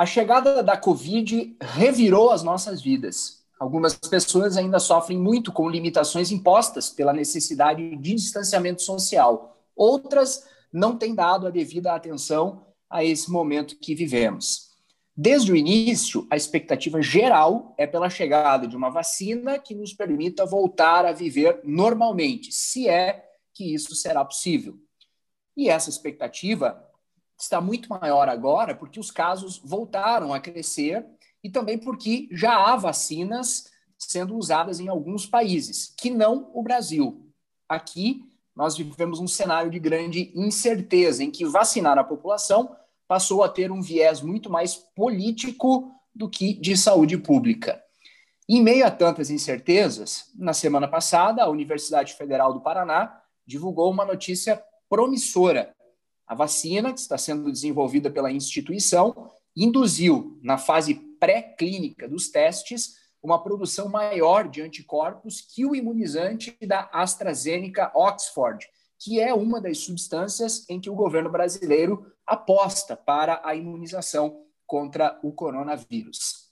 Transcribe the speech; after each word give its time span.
A 0.00 0.06
chegada 0.06 0.62
da 0.62 0.78
Covid 0.78 1.58
revirou 1.60 2.30
as 2.30 2.42
nossas 2.42 2.80
vidas. 2.80 3.44
Algumas 3.58 3.94
pessoas 3.96 4.56
ainda 4.56 4.78
sofrem 4.78 5.18
muito 5.18 5.52
com 5.52 5.68
limitações 5.68 6.32
impostas 6.32 6.88
pela 6.88 7.12
necessidade 7.12 7.96
de 7.96 8.14
distanciamento 8.14 8.80
social. 8.80 9.62
Outras 9.76 10.46
não 10.72 10.96
têm 10.96 11.14
dado 11.14 11.46
a 11.46 11.50
devida 11.50 11.92
atenção 11.92 12.64
a 12.88 13.04
esse 13.04 13.30
momento 13.30 13.76
que 13.76 13.94
vivemos. 13.94 14.70
Desde 15.14 15.52
o 15.52 15.56
início, 15.56 16.26
a 16.30 16.36
expectativa 16.36 17.02
geral 17.02 17.74
é 17.76 17.86
pela 17.86 18.08
chegada 18.08 18.66
de 18.66 18.74
uma 18.74 18.88
vacina 18.88 19.58
que 19.58 19.74
nos 19.74 19.92
permita 19.92 20.46
voltar 20.46 21.04
a 21.04 21.12
viver 21.12 21.60
normalmente, 21.62 22.50
se 22.52 22.88
é 22.88 23.22
que 23.52 23.74
isso 23.74 23.94
será 23.94 24.24
possível. 24.24 24.78
E 25.54 25.68
essa 25.68 25.90
expectativa 25.90 26.89
está 27.42 27.60
muito 27.60 27.88
maior 27.88 28.28
agora 28.28 28.74
porque 28.74 29.00
os 29.00 29.10
casos 29.10 29.60
voltaram 29.64 30.32
a 30.32 30.40
crescer 30.40 31.06
e 31.42 31.50
também 31.50 31.78
porque 31.78 32.28
já 32.30 32.54
há 32.54 32.76
vacinas 32.76 33.70
sendo 33.98 34.36
usadas 34.36 34.80
em 34.80 34.88
alguns 34.88 35.26
países, 35.26 35.94
que 35.98 36.10
não 36.10 36.50
o 36.54 36.62
Brasil. 36.62 37.26
Aqui, 37.68 38.24
nós 38.56 38.76
vivemos 38.76 39.20
um 39.20 39.28
cenário 39.28 39.70
de 39.70 39.78
grande 39.78 40.32
incerteza, 40.34 41.22
em 41.22 41.30
que 41.30 41.44
vacinar 41.44 41.98
a 41.98 42.04
população 42.04 42.74
passou 43.06 43.42
a 43.42 43.48
ter 43.48 43.70
um 43.70 43.82
viés 43.82 44.20
muito 44.20 44.50
mais 44.50 44.74
político 44.74 45.90
do 46.14 46.28
que 46.28 46.54
de 46.54 46.76
saúde 46.76 47.16
pública. 47.18 47.82
Em 48.48 48.62
meio 48.62 48.86
a 48.86 48.90
tantas 48.90 49.30
incertezas, 49.30 50.30
na 50.34 50.52
semana 50.52 50.88
passada, 50.88 51.42
a 51.42 51.48
Universidade 51.48 52.14
Federal 52.14 52.52
do 52.52 52.60
Paraná 52.60 53.20
divulgou 53.46 53.90
uma 53.90 54.04
notícia 54.04 54.62
promissora 54.88 55.74
a 56.30 56.34
vacina, 56.36 56.92
que 56.92 57.00
está 57.00 57.18
sendo 57.18 57.50
desenvolvida 57.50 58.08
pela 58.08 58.30
instituição, 58.30 59.32
induziu, 59.56 60.38
na 60.40 60.56
fase 60.56 60.94
pré-clínica 61.18 62.08
dos 62.08 62.28
testes, 62.28 62.94
uma 63.20 63.42
produção 63.42 63.88
maior 63.88 64.48
de 64.48 64.62
anticorpos 64.62 65.40
que 65.40 65.66
o 65.66 65.74
imunizante 65.74 66.56
da 66.64 66.88
AstraZeneca 66.92 67.90
Oxford, 67.96 68.64
que 68.96 69.18
é 69.18 69.34
uma 69.34 69.60
das 69.60 69.78
substâncias 69.78 70.64
em 70.68 70.80
que 70.80 70.88
o 70.88 70.94
governo 70.94 71.32
brasileiro 71.32 72.06
aposta 72.24 72.96
para 72.96 73.40
a 73.42 73.56
imunização 73.56 74.44
contra 74.64 75.18
o 75.24 75.32
coronavírus. 75.32 76.48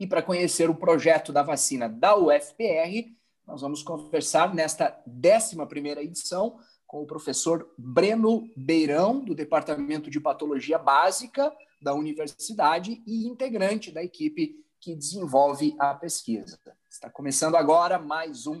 E 0.00 0.08
para 0.08 0.24
conhecer 0.24 0.68
o 0.68 0.74
projeto 0.74 1.32
da 1.32 1.44
vacina 1.44 1.88
da 1.88 2.16
UFPR, 2.16 3.14
nós 3.46 3.60
vamos 3.60 3.80
conversar 3.80 4.52
nesta 4.52 5.00
11 5.06 5.54
primeira 5.66 6.02
edição 6.02 6.58
com 6.88 7.02
o 7.02 7.06
professor 7.06 7.70
Breno 7.76 8.50
Beirão, 8.56 9.22
do 9.22 9.34
Departamento 9.34 10.10
de 10.10 10.18
Patologia 10.18 10.78
Básica 10.78 11.54
da 11.80 11.92
Universidade 11.94 13.02
e 13.06 13.26
integrante 13.28 13.92
da 13.92 14.02
equipe 14.02 14.56
que 14.80 14.96
desenvolve 14.96 15.76
a 15.78 15.94
pesquisa. 15.94 16.58
Está 16.88 17.10
começando 17.10 17.56
agora 17.56 17.98
mais 17.98 18.46
um 18.46 18.60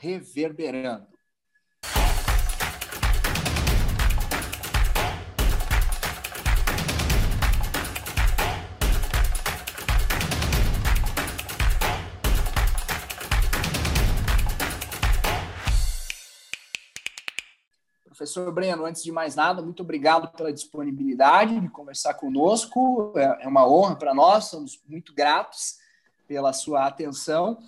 Reverberando. 0.00 1.06
Professor 18.30 18.52
Breno, 18.52 18.84
antes 18.84 19.02
de 19.02 19.10
mais 19.10 19.34
nada, 19.34 19.60
muito 19.60 19.82
obrigado 19.82 20.28
pela 20.28 20.52
disponibilidade 20.52 21.58
de 21.58 21.68
conversar 21.68 22.14
conosco. 22.14 23.12
É, 23.16 23.44
é 23.44 23.48
uma 23.48 23.68
honra 23.68 23.96
para 23.96 24.14
nós, 24.14 24.44
somos 24.44 24.80
muito 24.88 25.12
gratos 25.12 25.78
pela 26.28 26.52
sua 26.52 26.86
atenção. 26.86 27.58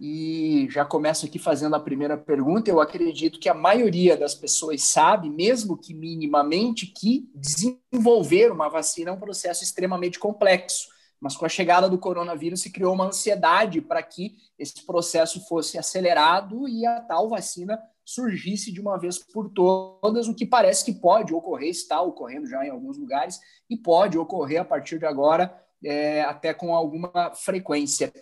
E 0.00 0.68
já 0.70 0.86
começo 0.86 1.26
aqui 1.26 1.38
fazendo 1.38 1.76
a 1.76 1.80
primeira 1.80 2.16
pergunta. 2.16 2.70
Eu 2.70 2.80
acredito 2.80 3.38
que 3.38 3.46
a 3.46 3.52
maioria 3.52 4.16
das 4.16 4.34
pessoas 4.34 4.82
sabe, 4.84 5.28
mesmo 5.28 5.76
que 5.76 5.92
minimamente, 5.92 6.86
que 6.86 7.30
desenvolver 7.34 8.50
uma 8.50 8.70
vacina 8.70 9.10
é 9.10 9.12
um 9.12 9.20
processo 9.20 9.62
extremamente 9.62 10.18
complexo. 10.18 10.88
Mas 11.20 11.36
com 11.36 11.44
a 11.44 11.50
chegada 11.50 11.90
do 11.90 11.98
coronavírus 11.98 12.62
se 12.62 12.70
criou 12.70 12.94
uma 12.94 13.08
ansiedade 13.08 13.82
para 13.82 14.02
que 14.02 14.34
esse 14.58 14.86
processo 14.86 15.46
fosse 15.46 15.76
acelerado 15.76 16.66
e 16.66 16.86
a 16.86 17.02
tal 17.02 17.28
vacina 17.28 17.78
surgisse 18.06 18.72
de 18.72 18.80
uma 18.80 18.96
vez 18.96 19.18
por 19.18 19.50
todas, 19.50 20.28
o 20.28 20.34
que 20.34 20.46
parece 20.46 20.84
que 20.84 20.98
pode 20.98 21.34
ocorrer, 21.34 21.68
está 21.68 22.00
ocorrendo 22.00 22.46
já 22.46 22.64
em 22.64 22.70
alguns 22.70 22.96
lugares, 22.96 23.40
e 23.68 23.76
pode 23.76 24.16
ocorrer 24.16 24.60
a 24.60 24.64
partir 24.64 24.98
de 25.00 25.04
agora, 25.04 25.52
é, 25.84 26.22
até 26.22 26.54
com 26.54 26.74
alguma 26.74 27.34
frequência. 27.34 28.12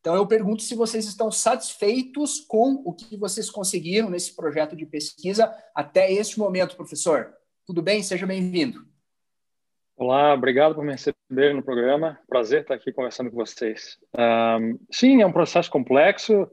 Então, 0.00 0.14
eu 0.14 0.26
pergunto 0.26 0.62
se 0.62 0.74
vocês 0.74 1.06
estão 1.06 1.30
satisfeitos 1.30 2.40
com 2.40 2.82
o 2.84 2.92
que 2.92 3.16
vocês 3.16 3.50
conseguiram 3.50 4.10
nesse 4.10 4.34
projeto 4.34 4.74
de 4.74 4.84
pesquisa 4.84 5.54
até 5.74 6.10
este 6.10 6.38
momento, 6.38 6.76
professor. 6.76 7.32
Tudo 7.66 7.80
bem? 7.80 8.02
Seja 8.02 8.26
bem-vindo. 8.26 8.84
Olá, 9.96 10.34
obrigado 10.34 10.74
por 10.74 10.84
me 10.84 10.92
receber 10.92 11.54
no 11.54 11.62
programa. 11.62 12.18
Prazer 12.28 12.62
estar 12.62 12.74
aqui 12.74 12.92
conversando 12.92 13.30
com 13.30 13.36
vocês. 13.36 13.98
Um, 14.18 14.78
sim, 14.90 15.22
é 15.22 15.26
um 15.26 15.32
processo 15.32 15.70
complexo. 15.70 16.50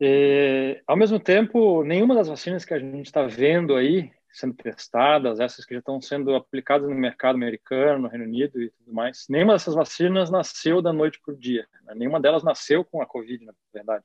E, 0.00 0.80
ao 0.86 0.96
mesmo 0.96 1.18
tempo, 1.18 1.82
nenhuma 1.82 2.14
das 2.14 2.28
vacinas 2.28 2.64
que 2.64 2.72
a 2.72 2.78
gente 2.78 3.06
está 3.06 3.26
vendo 3.26 3.74
aí 3.74 4.10
sendo 4.30 4.54
testadas, 4.54 5.40
essas 5.40 5.64
que 5.64 5.74
já 5.74 5.80
estão 5.80 6.00
sendo 6.00 6.34
aplicadas 6.34 6.88
no 6.88 6.94
mercado 6.94 7.34
americano, 7.34 8.02
no 8.02 8.08
Reino 8.08 8.24
Unido 8.24 8.62
e 8.62 8.70
tudo 8.70 8.92
mais, 8.92 9.26
nenhuma 9.28 9.54
dessas 9.54 9.74
vacinas 9.74 10.30
nasceu 10.30 10.80
da 10.80 10.92
noite 10.92 11.20
para 11.24 11.34
o 11.34 11.36
dia. 11.36 11.66
Né? 11.84 11.94
Nenhuma 11.96 12.20
delas 12.20 12.44
nasceu 12.44 12.84
com 12.84 13.02
a 13.02 13.06
Covid, 13.06 13.44
na 13.44 13.52
verdade. 13.72 14.04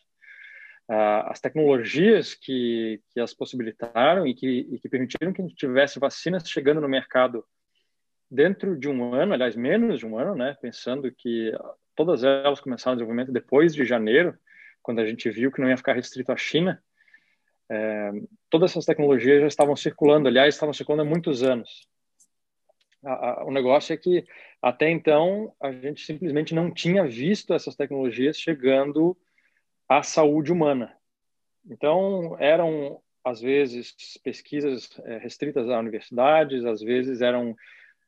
Ah, 0.89 1.31
as 1.31 1.39
tecnologias 1.39 2.33
que, 2.33 3.01
que 3.09 3.19
as 3.19 3.33
possibilitaram 3.33 4.25
e 4.25 4.33
que, 4.33 4.67
e 4.71 4.79
que 4.79 4.89
permitiram 4.89 5.31
que 5.31 5.41
a 5.41 5.45
gente 5.45 5.55
tivesse 5.55 5.99
vacinas 5.99 6.49
chegando 6.49 6.81
no 6.81 6.89
mercado 6.89 7.45
dentro 8.29 8.77
de 8.77 8.89
um 8.89 9.13
ano, 9.13 9.33
aliás, 9.33 9.55
menos 9.55 9.99
de 9.99 10.05
um 10.05 10.17
ano, 10.17 10.35
né? 10.35 10.57
pensando 10.59 11.11
que 11.11 11.51
todas 11.95 12.23
elas 12.23 12.59
começaram 12.59 12.93
o 12.93 12.97
desenvolvimento 12.97 13.31
depois 13.31 13.75
de 13.75 13.85
janeiro, 13.85 14.35
quando 14.83 14.99
a 14.99 15.07
gente 15.07 15.29
viu 15.29 15.51
que 15.51 15.61
não 15.61 15.69
ia 15.69 15.77
ficar 15.77 15.93
restrito 15.93 16.31
à 16.31 16.37
China, 16.37 16.83
é, 17.69 18.11
todas 18.49 18.71
essas 18.71 18.85
tecnologias 18.85 19.41
já 19.41 19.47
estavam 19.47 19.75
circulando, 19.75 20.27
aliás, 20.27 20.53
estavam 20.53 20.73
circulando 20.73 21.03
há 21.03 21.05
muitos 21.05 21.41
anos. 21.41 21.87
A, 23.03 23.41
a, 23.41 23.45
o 23.45 23.51
negócio 23.51 23.93
é 23.93 23.97
que, 23.97 24.25
até 24.61 24.89
então, 24.89 25.53
a 25.61 25.71
gente 25.71 26.05
simplesmente 26.05 26.53
não 26.53 26.71
tinha 26.71 27.05
visto 27.05 27.53
essas 27.53 27.75
tecnologias 27.75 28.37
chegando 28.37 29.17
à 29.89 30.03
saúde 30.03 30.51
humana. 30.51 30.95
Então, 31.65 32.35
eram, 32.39 33.01
às 33.23 33.41
vezes, 33.41 33.93
pesquisas 34.23 34.89
é, 35.05 35.17
restritas 35.17 35.69
a 35.69 35.79
universidades, 35.79 36.65
às 36.65 36.81
vezes 36.81 37.21
eram 37.21 37.55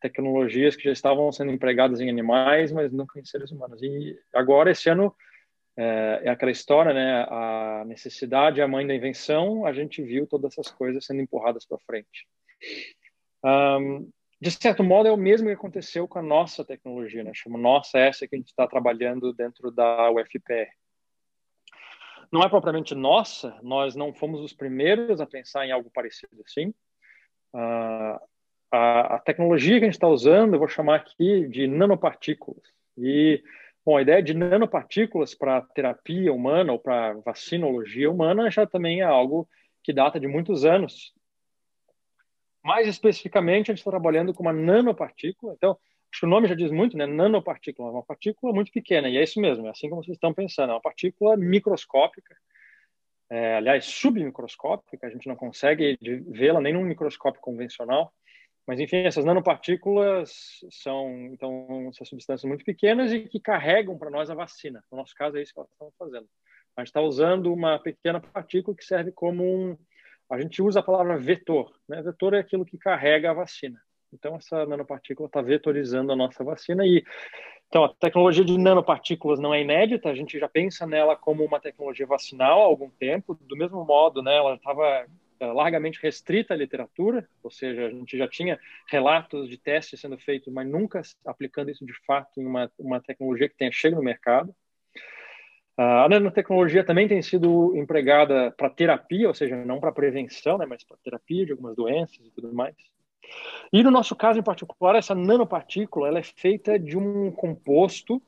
tecnologias 0.02 0.76
que 0.76 0.84
já 0.84 0.92
estavam 0.92 1.32
sendo 1.32 1.52
empregadas 1.52 2.00
em 2.00 2.10
animais, 2.10 2.72
mas 2.72 2.92
nunca 2.92 3.20
em 3.20 3.26
seres 3.26 3.52
humanos. 3.52 3.82
E 3.82 4.18
agora, 4.34 4.72
esse 4.72 4.90
ano, 4.90 5.16
é, 5.78 6.22
é, 6.24 6.30
aquela 6.30 6.52
história, 6.52 6.94
né? 6.94 7.26
A 7.30 7.84
necessidade 7.86 8.62
é 8.62 8.64
a 8.64 8.68
mãe 8.68 8.88
da 8.88 8.96
invenção. 8.96 9.66
A 9.66 9.74
gente 9.74 10.02
viu 10.02 10.26
todas 10.26 10.54
essas 10.54 10.72
coisas 10.72 11.06
sendo 11.06 11.22
empurradas 11.22 11.66
para 11.66 11.78
frente. 11.80 12.28
Um, 13.44 14.10
de 14.40 14.52
certo 14.52 14.84
modo, 14.84 15.08
é 15.08 15.12
o 15.12 15.18
mesmo 15.18 15.48
que 15.48 15.54
aconteceu 15.54 16.08
com 16.08 16.20
a 16.20 16.24
nossa 16.24 16.64
tecnologia, 16.64 17.24
né? 17.24 17.32
Chama 17.34 17.58
nossa 17.58 17.98
essa 17.98 18.28
que 18.28 18.36
a 18.36 18.38
gente 18.38 18.50
está 18.50 18.68
trabalhando 18.68 19.34
dentro 19.34 19.72
da 19.72 20.10
UFPR. 20.12 20.70
Não 22.32 22.42
é 22.42 22.50
propriamente 22.50 22.96
nossa, 22.96 23.58
nós 23.62 23.96
não 23.96 24.14
fomos 24.14 24.42
os 24.42 24.54
primeiros 24.54 25.22
a 25.22 25.26
pensar 25.26 25.66
em 25.66 25.72
algo 25.72 25.90
parecido 25.94 26.42
assim. 26.46 26.74
Uh, 27.54 28.20
a, 28.72 29.16
a, 29.16 29.20
tecnologia 29.20 29.78
que 29.80 29.86
a 29.86 29.88
gente 29.88 29.94
está 29.94 30.08
usando, 30.08 30.54
eu 30.54 30.60
vou 30.60 30.68
chamar 30.68 30.96
aqui 30.96 31.48
de 31.48 31.68
nanopartículas. 31.68 32.64
E 32.98 33.42
Bom, 33.86 33.98
a 33.98 34.02
ideia 34.02 34.24
de 34.24 34.34
nanopartículas 34.34 35.36
para 35.36 35.62
terapia 35.62 36.34
humana 36.34 36.74
ou 36.74 36.80
para 36.80 37.14
vacinologia 37.20 38.10
humana 38.10 38.50
já 38.50 38.66
também 38.66 39.02
é 39.02 39.04
algo 39.04 39.48
que 39.84 39.94
data 39.94 40.20
de 40.20 40.28
muitos 40.28 40.66
anos. 40.66 41.14
Mais 42.64 42.88
especificamente, 42.88 43.70
a 43.70 43.74
gente 43.76 43.82
está 43.82 43.92
trabalhando 43.92 44.34
com 44.34 44.42
uma 44.42 44.52
nanopartícula. 44.52 45.54
Então, 45.54 45.78
acho 46.12 46.22
que 46.22 46.26
o 46.26 46.30
nome 46.30 46.48
já 46.48 46.56
diz 46.56 46.72
muito, 46.72 46.98
né? 46.98 47.06
Nanopartícula, 47.06 47.92
uma 47.92 48.02
partícula 48.02 48.52
muito 48.52 48.72
pequena. 48.72 49.08
E 49.08 49.18
é 49.18 49.24
isso 49.24 49.40
mesmo, 49.40 49.68
é 49.68 49.70
assim 49.70 49.88
como 49.88 50.04
vocês 50.04 50.16
estão 50.16 50.34
pensando. 50.34 50.72
É 50.72 50.74
uma 50.74 50.82
partícula 50.82 51.38
microscópica, 51.38 52.36
é, 53.30 53.58
aliás, 53.58 53.86
submicroscópica. 53.86 55.06
A 55.06 55.12
gente 55.12 55.28
não 55.28 55.36
consegue 55.36 55.96
vê-la 56.32 56.60
nem 56.60 56.74
num 56.74 56.84
microscópio 56.84 57.40
convencional. 57.40 58.12
Mas, 58.68 58.80
enfim, 58.80 58.98
essas 58.98 59.24
nanopartículas 59.24 60.66
são, 60.72 61.12
então, 61.32 61.88
essas 61.90 62.10
substâncias 62.10 62.48
muito 62.48 62.66
pequenas 62.66 63.14
e 63.14 63.22
que 63.22 63.40
carregam 63.40 63.98
para 63.98 64.10
nós 64.10 64.30
a 64.30 64.36
vacina. 64.36 64.84
No 64.92 64.98
nosso 64.98 65.14
caso, 65.16 65.38
é 65.38 65.42
isso 65.42 65.54
que 65.54 65.60
elas 65.60 65.72
estão 65.72 65.92
fazendo. 66.00 66.28
A 66.76 66.82
gente 66.82 66.88
está 66.88 67.02
usando 67.02 67.54
uma 67.54 67.80
pequena 67.80 68.20
partícula 68.20 68.76
que 68.76 68.84
serve 68.84 69.12
como 69.12 69.44
um. 69.44 69.78
A 70.30 70.42
gente 70.42 70.62
usa 70.62 70.80
a 70.80 70.84
palavra 70.84 71.18
vetor. 71.18 71.72
Né? 71.88 72.02
Vetor 72.02 72.34
é 72.34 72.40
aquilo 72.40 72.66
que 72.66 72.78
carrega 72.78 73.30
a 73.30 73.34
vacina. 73.34 73.80
Então, 74.12 74.36
essa 74.36 74.66
nanopartícula 74.66 75.28
está 75.28 75.42
vetorizando 75.42 76.12
a 76.12 76.16
nossa 76.16 76.44
vacina 76.44 76.86
e 76.86 77.04
então, 77.68 77.84
a 77.84 77.90
tecnologia 77.90 78.46
de 78.46 78.58
nanopartículas 78.58 79.40
não 79.40 79.54
é 79.54 79.62
inédita, 79.62 80.10
a 80.10 80.16
gente 80.16 80.40
já 80.40 80.48
pensa 80.48 80.86
nela 80.86 81.16
como 81.16 81.44
uma 81.44 81.60
tecnologia 81.60 82.06
vacinal 82.06 82.62
há 82.62 82.64
algum 82.64 82.90
tempo. 82.90 83.38
Do 83.42 83.58
mesmo 83.58 83.84
modo, 83.84 84.22
né, 84.22 84.38
ela 84.38 84.56
estava 84.56 85.06
largamente 85.40 86.00
restrita 86.02 86.54
à 86.54 86.58
literatura, 86.58 87.28
ou 87.44 87.52
seja, 87.52 87.88
a 87.88 87.90
gente 87.90 88.18
já 88.18 88.28
tinha 88.28 88.60
relatos 88.88 89.50
de 89.50 89.58
testes 89.58 90.00
sendo 90.00 90.18
feitos, 90.18 90.52
mas 90.54 90.68
nunca 90.68 91.02
aplicando 91.26 91.70
isso 91.70 91.86
de 91.86 91.94
fato 92.06 92.40
em 92.40 92.46
uma, 92.46 92.72
uma 92.80 93.02
tecnologia 93.02 93.50
que 93.50 93.58
tenha 93.58 93.72
chegado 93.72 94.00
no 94.00 94.06
mercado. 94.06 94.56
A 95.78 96.08
nanotecnologia 96.08 96.86
também 96.86 97.08
tem 97.08 97.22
sido 97.22 97.76
empregada 97.76 98.52
para 98.52 98.70
terapia, 98.70 99.28
ou 99.28 99.34
seja, 99.34 99.58
não 99.58 99.80
para 99.80 99.92
prevenção, 99.92 100.58
né, 100.58 100.66
mas 100.66 100.84
para 100.86 100.98
terapia 101.04 101.46
de 101.46 101.52
algumas 101.52 101.76
doenças 101.76 102.26
e 102.26 102.32
tudo 102.32 102.54
mais. 102.54 102.76
E 103.74 103.84
no 103.84 103.92
nosso 103.92 104.16
caso 104.16 104.40
em 104.40 104.44
particular, 104.44 104.96
essa 104.96 105.14
nanopartícula 105.14 106.08
ela 106.08 106.20
é 106.20 106.24
feita 106.24 106.80
de 106.80 106.98
um 106.98 107.30
composto 107.32 108.22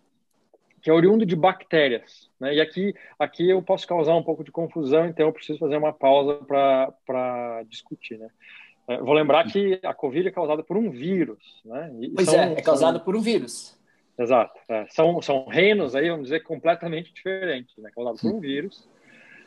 que 0.82 0.90
é 0.90 0.94
oriundo 0.94 1.26
de 1.26 1.36
bactérias. 1.36 2.30
Né? 2.40 2.56
E 2.56 2.62
aqui, 2.62 2.94
aqui 3.18 3.50
eu 3.50 3.62
posso 3.62 3.88
causar 3.88 4.16
um 4.16 4.24
pouco 4.24 4.44
de 4.44 4.52
confusão, 4.52 5.06
então 5.06 5.28
eu 5.28 5.34
preciso 5.34 5.60
fazer 5.60 5.78
uma 5.78 5.94
pausa 5.94 6.36
para 7.06 7.64
discutir. 7.68 8.18
Né? 8.18 8.30
É, 8.88 8.98
vou 8.98 9.14
lembrar 9.14 9.46
que 9.46 9.80
a 9.84 9.94
Covid 9.94 10.28
é 10.28 10.32
causada 10.32 10.64
por 10.64 10.78
um 10.78 10.90
vírus. 10.90 11.62
Né? 11.66 11.92
E 12.02 12.10
pois 12.10 12.30
são, 12.30 12.40
é, 12.40 12.54
é 12.54 12.62
causada 12.62 12.98
são... 12.98 13.06
por 13.06 13.16
um 13.16 13.22
vírus. 13.22 13.78
Exato. 14.18 14.60
É. 14.68 14.86
São, 14.90 15.22
são 15.22 15.46
reinos 15.46 15.96
aí, 15.96 16.10
vamos 16.10 16.26
dizer, 16.26 16.42
completamente 16.42 17.14
diferentes, 17.14 17.76
né? 17.78 17.92
causados 17.94 18.22
por 18.22 18.34
um 18.34 18.40
vírus. 18.40 18.88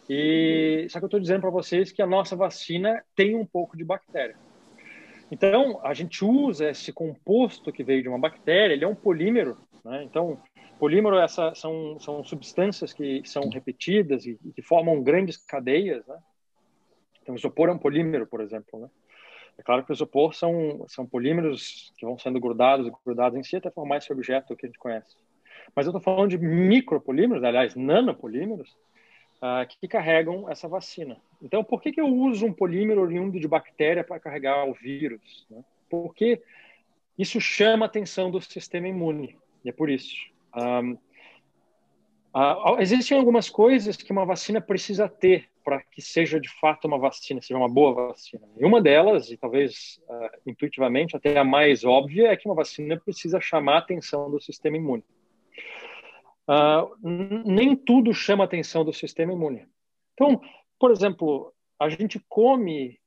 E 0.09 0.87
só 0.91 0.99
que 0.99 1.05
eu 1.05 1.09
estou 1.09 1.21
dizendo 1.21 1.41
para 1.41 1.51
vocês 1.51 1.93
que 1.93 2.03
a 2.03 2.07
nossa 2.07 2.35
vacina 2.35 3.03
tem 3.15 3.37
um 3.37 3.47
pouco 3.47 3.77
de 3.77 3.85
bactéria. 3.85 4.37
Então, 5.31 5.81
a 5.85 5.95
gente 5.95 6.25
usa 6.25 6.71
esse 6.71 6.93
composto 6.93 7.73
que 7.73 7.85
veio 7.85 8.03
de 8.03 8.09
uma 8.09 8.19
bactéria, 8.19 8.75
ele 8.75 8.85
é 8.85 8.89
um 8.89 8.95
polímero, 8.95 9.57
né? 9.85 10.03
Então, 10.03 10.41
polímero 10.81 11.19
essa, 11.19 11.55
são, 11.55 12.01
são 12.01 12.25
substâncias 12.25 12.95
que 12.95 13.23
são 13.27 13.51
repetidas 13.51 14.25
e, 14.25 14.39
e 14.45 14.53
que 14.53 14.63
formam 14.63 15.03
grandes 15.03 15.37
cadeias, 15.37 16.07
né? 16.07 16.19
Então, 17.23 17.35
isopor 17.35 17.69
é 17.69 17.73
um 17.73 17.79
polímero, 17.79 18.27
por 18.27 18.41
exemplo, 18.41 18.81
né? 18.81 18.89
É 19.59 19.63
claro 19.63 19.85
que 19.85 19.93
o 19.93 19.93
isopor 19.93 20.35
são, 20.35 20.87
são 20.89 21.05
polímeros 21.05 21.93
que 21.99 22.07
vão 22.07 22.19
sendo 22.19 22.41
grudados 22.41 22.87
e 22.87 22.93
grudados 23.05 23.39
em 23.39 23.43
si 23.43 23.57
até 23.57 23.71
formar 23.71 23.99
esse 23.99 24.11
objeto 24.11 24.57
que 24.57 24.65
a 24.65 24.69
gente 24.69 24.79
conhece. 24.79 25.15
Mas 25.77 25.85
eu 25.85 25.91
estou 25.91 26.01
falando 26.01 26.31
de 26.31 26.39
micropolímeros, 26.39 27.45
aliás, 27.45 27.77
nanopolímeros, 27.77 28.71
uh, 29.37 29.67
que 29.69 29.87
carregam 29.87 30.49
essa 30.49 30.67
vacina. 30.67 31.19
Então, 31.43 31.63
por 31.63 31.83
que, 31.83 31.93
que 31.93 32.01
eu 32.01 32.07
uso 32.07 32.47
um 32.47 32.55
polímero 32.55 33.03
oriundo 33.03 33.39
de 33.39 33.47
bactéria 33.47 34.03
para 34.03 34.19
carregar 34.19 34.67
o 34.67 34.73
vírus? 34.73 35.47
Né? 35.51 35.63
Porque 35.91 36.43
isso 37.19 37.39
chama 37.39 37.85
a 37.85 37.89
atenção 37.89 38.31
do 38.31 38.41
sistema 38.41 38.89
imune, 38.89 39.37
e 39.63 39.69
é 39.69 39.73
por 39.73 39.91
isso. 39.91 40.17
Um, 40.57 40.93
uh, 42.35 42.81
existem 42.81 43.19
algumas 43.19 43.49
coisas 43.49 43.97
que 43.97 44.13
uma 44.13 44.25
vacina 44.25 44.61
precisa 44.61 45.09
ter 45.09 45.49
para 45.65 45.83
que 45.83 46.01
seja 46.01 46.41
de 46.41 46.49
fato 46.49 46.87
uma 46.87 46.99
vacina, 46.99 47.41
seja 47.41 47.59
uma 47.59 47.69
boa 47.69 48.09
vacina. 48.09 48.47
E 48.59 48.65
uma 48.65 48.81
delas, 48.81 49.31
e 49.31 49.37
talvez 49.37 50.01
uh, 50.09 50.31
intuitivamente 50.47 51.17
até 51.17 51.39
a 51.39 51.45
mais 51.45 51.85
óbvia, 51.85 52.29
é 52.29 52.37
que 52.37 52.47
uma 52.47 52.55
vacina 52.55 52.99
precisa 52.99 53.41
chamar 53.41 53.75
a 53.75 53.79
atenção 53.79 54.31
do 54.31 54.41
sistema 54.41 54.77
imune. 54.77 55.05
Uh, 56.49 56.97
nem 57.45 57.77
tudo 57.77 58.13
chama 58.13 58.45
a 58.45 58.47
atenção 58.47 58.85
do 58.85 58.93
sistema 58.93 59.33
imune. 59.33 59.67
Então, 60.15 60.41
por 60.79 60.91
exemplo, 60.91 61.55
a 61.79 61.89
gente 61.89 62.21
come 62.29 63.00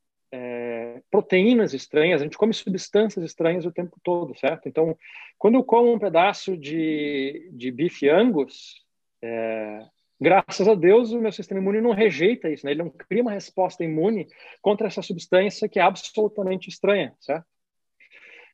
proteínas 1.10 1.74
estranhas, 1.74 2.22
a 2.22 2.24
gente 2.24 2.38
come 2.38 2.54
substâncias 2.54 3.24
estranhas 3.24 3.66
o 3.66 3.72
tempo 3.72 4.00
todo, 4.04 4.38
certo? 4.38 4.68
Então, 4.68 4.98
quando 5.38 5.56
eu 5.56 5.64
como 5.64 5.94
um 5.94 6.00
pedaço 6.00 6.58
de, 6.58 7.50
de 7.54 7.72
bife 7.72 8.10
angus, 8.10 8.82
é, 9.22 9.86
graças 10.20 10.68
a 10.68 10.76
Deus 10.76 11.12
o 11.12 11.20
meu 11.20 11.32
sistema 11.32 11.60
imune 11.60 11.82
não 11.82 11.92
rejeita 11.92 12.50
isso, 12.50 12.66
né? 12.66 12.72
ele 12.72 12.84
não 12.84 12.90
cria 12.90 13.22
uma 13.22 13.32
resposta 13.32 13.84
imune 13.84 14.28
contra 14.62 14.88
essa 14.88 15.02
substância 15.02 15.68
que 15.70 15.80
é 15.80 15.82
absolutamente 15.82 16.70
estranha, 16.70 17.14
certo? 17.20 17.46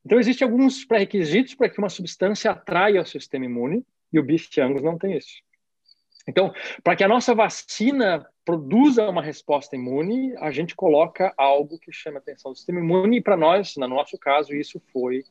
Então, 0.06 0.18
existem 0.18 0.48
alguns 0.48 0.86
pré-requisitos 0.86 1.56
para 1.56 1.70
que 1.70 1.78
uma 1.78 1.90
substância 1.90 2.52
atraia 2.52 3.02
o 3.02 3.06
sistema 3.06 3.46
imune, 3.46 3.86
e 4.12 4.20
o 4.20 4.24
bife 4.24 4.60
Angus 4.60 4.82
não 4.82 4.98
tem 4.98 5.16
isso. 5.18 5.44
Então, 6.30 6.54
para 6.84 6.96
que 6.96 7.04
a 7.04 7.08
nossa 7.08 7.34
vacina 7.34 8.24
produza 8.46 9.10
uma 9.10 9.22
resposta 9.22 9.76
imune, 9.76 10.36
a 10.38 10.52
gente 10.52 10.76
coloca 10.76 11.34
algo 11.36 11.80
que 11.80 11.92
chama 11.92 12.18
a 12.18 12.20
atenção 12.20 12.52
do 12.52 12.58
sistema 12.58 12.80
imune, 12.80 13.18
e 13.18 13.22
para 13.22 13.36
nós, 13.36 13.76
no 13.76 13.88
nosso 13.88 14.18
caso, 14.18 14.54
isso 14.54 14.80
foi 14.94 15.24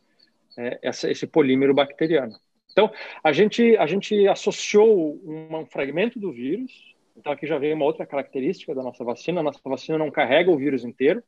é, 0.58 0.78
essa, 0.82 1.08
esse 1.08 1.26
polímero 1.26 1.72
bacteriano. 1.72 2.34
Então, 2.72 2.90
a 3.22 3.32
gente, 3.32 3.76
a 3.76 3.86
gente 3.86 4.26
associou 4.26 5.20
um, 5.24 5.58
um 5.58 5.66
fragmento 5.66 6.18
do 6.18 6.32
vírus, 6.32 6.94
então 7.16 7.32
aqui 7.32 7.46
já 7.46 7.58
vem 7.58 7.74
uma 7.74 7.84
outra 7.84 8.04
característica 8.04 8.74
da 8.74 8.82
nossa 8.82 9.04
vacina, 9.04 9.40
a 9.40 9.44
nossa 9.44 9.60
vacina 9.64 9.98
não 9.98 10.10
carrega 10.10 10.50
o 10.50 10.58
vírus 10.58 10.84
inteiro, 10.84 11.22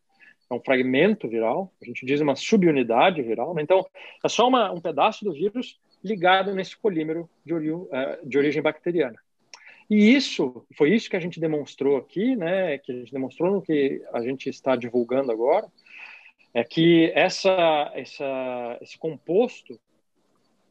é 0.51 0.55
um 0.55 0.61
fragmento 0.61 1.29
viral, 1.29 1.73
a 1.81 1.85
gente 1.85 2.05
diz 2.05 2.21
uma 2.21 2.35
subunidade 2.35 3.23
viral, 3.23 3.55
né? 3.55 3.63
então 3.63 3.87
é 4.25 4.29
só 4.29 4.49
uma, 4.49 4.73
um 4.73 4.81
pedaço 4.81 5.25
do 5.25 5.33
vírus 5.33 5.79
ligado 6.03 6.53
nesse 6.53 6.77
polímero 6.77 7.31
de, 7.45 7.55
ori 7.55 7.71
eh, 7.93 8.19
de 8.25 8.37
origem 8.37 8.61
bacteriana. 8.61 9.17
E 9.91 10.15
isso, 10.15 10.65
foi 10.79 10.95
isso 10.95 11.11
que 11.11 11.17
a 11.17 11.21
gente 11.21 11.41
demonstrou 11.41 11.97
aqui, 11.97 12.37
né, 12.37 12.79
que 12.79 12.93
a 12.93 12.95
gente 12.95 13.13
demonstrou 13.13 13.51
no 13.51 13.61
que 13.61 14.01
a 14.13 14.23
gente 14.23 14.49
está 14.49 14.77
divulgando 14.77 15.33
agora, 15.33 15.67
é 16.55 16.63
que 16.63 17.11
essa, 17.13 17.91
essa, 17.93 18.79
esse 18.81 18.97
composto, 18.97 19.81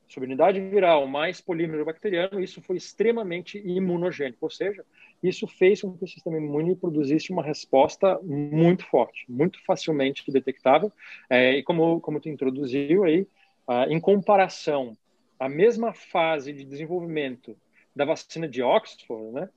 subunidade 0.08 0.62
viral 0.62 1.06
mais 1.06 1.42
polímero 1.42 1.84
bacteriano, 1.84 2.42
isso 2.42 2.62
foi 2.62 2.78
extremamente 2.78 3.58
imunogênico, 3.60 4.40
ou 4.42 4.50
seja, 4.50 4.86
isso 5.22 5.46
fez 5.48 5.82
com 5.82 5.98
que 5.98 6.06
o 6.06 6.08
sistema 6.08 6.38
imune 6.38 6.76
produzisse 6.76 7.32
uma 7.32 7.44
resposta 7.44 8.18
muito 8.24 8.86
forte, 8.86 9.26
muito 9.30 9.64
facilmente 9.66 10.24
detectável, 10.32 10.92
é, 11.30 11.58
e 11.58 11.64
como, 11.64 12.00
como 12.00 12.22
tu 12.22 12.30
introduziu 12.30 13.04
aí, 13.04 13.28
ah, 13.68 13.86
em 13.90 14.00
comparação 14.00 14.98
a 15.38 15.50
mesma 15.50 15.94
fase 15.94 16.54
de 16.54 16.64
desenvolvimento 16.64 17.56
da 18.00 18.06
vacina 18.06 18.48
de 18.48 18.64
Oxford, 18.64 19.34
né? 19.34 19.50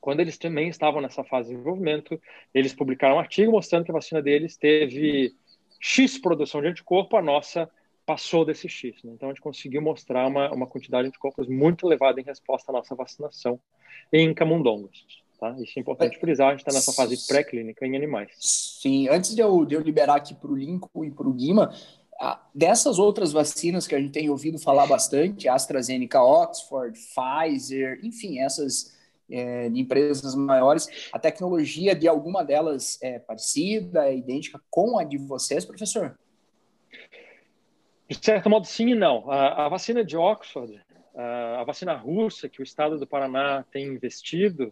Quando 0.00 0.20
eles 0.20 0.38
também 0.38 0.68
estavam 0.68 1.00
nessa 1.00 1.22
fase 1.24 1.48
de 1.48 1.56
desenvolvimento, 1.56 2.20
eles 2.54 2.72
publicaram 2.72 3.16
um 3.16 3.18
artigo 3.18 3.52
mostrando 3.52 3.84
que 3.84 3.90
a 3.90 3.94
vacina 3.94 4.22
deles 4.22 4.56
teve 4.56 5.34
X 5.80 6.18
produção 6.18 6.60
de 6.60 6.68
anticorpo, 6.68 7.16
a 7.16 7.22
nossa 7.22 7.68
passou 8.06 8.44
desse 8.44 8.68
X. 8.68 9.02
Né? 9.02 9.12
Então, 9.14 9.28
a 9.28 9.32
gente 9.32 9.42
conseguiu 9.42 9.82
mostrar 9.82 10.26
uma, 10.26 10.52
uma 10.52 10.66
quantidade 10.66 11.04
de 11.04 11.08
anticorpos 11.08 11.48
muito 11.48 11.86
elevada 11.86 12.20
em 12.20 12.24
resposta 12.24 12.70
à 12.70 12.74
nossa 12.74 12.94
vacinação 12.94 13.60
em 14.12 14.32
camundongos. 14.32 15.04
Tá? 15.38 15.56
Isso 15.58 15.72
é 15.76 15.80
importante 15.80 16.18
frisar, 16.18 16.48
a 16.48 16.50
gente 16.52 16.60
está 16.60 16.72
nessa 16.72 16.92
fase 16.92 17.26
pré-clínica 17.26 17.84
em 17.84 17.96
animais. 17.96 18.30
Sim, 18.38 19.08
antes 19.08 19.34
de 19.34 19.40
eu, 19.40 19.64
de 19.64 19.74
eu 19.74 19.80
liberar 19.80 20.16
aqui 20.16 20.34
para 20.34 20.50
o 20.50 20.56
Lincoln 20.56 21.04
e 21.04 21.10
para 21.10 21.28
o 21.28 21.32
Guima, 21.32 21.72
dessas 22.54 22.98
outras 22.98 23.32
vacinas 23.32 23.86
que 23.86 23.94
a 23.94 24.00
gente 24.00 24.12
tem 24.12 24.30
ouvido 24.30 24.58
falar 24.58 24.86
bastante, 24.86 25.48
AstraZeneca, 25.48 26.22
Oxford, 26.22 26.98
Pfizer, 26.98 27.98
enfim, 28.02 28.38
essas 28.38 28.96
é, 29.30 29.66
empresas 29.68 30.34
maiores, 30.34 31.08
a 31.12 31.18
tecnologia 31.18 31.94
de 31.94 32.06
alguma 32.06 32.44
delas 32.44 32.98
é 33.02 33.18
parecida, 33.18 34.06
é 34.06 34.16
idêntica 34.16 34.60
com 34.70 34.98
a 34.98 35.04
de 35.04 35.18
vocês, 35.18 35.64
professor? 35.64 36.16
De 38.08 38.18
certo 38.24 38.50
modo, 38.50 38.66
sim 38.66 38.90
e 38.90 38.94
não. 38.94 39.30
A, 39.30 39.66
a 39.66 39.68
vacina 39.68 40.04
de 40.04 40.16
Oxford, 40.16 40.80
a, 41.16 41.60
a 41.60 41.64
vacina 41.64 41.96
russa 41.96 42.48
que 42.48 42.60
o 42.60 42.62
estado 42.62 42.98
do 42.98 43.06
Paraná 43.06 43.64
tem 43.72 43.86
investido, 43.86 44.70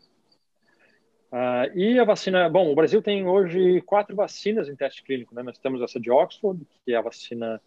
Uh, 1.33 1.79
e 1.79 1.99
a 1.99 2.05
vacina, 2.05 2.49
bom, 2.49 2.73
o 2.73 2.75
Brasil 2.75 3.01
tem 3.01 3.27
hoje 3.27 3.81
quatro 3.83 4.17
vacinas 4.17 4.69
em 4.69 4.75
teste 4.75 5.03
clínico, 5.05 5.35
né? 5.35 5.43
Nós 5.43 5.59
temos 5.59 5.81
essa 5.81 6.01
de 6.01 6.11
Oxford, 6.11 6.67
que 6.85 6.93
é 6.93 6.97
a 6.97 7.01
vacina 7.01 7.61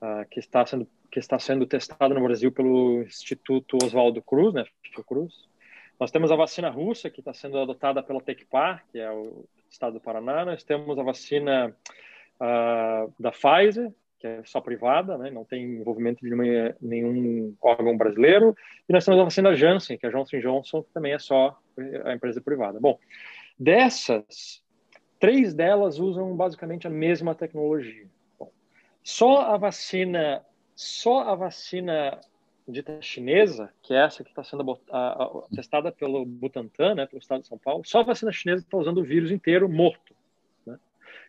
uh, 0.00 0.28
que 0.30 0.40
está 0.40 0.64
sendo 0.64 0.88
que 1.10 1.18
está 1.18 1.38
sendo 1.40 1.66
testada 1.66 2.14
no 2.14 2.22
Brasil 2.22 2.52
pelo 2.52 3.02
Instituto 3.02 3.76
Oswaldo 3.82 4.22
Cruz, 4.22 4.54
né? 4.54 4.64
Cruz. 5.06 5.48
Nós 5.98 6.10
temos 6.10 6.30
a 6.30 6.36
vacina 6.36 6.70
russa 6.70 7.10
que 7.10 7.20
está 7.20 7.34
sendo 7.34 7.58
adotada 7.58 8.02
pela 8.02 8.20
Tecpar, 8.20 8.84
que 8.90 8.98
é 8.98 9.10
o 9.10 9.44
estado 9.68 9.94
do 9.94 10.00
Paraná. 10.00 10.44
Nós 10.44 10.62
temos 10.62 10.98
a 10.98 11.02
vacina 11.02 11.76
uh, 12.36 13.12
da 13.18 13.32
Pfizer, 13.32 13.92
que 14.20 14.26
é 14.26 14.42
só 14.44 14.60
privada, 14.60 15.16
né? 15.16 15.30
não 15.30 15.44
tem 15.44 15.64
envolvimento 15.64 16.24
de 16.24 16.76
nenhum, 16.80 17.54
órgão 17.60 17.96
brasileiro. 17.96 18.54
E 18.88 18.92
nós 18.92 19.04
temos 19.04 19.18
a 19.18 19.24
vacina 19.24 19.56
Janssen, 19.56 19.96
que 19.96 20.04
é 20.04 20.10
a 20.10 20.12
Johnson 20.12 20.38
Johnson, 20.38 20.82
que 20.82 20.92
também 20.92 21.12
é 21.12 21.18
só 21.18 21.58
a 22.04 22.14
empresa 22.14 22.40
privada. 22.40 22.78
Bom, 22.78 22.98
dessas, 23.58 24.62
três 25.18 25.54
delas 25.54 25.98
usam 25.98 26.36
basicamente 26.36 26.86
a 26.86 26.90
mesma 26.90 27.34
tecnologia. 27.34 28.06
Bom, 28.38 28.52
só 29.02 29.40
a 29.40 29.56
vacina, 29.56 30.44
só 30.76 31.20
a 31.20 31.34
vacina 31.34 32.20
dita 32.68 33.00
chinesa, 33.00 33.70
que 33.82 33.94
é 33.94 34.04
essa 34.04 34.22
que 34.22 34.30
está 34.30 34.44
sendo 34.44 34.78
testada 35.54 35.90
pelo 35.90 36.24
Butantan, 36.26 36.94
né, 36.94 37.06
pelo 37.06 37.20
estado 37.20 37.40
de 37.40 37.48
São 37.48 37.58
Paulo, 37.58 37.82
só 37.84 38.00
a 38.00 38.04
vacina 38.04 38.30
chinesa 38.30 38.62
está 38.62 38.76
usando 38.76 38.98
o 38.98 39.04
vírus 39.04 39.30
inteiro 39.30 39.68
morto. 39.68 40.14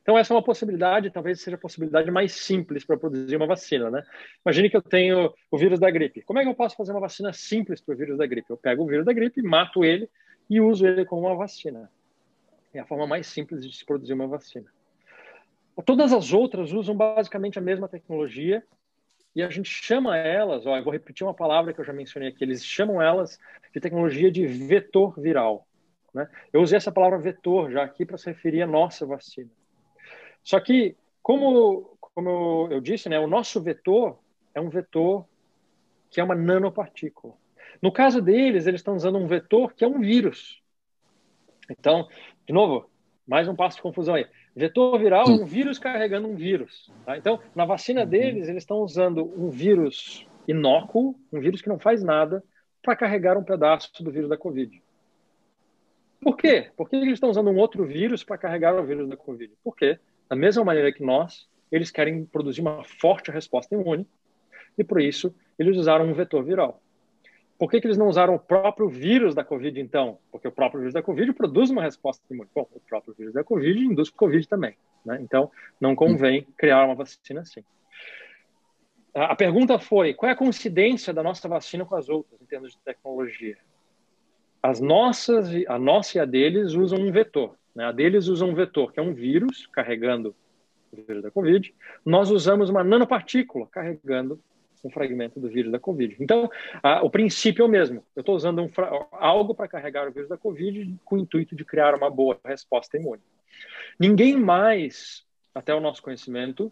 Então, 0.02 0.18
essa 0.18 0.34
é 0.34 0.36
uma 0.36 0.44
possibilidade, 0.44 1.12
talvez 1.12 1.42
seja 1.42 1.56
a 1.56 1.60
possibilidade 1.60 2.10
mais 2.10 2.34
simples 2.34 2.84
para 2.84 2.98
produzir 2.98 3.36
uma 3.36 3.46
vacina, 3.46 3.92
né? 3.92 4.04
Imagine 4.44 4.70
que 4.70 4.78
eu 4.78 4.82
tenho 4.82 5.32
o 5.50 5.58
vírus 5.58 5.80
da 5.80 5.92
gripe. 5.92 6.24
Como 6.24 6.40
é 6.40 6.44
que 6.44 6.50
eu 6.50 6.56
posso 6.56 6.76
fazer 6.76 6.92
uma 6.92 7.00
vacina 7.00 7.32
simples 7.32 7.80
para 7.82 7.94
o 7.94 7.98
vírus 7.98 8.18
da 8.18 8.26
gripe? 8.26 8.50
Eu 8.50 8.58
pego 8.58 8.84
o 8.84 8.88
vírus 8.88 9.06
da 9.06 9.14
gripe, 9.14 9.42
mato 9.44 9.86
ele 9.86 10.10
e 10.50 10.60
uso 10.60 10.88
ele 10.88 11.06
como 11.06 11.28
uma 11.28 11.36
vacina. 11.36 11.92
É 12.74 12.80
a 12.80 12.86
forma 12.86 13.06
mais 13.06 13.28
simples 13.28 13.66
de 13.66 13.76
se 13.76 13.86
produzir 13.86 14.14
uma 14.14 14.28
vacina. 14.28 14.66
Todas 15.86 16.12
as 16.14 16.34
outras 16.34 16.74
usam 16.74 16.96
basicamente 16.96 17.60
a 17.60 17.62
mesma 17.62 17.88
tecnologia 17.88 18.64
e 19.36 19.42
a 19.42 19.50
gente 19.50 19.70
chama 19.70 20.18
elas, 20.18 20.66
ó, 20.66 20.78
eu 20.78 20.84
vou 20.84 20.92
repetir 20.92 21.26
uma 21.26 21.34
palavra 21.34 21.74
que 21.74 21.80
eu 21.80 21.86
já 21.86 21.94
mencionei 21.94 22.30
aqui, 22.30 22.44
eles 22.44 22.66
chamam 22.66 23.02
elas 23.02 23.40
de 23.74 23.80
tecnologia 23.80 24.32
de 24.32 24.46
vetor 24.46 25.20
viral. 25.20 25.66
Né? 26.14 26.28
Eu 26.52 26.62
usei 26.62 26.76
essa 26.76 26.92
palavra 26.92 27.18
vetor 27.18 27.72
já 27.72 27.84
aqui 27.84 28.06
para 28.06 28.18
se 28.18 28.26
referir 28.26 28.62
à 28.62 28.68
nossa 28.68 29.06
vacina. 29.06 29.50
Só 30.44 30.60
que, 30.60 30.96
como, 31.22 31.98
como 32.00 32.68
eu 32.72 32.80
disse, 32.82 33.10
né, 33.10 33.20
o 33.20 33.28
nosso 33.28 33.62
vetor 33.62 34.18
é 34.54 34.62
um 34.62 34.70
vetor 34.70 35.26
que 36.10 36.20
é 36.20 36.24
uma 36.24 36.36
nanopartícula. 36.36 37.34
No 37.82 37.92
caso 37.92 38.22
deles, 38.22 38.68
eles 38.68 38.82
estão 38.82 38.96
usando 38.96 39.18
um 39.18 39.28
vetor 39.28 39.74
que 39.74 39.84
é 39.84 39.88
um 39.88 40.00
vírus. 40.00 40.62
Então, 41.70 42.08
de 42.46 42.54
novo, 42.54 42.90
mais 43.26 43.48
um 43.48 43.56
passo 43.56 43.78
de 43.78 43.82
confusão 43.82 44.16
aí. 44.16 44.28
Vetor 44.56 45.00
viral 45.00 45.26
é 45.28 45.32
um 45.32 45.46
vírus 45.46 45.80
carregando 45.80 46.28
um 46.28 46.36
vírus. 46.36 46.92
Tá? 47.06 47.18
Então, 47.18 47.40
na 47.56 47.66
vacina 47.66 48.06
deles, 48.06 48.50
eles 48.50 48.64
estão 48.64 48.80
usando 48.80 49.24
um 49.24 49.50
vírus 49.50 50.28
inócuo, 50.48 51.16
um 51.32 51.40
vírus 51.40 51.62
que 51.62 51.70
não 51.70 51.80
faz 51.80 52.04
nada, 52.04 52.44
para 52.84 52.96
carregar 52.96 53.38
um 53.38 53.44
pedaço 53.44 54.04
do 54.04 54.12
vírus 54.12 54.30
da 54.30 54.38
Covid. 54.38 54.82
Por 56.20 56.36
quê? 56.36 56.70
Por 56.76 56.90
que 56.90 56.96
eles 56.98 57.14
estão 57.14 57.30
usando 57.30 57.50
um 57.50 57.58
outro 57.58 57.86
vírus 57.86 58.24
para 58.24 58.38
carregar 58.38 58.76
o 58.76 58.84
vírus 58.84 59.08
da 59.08 59.16
Covid? 59.16 59.54
Porque, 59.64 59.98
da 60.32 60.36
mesma 60.38 60.64
maneira 60.64 60.94
que 60.94 61.04
nós, 61.04 61.46
eles 61.70 61.92
querem 61.92 62.24
produzir 62.24 62.62
uma 62.62 62.86
forte 62.86 63.30
resposta 63.30 63.76
imune, 63.76 64.08
e 64.78 64.84
por 64.84 65.02
isso 65.02 65.36
eles 65.60 65.76
usaram 65.76 66.06
um 66.06 66.14
vetor 66.14 66.42
viral. 66.42 66.82
Por 67.60 67.70
que, 67.70 67.82
que 67.82 67.86
eles 67.86 67.98
não 67.98 68.08
usaram 68.08 68.36
o 68.36 68.40
próprio 68.40 68.88
vírus 68.88 69.36
da 69.36 69.44
Covid, 69.44 69.78
então? 69.78 70.20
Porque 70.32 70.48
o 70.48 70.52
próprio 70.52 70.80
vírus 70.80 70.94
da 70.94 71.04
Covid 71.04 71.34
produz 71.34 71.70
uma 71.70 71.82
resposta 71.82 72.24
imune. 72.32 72.50
Bom, 72.56 72.66
o 72.72 72.80
próprio 72.80 73.14
vírus 73.14 73.34
da 73.34 73.44
Covid 73.44 73.78
induz 73.78 74.10
Covid 74.10 74.48
também. 74.48 74.78
Né? 75.06 75.20
Então, 75.22 75.52
não 75.82 75.94
convém 75.98 76.48
criar 76.56 76.86
uma 76.86 76.96
vacina 76.96 77.42
assim. 77.42 77.62
A 79.14 79.36
pergunta 79.36 79.78
foi: 79.80 80.14
qual 80.14 80.30
é 80.30 80.34
a 80.34 80.38
coincidência 80.38 81.14
da 81.14 81.22
nossa 81.22 81.46
vacina 81.50 81.84
com 81.84 81.96
as 81.96 82.08
outras, 82.08 82.42
em 82.42 82.46
termos 82.46 82.72
de 82.72 82.78
tecnologia? 82.86 83.58
As 84.64 84.80
nossas, 84.80 85.50
a 85.68 85.78
nossa 85.78 86.18
e 86.18 86.22
a 86.22 86.26
deles 86.26 86.74
usam 86.74 87.00
um 87.00 87.12
vetor. 87.12 87.58
Né? 87.76 87.86
A 87.86 87.92
deles 87.92 88.28
usa 88.28 88.46
um 88.46 88.54
vetor, 88.54 88.92
que 88.92 89.00
é 89.00 89.04
um 89.04 89.14
vírus 89.14 89.68
carregando 89.68 90.36
o 90.92 91.02
vírus 91.02 91.24
da 91.24 91.32
Covid. 91.32 91.74
Nós 92.06 92.30
usamos 92.30 92.70
uma 92.70 92.84
nanopartícula 92.84 93.68
carregando 93.72 94.40
um 94.84 94.90
fragmento 94.90 95.40
do 95.40 95.48
vírus 95.48 95.72
da 95.72 95.80
Covid. 95.80 96.18
Então, 96.20 96.50
a, 96.82 97.04
o 97.04 97.10
princípio 97.10 97.64
é 97.64 97.66
o 97.66 97.70
mesmo. 97.70 98.04
Eu 98.16 98.22
estou 98.22 98.36
usando 98.36 98.62
um, 98.62 98.70
algo 99.12 99.54
para 99.54 99.68
carregar 99.68 100.08
o 100.08 100.12
vírus 100.12 100.30
da 100.30 100.38
Covid 100.38 100.96
com 101.06 101.16
o 101.16 101.20
intuito 101.20 101.56
de 101.56 101.64
criar 101.64 101.94
uma 101.96 102.10
boa 102.10 102.40
resposta 102.44 102.98
imune. 102.98 103.22
Ninguém 104.00 104.36
mais, 104.36 105.24
até 105.54 105.74
o 105.74 105.80
nosso 105.80 106.02
conhecimento, 106.02 106.72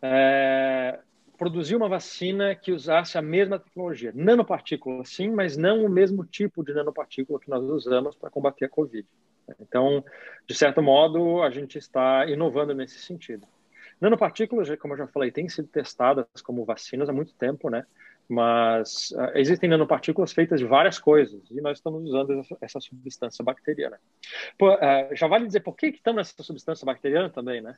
é, 0.00 0.98
produziu 1.42 1.76
uma 1.76 1.88
vacina 1.88 2.54
que 2.54 2.70
usasse 2.70 3.18
a 3.18 3.22
mesma 3.22 3.58
tecnologia. 3.58 4.12
Nanopartícula, 4.14 5.04
sim, 5.04 5.28
mas 5.28 5.56
não 5.56 5.84
o 5.84 5.88
mesmo 5.88 6.24
tipo 6.24 6.62
de 6.62 6.72
nanopartícula 6.72 7.40
que 7.40 7.50
nós 7.50 7.64
usamos 7.64 8.14
para 8.14 8.30
combater 8.30 8.66
a 8.66 8.68
Covid. 8.68 9.04
Então, 9.60 10.04
de 10.46 10.54
certo 10.54 10.80
modo, 10.80 11.42
a 11.42 11.50
gente 11.50 11.78
está 11.78 12.24
inovando 12.26 12.72
nesse 12.72 13.00
sentido. 13.00 13.44
Nanopartículas, 14.00 14.70
como 14.76 14.94
eu 14.94 14.98
já 14.98 15.08
falei, 15.08 15.32
têm 15.32 15.48
sido 15.48 15.66
testadas 15.66 16.26
como 16.44 16.64
vacinas 16.64 17.08
há 17.08 17.12
muito 17.12 17.34
tempo, 17.34 17.68
né? 17.68 17.84
Mas 18.28 19.10
uh, 19.10 19.36
existem 19.36 19.68
nanopartículas 19.68 20.32
feitas 20.32 20.60
de 20.60 20.66
várias 20.66 21.00
coisas 21.00 21.42
e 21.50 21.60
nós 21.60 21.78
estamos 21.78 22.04
usando 22.04 22.38
essa, 22.38 22.56
essa 22.60 22.80
substância 22.80 23.44
bacteriana. 23.44 23.98
Uh, 24.62 25.12
já 25.16 25.26
vale 25.26 25.48
dizer 25.48 25.60
por 25.60 25.74
que 25.74 25.88
estamos 25.88 26.18
nessa 26.18 26.40
substância 26.44 26.86
bacteriana 26.86 27.28
também, 27.28 27.60
né? 27.60 27.74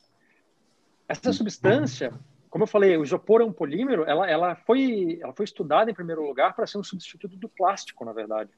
Essa 1.09 1.33
substância, 1.33 2.13
como 2.55 2.63
eu 2.63 2.69
falei, 2.69 2.97
o 2.97 3.03
isopor 3.03 3.41
é 3.41 3.45
um 3.45 3.53
polímero, 3.53 4.05
ela, 4.05 4.31
ela, 4.31 4.55
foi, 4.55 5.19
ela 5.21 5.33
foi 5.33 5.43
estudada 5.43 5.91
em 5.91 5.95
primeiro 5.95 6.25
lugar 6.25 6.55
para 6.55 6.69
ser 6.69 6.79
um 6.79 6.85
substituto 6.85 7.37
do 7.37 7.49
plástico, 7.49 8.05
na 8.05 8.13
verdade. 8.13 8.49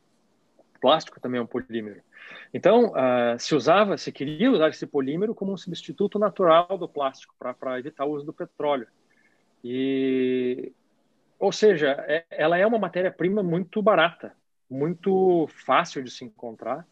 O 0.76 0.78
plástico 0.78 1.18
também 1.18 1.38
é 1.40 1.42
um 1.42 1.46
polímero. 1.46 2.02
Então, 2.52 2.90
uh, 2.90 3.38
se 3.38 3.54
usava, 3.54 3.96
se 3.96 4.12
queria 4.12 4.52
usar 4.52 4.68
esse 4.68 4.86
polímero 4.86 5.34
como 5.34 5.50
um 5.50 5.56
substituto 5.56 6.18
natural 6.18 6.76
do 6.76 6.86
plástico 6.86 7.34
para 7.38 7.78
evitar 7.78 8.04
o 8.04 8.10
uso 8.10 8.26
do 8.26 8.34
petróleo. 8.34 8.86
E, 9.64 10.74
ou 11.38 11.50
seja, 11.50 11.92
é, 12.06 12.26
ela 12.30 12.58
é 12.58 12.66
uma 12.66 12.78
matéria-prima 12.78 13.42
muito 13.42 13.80
barata, 13.80 14.34
muito 14.68 15.48
fácil 15.64 16.04
de 16.04 16.10
se 16.10 16.22
encontrar. 16.22 16.86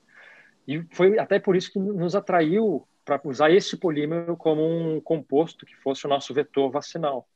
E 0.66 0.82
foi 0.90 1.18
até 1.18 1.38
por 1.38 1.54
isso 1.54 1.70
que 1.70 1.78
nos 1.78 2.16
atraiu 2.16 2.88
para 3.04 3.20
usar 3.24 3.50
esse 3.50 3.76
polímero 3.76 4.36
como 4.36 4.66
um 4.66 5.00
composto 5.00 5.66
que 5.66 5.76
fosse 5.76 6.06
o 6.06 6.08
nosso 6.08 6.32
vetor 6.32 6.70
vacinal, 6.70 7.28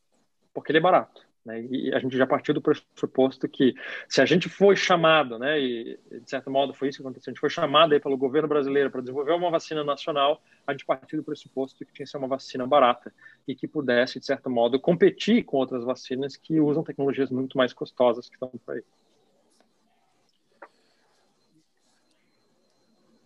porque 0.53 0.73
ele 0.73 0.79
é 0.79 0.83
barato. 0.83 1.29
Né? 1.45 1.63
E 1.63 1.95
a 1.95 1.99
gente 1.99 2.17
já 2.17 2.27
partiu 2.27 2.53
do 2.53 2.61
pressuposto 2.61 3.49
que 3.49 3.75
se 4.09 4.21
a 4.21 4.27
gente 4.27 4.49
foi 4.49 4.77
chamado, 4.77 5.39
né, 5.39 5.59
e 5.59 5.99
de 6.11 6.29
certo 6.29 6.51
modo 6.51 6.75
foi 6.75 6.89
isso 6.89 6.99
que 6.99 7.03
aconteceu, 7.03 7.31
a 7.31 7.33
gente 7.33 7.41
foi 7.41 7.49
chamado 7.49 7.95
aí 7.95 8.01
pelo 8.01 8.19
governo 8.19 8.49
brasileiro 8.49 8.91
para 8.91 9.01
desenvolver 9.01 9.33
uma 9.33 9.51
vacina 9.51 9.83
nacional, 9.83 10.43
a 10.67 10.73
gente 10.73 10.85
partiu 10.85 11.19
do 11.19 11.25
pressuposto 11.25 11.79
que 11.79 11.93
tinha 11.93 12.05
que 12.05 12.11
ser 12.11 12.19
uma 12.19 12.29
vacina 12.29 12.67
barata 12.67 13.13
e 13.47 13.55
que 13.55 13.67
pudesse, 13.67 14.21
de 14.21 14.27
certo 14.27 14.51
modo, 14.51 14.79
competir 14.79 15.43
com 15.45 15.57
outras 15.57 15.85
vacinas 15.85 16.37
que 16.37 16.61
usam 16.61 16.83
tecnologias 16.83 17.31
muito 17.31 17.57
mais 17.57 17.73
custosas 17.73 18.29
que 18.29 18.35
estão 18.35 18.51
por 18.51 18.75
aí. 18.75 18.83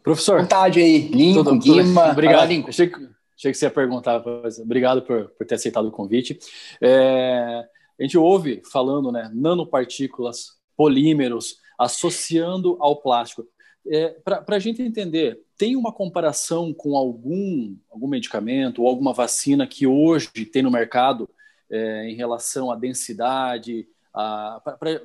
Professor. 0.02 0.40
Vontade 0.40 0.80
aí, 0.80 0.98
Lincoln, 1.08 1.44
tudo, 1.44 1.58
Guima. 1.58 2.10
Obrigado. 2.10 2.48
Lincoln. 2.48 2.68
Achei, 2.68 2.88
que, 2.88 2.96
achei 3.36 3.52
que 3.52 3.58
você 3.58 3.66
ia 3.66 3.70
perguntar. 3.70 4.22
Obrigado 4.60 5.02
por, 5.02 5.28
por 5.30 5.46
ter 5.46 5.54
aceitado 5.54 5.86
o 5.86 5.92
convite. 5.92 6.38
É, 6.80 7.64
a 7.98 8.02
gente 8.02 8.18
ouve 8.18 8.62
falando, 8.70 9.12
né, 9.12 9.30
nanopartículas, 9.32 10.58
polímeros, 10.76 11.58
associando 11.78 12.76
ao 12.80 12.96
plástico. 12.96 13.46
É, 13.86 14.10
Para 14.24 14.56
a 14.56 14.58
gente 14.58 14.82
entender, 14.82 15.40
tem 15.56 15.76
uma 15.76 15.92
comparação 15.92 16.72
com 16.72 16.96
algum, 16.96 17.76
algum 17.90 18.08
medicamento 18.08 18.82
ou 18.82 18.88
alguma 18.88 19.12
vacina 19.12 19.66
que 19.66 19.86
hoje 19.86 20.28
tem 20.52 20.62
no 20.62 20.70
mercado 20.70 21.28
é, 21.70 22.08
em 22.08 22.14
relação 22.14 22.70
à 22.70 22.76
densidade? 22.76 23.86
A, 24.12 24.60
pra, 24.64 24.76
pra, 24.76 25.02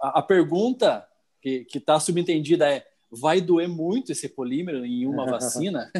a, 0.00 0.18
a 0.18 0.22
pergunta 0.22 1.06
que 1.40 1.66
está 1.74 2.00
subentendida 2.00 2.68
é: 2.68 2.86
vai 3.20 3.40
doer 3.40 3.68
muito 3.68 4.12
esse 4.12 4.28
polímero 4.28 4.84
em 4.84 5.06
uma 5.06 5.26
vacina? 5.30 5.90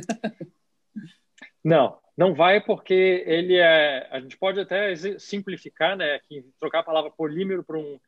Não, 1.63 1.99
não 2.17 2.35
vai 2.35 2.61
porque 2.61 3.25
ele 3.27 3.57
é. 3.57 4.09
A 4.11 4.21
gente 4.21 4.37
pode 4.37 4.61
até 4.61 4.95
simplificar, 5.19 5.97
né? 5.97 6.21
Trocar 6.61 6.81
a 6.81 6.85
palavra 6.85 7.11
polímero 7.11 7.65
por 7.65 7.77
um 7.77 7.99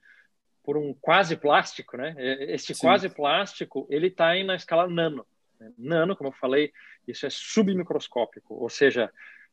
por 0.62 0.76
um 0.76 0.92
quase 1.00 1.36
plástico, 1.36 1.96
né? 1.96 2.14
Este 2.18 2.74
Sim. 2.74 2.80
quase 2.80 3.08
plástico 3.08 3.86
ele 3.88 4.08
está 4.08 4.34
na 4.42 4.56
escala 4.56 4.88
nano. 4.88 5.24
Né? 5.60 5.72
Nano, 5.78 6.16
como 6.16 6.30
eu 6.30 6.34
falei, 6.34 6.72
isso 7.06 7.24
é 7.24 7.30
submicroscópico, 7.30 8.52
ou 8.52 8.68
seja, 8.68 9.12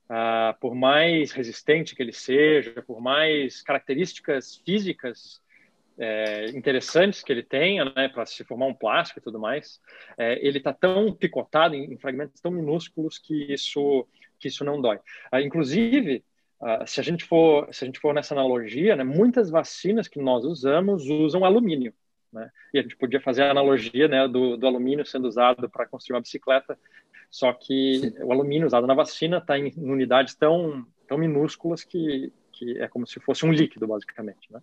ah, 0.10 0.58
por 0.60 0.74
mais 0.74 1.32
resistente 1.32 1.96
que 1.96 2.02
ele 2.02 2.12
seja, 2.12 2.82
por 2.82 3.00
mais 3.00 3.62
características 3.62 4.56
físicas 4.66 5.40
é, 5.98 6.46
interessantes 6.52 7.24
que 7.24 7.32
ele 7.32 7.44
tenha, 7.44 7.86
né, 7.86 8.08
para 8.08 8.26
se 8.26 8.44
formar 8.44 8.66
um 8.66 8.74
plástico 8.74 9.20
e 9.20 9.22
tudo 9.22 9.40
mais, 9.40 9.80
é, 10.18 10.46
ele 10.46 10.58
está 10.58 10.74
tão 10.74 11.14
picotado 11.14 11.76
em, 11.76 11.94
em, 11.94 11.98
fragmentos 11.98 12.42
tão 12.42 12.52
minúsculos 12.52 13.18
que 13.18 13.54
isso 13.54 14.08
que 14.40 14.50
isso 14.50 14.66
não 14.66 14.82
dói. 14.82 15.00
Ah, 15.32 15.42
inclusive, 15.42 16.22
ah, 16.62 16.86
se 16.86 17.00
a 17.00 17.04
gente 17.04 17.24
for 17.24 17.74
se 17.74 17.84
a 17.84 17.88
gente 17.88 18.00
for 18.00 18.14
nessa 18.14 18.34
analogia, 18.34 18.96
né, 18.96 19.04
muitas 19.04 19.50
vacinas 19.50 20.08
que 20.08 20.20
nós 20.20 20.44
usamos 20.44 21.08
usam 21.08 21.46
alumínio, 21.46 21.94
né? 22.32 22.50
E 22.74 22.80
a 22.80 22.82
gente 22.82 22.98
podia 22.98 23.22
fazer 23.22 23.44
a 23.44 23.52
analogia, 23.52 24.08
né, 24.08 24.28
do, 24.28 24.58
do 24.58 24.68
alumínio 24.68 25.06
sendo 25.06 25.28
usado 25.28 25.70
para 25.70 25.86
construir 25.86 26.16
uma 26.16 26.22
bicicleta, 26.22 26.78
só 27.30 27.54
que 27.54 28.14
o 28.22 28.32
alumínio 28.32 28.68
usado 28.68 28.88
na 28.88 28.96
vacina 28.96 29.38
está 29.38 29.58
em, 29.58 29.68
em 29.70 29.92
unidades 29.92 30.36
tão 30.36 30.86
tão 31.08 31.18
minúsculas 31.18 31.84
que 31.84 32.32
que 32.52 32.78
é 32.80 32.88
como 32.88 33.06
se 33.08 33.20
fosse 33.20 33.46
um 33.46 33.52
líquido 33.52 33.88
basicamente, 33.88 34.52
né? 34.52 34.62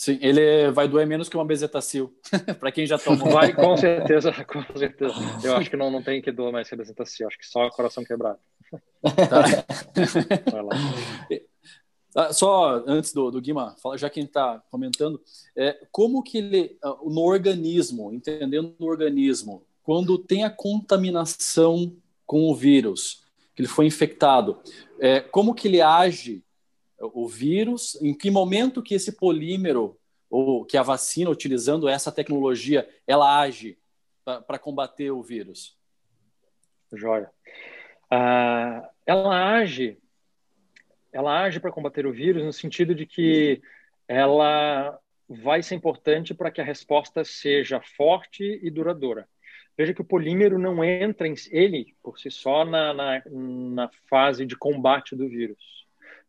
Sim, 0.00 0.18
ele 0.22 0.70
vai 0.70 0.88
doer 0.88 1.06
menos 1.06 1.28
que 1.28 1.36
uma 1.36 1.44
bezetacil, 1.44 2.10
para 2.58 2.72
quem 2.72 2.86
já 2.86 2.98
tomou. 2.98 3.32
Vai, 3.32 3.52
com 3.52 3.76
certeza, 3.76 4.32
com 4.48 4.62
certeza. 4.78 5.12
Eu 5.44 5.54
acho 5.54 5.68
que 5.68 5.76
não, 5.76 5.90
não 5.90 6.02
tem 6.02 6.22
que 6.22 6.32
doer 6.32 6.50
mais 6.50 6.66
que 6.66 6.74
a 6.74 6.78
bezetacil, 6.78 7.26
acho 7.26 7.38
que 7.38 7.46
só 7.46 7.66
o 7.66 7.70
coração 7.70 8.02
quebrado. 8.02 8.38
Tá. 9.02 9.44
Vai 10.50 10.62
lá. 10.62 10.70
Ah, 12.16 12.32
só 12.32 12.82
antes 12.86 13.12
do, 13.12 13.30
do 13.30 13.42
Guima, 13.42 13.76
já 13.96 14.08
que 14.08 14.18
a 14.18 14.22
gente 14.22 14.30
está 14.30 14.62
comentando, 14.70 15.20
é, 15.54 15.78
como 15.92 16.22
que 16.22 16.38
ele, 16.38 16.78
ah, 16.82 16.96
no 17.04 17.20
organismo, 17.20 18.10
entendendo 18.10 18.74
o 18.78 18.86
organismo, 18.86 19.66
quando 19.82 20.16
tem 20.16 20.44
a 20.44 20.50
contaminação 20.50 21.94
com 22.24 22.50
o 22.50 22.54
vírus, 22.54 23.22
que 23.54 23.60
ele 23.60 23.68
foi 23.68 23.84
infectado, 23.84 24.60
é, 24.98 25.20
como 25.20 25.54
que 25.54 25.68
ele 25.68 25.82
age, 25.82 26.42
o 27.00 27.26
vírus, 27.26 28.00
em 28.02 28.14
que 28.14 28.30
momento 28.30 28.82
que 28.82 28.94
esse 28.94 29.12
polímero, 29.12 29.98
ou 30.28 30.64
que 30.64 30.76
a 30.76 30.82
vacina, 30.82 31.30
utilizando 31.30 31.88
essa 31.88 32.12
tecnologia, 32.12 32.88
ela 33.06 33.40
age 33.40 33.78
para 34.24 34.58
combater 34.58 35.10
o 35.10 35.22
vírus? 35.22 35.76
Joia. 36.92 37.30
Uh, 38.12 38.86
ela 39.06 39.58
age 39.58 39.98
ela 41.12 41.42
age 41.42 41.60
para 41.60 41.72
combater 41.72 42.06
o 42.06 42.12
vírus 42.12 42.44
no 42.44 42.52
sentido 42.52 42.94
de 42.94 43.06
que 43.06 43.60
ela 44.06 44.98
vai 45.28 45.62
ser 45.62 45.74
importante 45.74 46.34
para 46.34 46.50
que 46.50 46.60
a 46.60 46.64
resposta 46.64 47.24
seja 47.24 47.80
forte 47.80 48.60
e 48.62 48.70
duradoura. 48.70 49.28
Veja 49.76 49.94
que 49.94 50.00
o 50.00 50.04
polímero 50.04 50.58
não 50.58 50.84
entra 50.84 51.26
em 51.26 51.34
ele 51.50 51.96
por 52.02 52.18
si 52.18 52.30
só 52.30 52.64
na, 52.64 52.92
na, 52.92 53.22
na 53.26 53.90
fase 54.08 54.44
de 54.44 54.56
combate 54.56 55.16
do 55.16 55.28
vírus. 55.28 55.79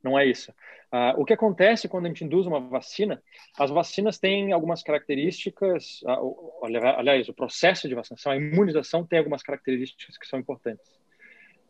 Não 0.03 0.17
é 0.17 0.25
isso. 0.25 0.51
Uh, 0.91 1.21
o 1.21 1.25
que 1.25 1.33
acontece 1.33 1.87
quando 1.87 2.05
a 2.05 2.07
gente 2.09 2.25
induz 2.25 2.45
uma 2.45 2.59
vacina? 2.59 3.21
As 3.57 3.69
vacinas 3.69 4.17
têm 4.17 4.51
algumas 4.51 4.83
características. 4.83 6.01
Uh, 6.01 6.65
aliás, 6.97 7.29
o 7.29 7.33
processo 7.33 7.87
de 7.87 7.95
vacinação, 7.95 8.31
a 8.31 8.37
imunização 8.37 9.05
tem 9.05 9.19
algumas 9.19 9.41
características 9.41 10.17
que 10.17 10.27
são 10.27 10.39
importantes. 10.39 10.85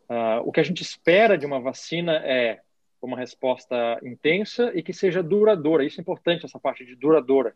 Uh, 0.08 0.42
o 0.44 0.50
que 0.50 0.60
a 0.60 0.64
gente 0.64 0.82
espera 0.82 1.38
de 1.38 1.46
uma 1.46 1.60
vacina 1.60 2.16
é 2.16 2.60
uma 3.00 3.16
resposta 3.16 3.98
intensa 4.02 4.70
e 4.74 4.82
que 4.82 4.92
seja 4.92 5.22
duradoura. 5.22 5.84
Isso 5.84 6.00
é 6.00 6.02
importante, 6.02 6.44
essa 6.44 6.58
parte 6.58 6.84
de 6.84 6.94
duradoura. 6.94 7.54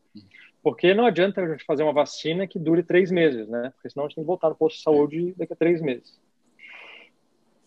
Porque 0.62 0.92
não 0.92 1.06
adianta 1.06 1.40
a 1.40 1.48
gente 1.48 1.64
fazer 1.64 1.84
uma 1.84 1.92
vacina 1.92 2.46
que 2.46 2.58
dure 2.58 2.82
três 2.82 3.10
meses, 3.10 3.48
né? 3.48 3.70
Porque 3.74 3.88
senão 3.88 4.04
a 4.04 4.08
gente 4.08 4.16
tem 4.16 4.24
que 4.24 4.26
voltar 4.26 4.48
no 4.48 4.56
posto 4.56 4.76
de 4.78 4.82
saúde 4.82 5.34
daqui 5.36 5.52
a 5.52 5.56
três 5.56 5.80
meses. 5.80 6.18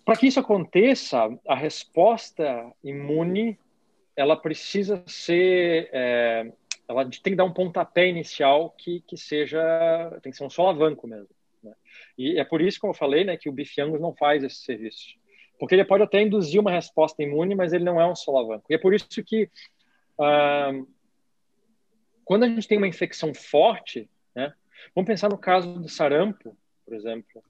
Para 0.10 0.18
que 0.18 0.26
isso 0.26 0.40
aconteça, 0.40 1.30
a 1.48 1.54
resposta 1.54 2.74
imune 2.84 3.60
ela 4.16 4.36
precisa 4.36 5.04
ser, 5.06 5.88
é, 5.94 6.52
ela 6.88 7.04
tem 7.04 7.34
que 7.34 7.36
dar 7.36 7.44
um 7.44 7.54
pontapé 7.54 8.08
inicial 8.08 8.72
que, 8.72 9.02
que 9.02 9.16
seja, 9.16 9.62
tem 10.24 10.32
que 10.32 10.38
ser 10.40 10.44
um 10.44 10.50
solavanco 10.50 11.08
mesmo. 11.08 11.30
Né? 11.62 11.76
E 12.18 12.40
é 12.40 12.44
por 12.44 12.60
isso, 12.60 12.80
como 12.80 12.90
eu 12.90 12.98
falei, 12.98 13.24
né, 13.24 13.38
que 13.38 13.48
o 13.48 13.52
bifiangus 13.52 14.02
não 14.02 14.16
faz 14.16 14.44
esse 14.44 14.56
serviço. 14.56 15.16
Porque 15.60 15.76
ele 15.76 15.86
pode 15.86 16.02
até 16.02 16.20
induzir 16.24 16.60
uma 16.60 16.72
resposta 16.72 17.22
imune, 17.22 17.54
mas 17.54 17.72
ele 17.72 17.84
não 17.84 18.02
é 18.02 18.08
um 18.08 18.16
solavanco. 18.16 18.66
E 18.68 18.74
é 18.74 18.80
por 18.80 18.96
isso 18.96 19.24
que 19.24 19.48
ah, 20.20 20.72
quando 22.26 22.46
a 22.46 22.50
gente 22.50 22.68
tem 22.68 22.80
uma 22.80 22.88
infecção 22.88 23.32
forte, 23.32 24.10
né, 24.34 24.52
vamos 24.96 25.08
pensar 25.08 25.30
no 25.30 25.38
caso 25.38 25.72
do 25.72 25.88
sarampo, 25.88 26.58
por 26.84 26.96
exemplo, 26.96 27.44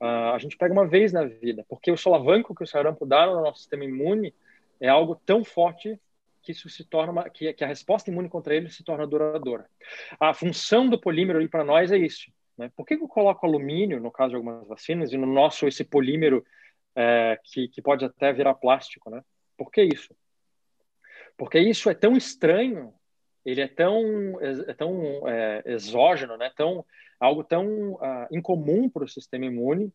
ah, 0.00 0.32
a 0.34 0.38
gente 0.38 0.56
pega 0.56 0.72
uma 0.72 0.86
vez 0.86 1.12
na 1.12 1.24
vida, 1.24 1.64
porque 1.68 1.90
o 1.92 1.96
solavanco 1.96 2.54
que 2.54 2.64
o 2.64 2.66
sarampo 2.66 3.04
dá 3.04 3.26
no 3.26 3.42
nosso 3.42 3.58
sistema 3.58 3.84
imune 3.84 4.34
é 4.80 4.88
algo 4.88 5.14
tão 5.14 5.44
forte 5.44 6.00
que 6.42 6.52
isso 6.52 6.68
se 6.70 6.84
torna 6.84 7.12
uma, 7.12 7.28
que, 7.28 7.52
que, 7.52 7.62
a 7.62 7.66
resposta 7.66 8.10
imune 8.10 8.28
contra 8.28 8.54
ele 8.54 8.70
se 8.70 8.82
torna 8.82 9.06
duradoura. 9.06 9.66
A 10.18 10.32
função 10.32 10.88
do 10.88 10.98
polímero 10.98 11.46
para 11.50 11.62
nós 11.62 11.92
é 11.92 11.98
isso. 11.98 12.32
Né? 12.56 12.70
Por 12.74 12.86
que 12.86 12.94
eu 12.94 13.06
coloco 13.06 13.46
alumínio 13.46 14.00
no 14.00 14.10
caso 14.10 14.30
de 14.30 14.36
algumas 14.36 14.66
vacinas 14.66 15.12
e 15.12 15.18
no 15.18 15.26
nosso 15.26 15.66
esse 15.66 15.84
polímero 15.84 16.44
é, 16.94 17.38
que, 17.44 17.68
que 17.68 17.82
pode 17.82 18.04
até 18.04 18.32
virar 18.32 18.54
plástico, 18.54 19.10
né? 19.10 19.22
Por 19.56 19.70
que 19.70 19.82
isso? 19.82 20.14
Porque 21.36 21.58
isso 21.58 21.88
é 21.88 21.94
tão 21.94 22.16
estranho, 22.16 22.92
ele 23.44 23.60
é 23.60 23.68
tão, 23.68 24.40
é, 24.40 24.70
é 24.70 24.74
tão 24.74 25.28
é, 25.28 25.62
exógeno, 25.66 26.36
né? 26.36 26.50
Tão, 26.56 26.84
algo 27.20 27.44
tão 27.44 27.92
uh, 27.92 28.26
incomum 28.32 28.88
para 28.88 29.04
o 29.04 29.08
sistema 29.08 29.44
imune 29.44 29.92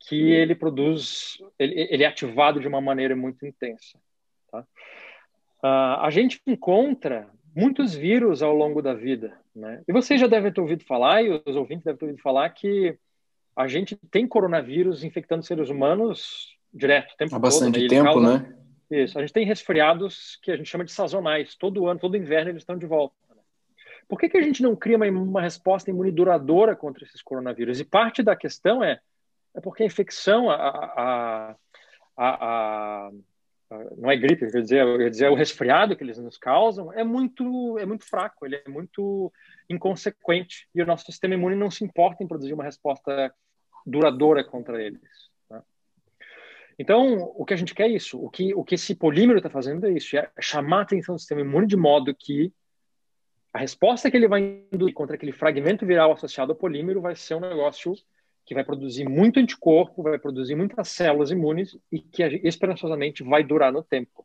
que 0.00 0.30
ele 0.30 0.54
produz, 0.54 1.38
ele, 1.58 1.88
ele, 1.90 2.04
é 2.04 2.06
ativado 2.06 2.60
de 2.60 2.68
uma 2.68 2.80
maneira 2.80 3.16
muito 3.16 3.44
intensa. 3.44 3.98
Tá? 4.52 4.60
Uh, 5.62 6.00
a 6.00 6.10
gente 6.10 6.40
encontra 6.46 7.28
muitos 7.56 7.94
vírus 7.94 8.42
ao 8.42 8.54
longo 8.54 8.80
da 8.80 8.94
vida, 8.94 9.36
né? 9.56 9.82
E 9.88 9.92
vocês 9.92 10.20
já 10.20 10.28
devem 10.28 10.52
ter 10.52 10.60
ouvido 10.60 10.84
falar, 10.84 11.22
e 11.22 11.42
os 11.44 11.56
ouvintes 11.56 11.84
devem 11.84 11.98
ter 11.98 12.04
ouvido 12.04 12.22
falar 12.22 12.48
que 12.50 12.96
a 13.56 13.66
gente 13.66 13.96
tem 14.12 14.28
coronavírus 14.28 15.02
infectando 15.02 15.42
seres 15.42 15.68
humanos 15.68 16.56
direto, 16.72 17.14
o 17.14 17.16
tempo 17.16 17.34
Há 17.34 17.38
bastante 17.40 17.80
todo, 17.80 17.82
né? 17.82 17.88
tempo, 17.88 18.04
causa... 18.04 18.38
né? 18.38 18.58
Isso. 18.90 19.18
A 19.18 19.20
gente 19.20 19.32
tem 19.32 19.44
resfriados 19.44 20.38
que 20.42 20.50
a 20.50 20.56
gente 20.56 20.68
chama 20.68 20.84
de 20.84 20.92
sazonais. 20.92 21.56
Todo 21.56 21.86
ano, 21.88 22.00
todo 22.00 22.16
inverno, 22.16 22.50
eles 22.50 22.62
estão 22.62 22.78
de 22.78 22.86
volta. 22.86 23.14
Por 24.08 24.18
que, 24.18 24.28
que 24.28 24.38
a 24.38 24.42
gente 24.42 24.62
não 24.62 24.74
cria 24.74 24.96
uma, 24.96 25.06
uma 25.06 25.42
resposta 25.42 25.90
imune 25.90 26.10
duradoura 26.10 26.74
contra 26.74 27.04
esses 27.04 27.22
coronavírus? 27.22 27.78
E 27.78 27.84
parte 27.84 28.22
da 28.22 28.34
questão 28.34 28.82
é, 28.82 28.98
é 29.54 29.60
porque 29.60 29.82
a 29.82 29.86
infecção, 29.86 30.48
a, 30.48 30.56
a, 30.56 31.56
a, 32.16 33.06
a 33.06 33.10
não 33.98 34.10
é 34.10 34.16
gripe, 34.16 34.50
quer 34.50 34.62
dizer, 34.62 34.98
quer 34.98 35.10
dizer, 35.10 35.30
o 35.30 35.34
resfriado 35.34 35.94
que 35.94 36.02
eles 36.02 36.16
nos 36.16 36.38
causam 36.38 36.90
é 36.92 37.04
muito, 37.04 37.78
é 37.78 37.84
muito 37.84 38.04
fraco, 38.04 38.46
ele 38.46 38.56
é 38.56 38.68
muito 38.68 39.30
inconsequente 39.68 40.66
e 40.74 40.82
o 40.82 40.86
nosso 40.86 41.04
sistema 41.04 41.34
imune 41.34 41.54
não 41.54 41.70
se 41.70 41.84
importa 41.84 42.24
em 42.24 42.26
produzir 42.26 42.54
uma 42.54 42.64
resposta 42.64 43.32
duradoura 43.86 44.42
contra 44.42 44.82
eles. 44.82 45.00
Né? 45.50 45.62
Então, 46.78 47.30
o 47.36 47.44
que 47.44 47.52
a 47.52 47.56
gente 47.58 47.74
quer 47.74 47.84
é 47.84 47.92
isso. 47.92 48.18
O 48.18 48.30
que, 48.30 48.54
o 48.54 48.64
que 48.64 48.74
esse 48.74 48.94
polímero 48.94 49.38
está 49.38 49.50
fazendo 49.50 49.86
é 49.86 49.90
isso: 49.90 50.16
é 50.16 50.30
chamar 50.40 50.78
a 50.78 50.82
atenção 50.82 51.14
do 51.14 51.18
sistema 51.18 51.42
imune 51.42 51.66
de 51.66 51.76
modo 51.76 52.14
que 52.14 52.50
a 53.58 53.60
resposta 53.60 54.08
que 54.08 54.16
ele 54.16 54.28
vai 54.28 54.62
induzir 54.72 54.94
contra 54.94 55.16
aquele 55.16 55.32
fragmento 55.32 55.84
viral 55.84 56.12
associado 56.12 56.52
ao 56.52 56.56
polímero 56.56 57.00
vai 57.00 57.16
ser 57.16 57.34
um 57.34 57.40
negócio 57.40 57.92
que 58.46 58.54
vai 58.54 58.62
produzir 58.62 59.08
muito 59.08 59.40
anticorpo, 59.40 60.04
vai 60.04 60.16
produzir 60.16 60.54
muitas 60.54 60.88
células 60.90 61.32
imunes 61.32 61.76
e 61.90 61.98
que 61.98 62.22
esperançosamente 62.44 63.24
vai 63.24 63.42
durar 63.42 63.72
no 63.72 63.82
tempo. 63.82 64.24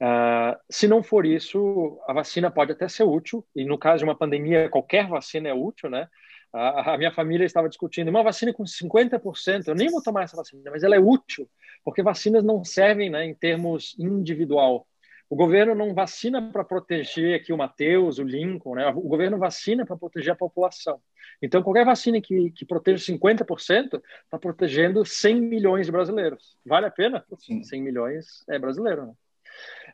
Uh, 0.00 0.56
se 0.70 0.86
não 0.86 1.02
for 1.02 1.26
isso, 1.26 2.00
a 2.06 2.12
vacina 2.12 2.48
pode 2.48 2.70
até 2.70 2.86
ser 2.86 3.02
útil, 3.02 3.44
e 3.56 3.64
no 3.64 3.76
caso 3.76 3.98
de 3.98 4.04
uma 4.04 4.16
pandemia, 4.16 4.68
qualquer 4.70 5.08
vacina 5.08 5.48
é 5.48 5.52
útil, 5.52 5.90
né? 5.90 6.08
A, 6.52 6.94
a, 6.94 6.98
minha 6.98 7.12
família 7.12 7.44
estava 7.44 7.68
discutindo 7.68 8.08
uma 8.08 8.22
vacina 8.22 8.52
com 8.52 8.62
50%, 8.62 9.66
eu 9.66 9.74
nem 9.74 9.90
vou 9.90 10.00
tomar 10.00 10.22
essa 10.22 10.36
vacina, 10.36 10.70
mas 10.70 10.84
ela 10.84 10.94
é 10.94 11.00
útil, 11.00 11.50
porque 11.84 12.04
vacinas 12.04 12.44
não 12.44 12.64
servem 12.64 13.10
né, 13.10 13.24
em 13.24 13.34
termos 13.34 13.96
individual. 13.98 14.86
O 15.30 15.36
governo 15.36 15.76
não 15.76 15.94
vacina 15.94 16.42
para 16.50 16.64
proteger 16.64 17.36
aqui 17.36 17.52
o 17.52 17.56
Matheus, 17.56 18.18
o 18.18 18.24
Lincoln, 18.24 18.74
né? 18.74 18.88
o 18.88 19.02
governo 19.02 19.38
vacina 19.38 19.86
para 19.86 19.96
proteger 19.96 20.32
a 20.32 20.36
população. 20.36 21.00
Então, 21.40 21.62
qualquer 21.62 21.84
vacina 21.84 22.20
que, 22.20 22.50
que 22.50 22.64
proteja 22.64 23.12
50% 23.12 24.02
está 24.24 24.36
protegendo 24.40 25.04
100 25.04 25.40
milhões 25.40 25.86
de 25.86 25.92
brasileiros. 25.92 26.58
Vale 26.66 26.86
a 26.86 26.90
pena? 26.90 27.24
Sim. 27.38 27.62
100 27.62 27.80
milhões 27.80 28.44
é 28.48 28.58
brasileiro. 28.58 29.06
Né? 29.06 29.12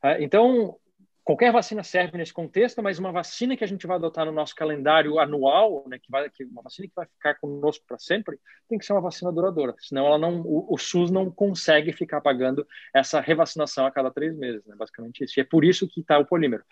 Ah, 0.02 0.20
então, 0.20 0.78
qualquer 1.26 1.50
vacina 1.50 1.82
serve 1.82 2.16
nesse 2.16 2.32
contexto, 2.32 2.80
mas 2.80 3.00
uma 3.00 3.10
vacina 3.10 3.56
que 3.56 3.64
a 3.64 3.66
gente 3.66 3.84
vai 3.84 3.96
adotar 3.96 4.24
no 4.24 4.30
nosso 4.30 4.54
calendário 4.54 5.18
anual, 5.18 5.84
né, 5.88 5.98
que 5.98 6.08
vai, 6.08 6.30
que 6.30 6.44
uma 6.44 6.62
vacina 6.62 6.86
que 6.86 6.94
vai 6.94 7.04
ficar 7.04 7.34
conosco 7.34 7.84
para 7.84 7.98
sempre, 7.98 8.38
tem 8.68 8.78
que 8.78 8.86
ser 8.86 8.92
uma 8.92 9.00
vacina 9.00 9.32
duradoura, 9.32 9.74
senão 9.80 10.06
ela 10.06 10.18
não, 10.18 10.40
o, 10.42 10.72
o, 10.72 10.78
SUS 10.78 11.10
não 11.10 11.28
consegue 11.28 11.92
ficar 11.92 12.20
pagando 12.20 12.64
essa 12.94 13.20
revacinação 13.20 13.84
a 13.84 13.90
cada 13.90 14.08
três 14.08 14.36
meses, 14.38 14.64
né, 14.66 14.76
basicamente 14.78 15.24
isso. 15.24 15.40
E 15.40 15.42
é 15.42 15.44
por 15.44 15.64
isso 15.64 15.88
que 15.88 16.00
está 16.00 16.16
o 16.16 16.24
polímero. 16.24 16.62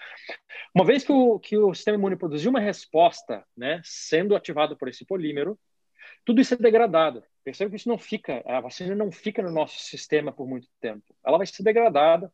Uma 0.73 0.85
vez 0.85 1.03
que 1.03 1.11
o, 1.11 1.37
que 1.41 1.59
o 1.59 1.75
sistema 1.75 1.99
imune 1.99 2.15
produziu 2.15 2.51
uma 2.51 2.61
resposta, 2.61 3.45
né, 3.57 3.81
sendo 3.83 4.37
ativado 4.37 4.77
por 4.77 4.87
esse 4.87 5.05
polímero, 5.05 5.59
tudo 6.25 6.41
isso 6.41 6.55
é 6.55 6.57
degradado. 6.57 7.25
Perceba 7.43 7.71
que 7.71 7.77
isso 7.77 7.89
não 7.89 7.99
fica, 7.99 8.41
a 8.47 8.61
vacina 8.61 8.95
não 8.95 9.11
fica 9.11 9.43
no 9.43 9.51
nosso 9.51 9.81
sistema 9.81 10.33
por 10.33 10.47
muito 10.47 10.69
tempo. 10.81 11.03
Ela 11.27 11.39
vai 11.39 11.47
ser 11.47 11.65
degradada, 11.65 12.33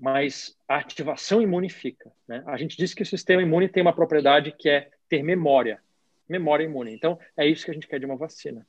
mas 0.00 0.56
a 0.66 0.78
ativação 0.78 1.42
imune 1.42 1.68
fica. 1.68 2.10
Né? 2.26 2.42
A 2.46 2.56
gente 2.56 2.74
diz 2.74 2.94
que 2.94 3.02
o 3.02 3.06
sistema 3.06 3.42
imune 3.42 3.68
tem 3.68 3.82
uma 3.82 3.92
propriedade 3.92 4.50
que 4.50 4.68
é 4.68 4.90
ter 5.08 5.22
memória, 5.22 5.82
memória 6.26 6.64
imune. 6.64 6.94
Então, 6.94 7.18
é 7.36 7.46
isso 7.46 7.66
que 7.66 7.70
a 7.70 7.74
gente 7.74 7.86
quer 7.86 8.00
de 8.00 8.06
uma 8.06 8.16
vacina. 8.16 8.66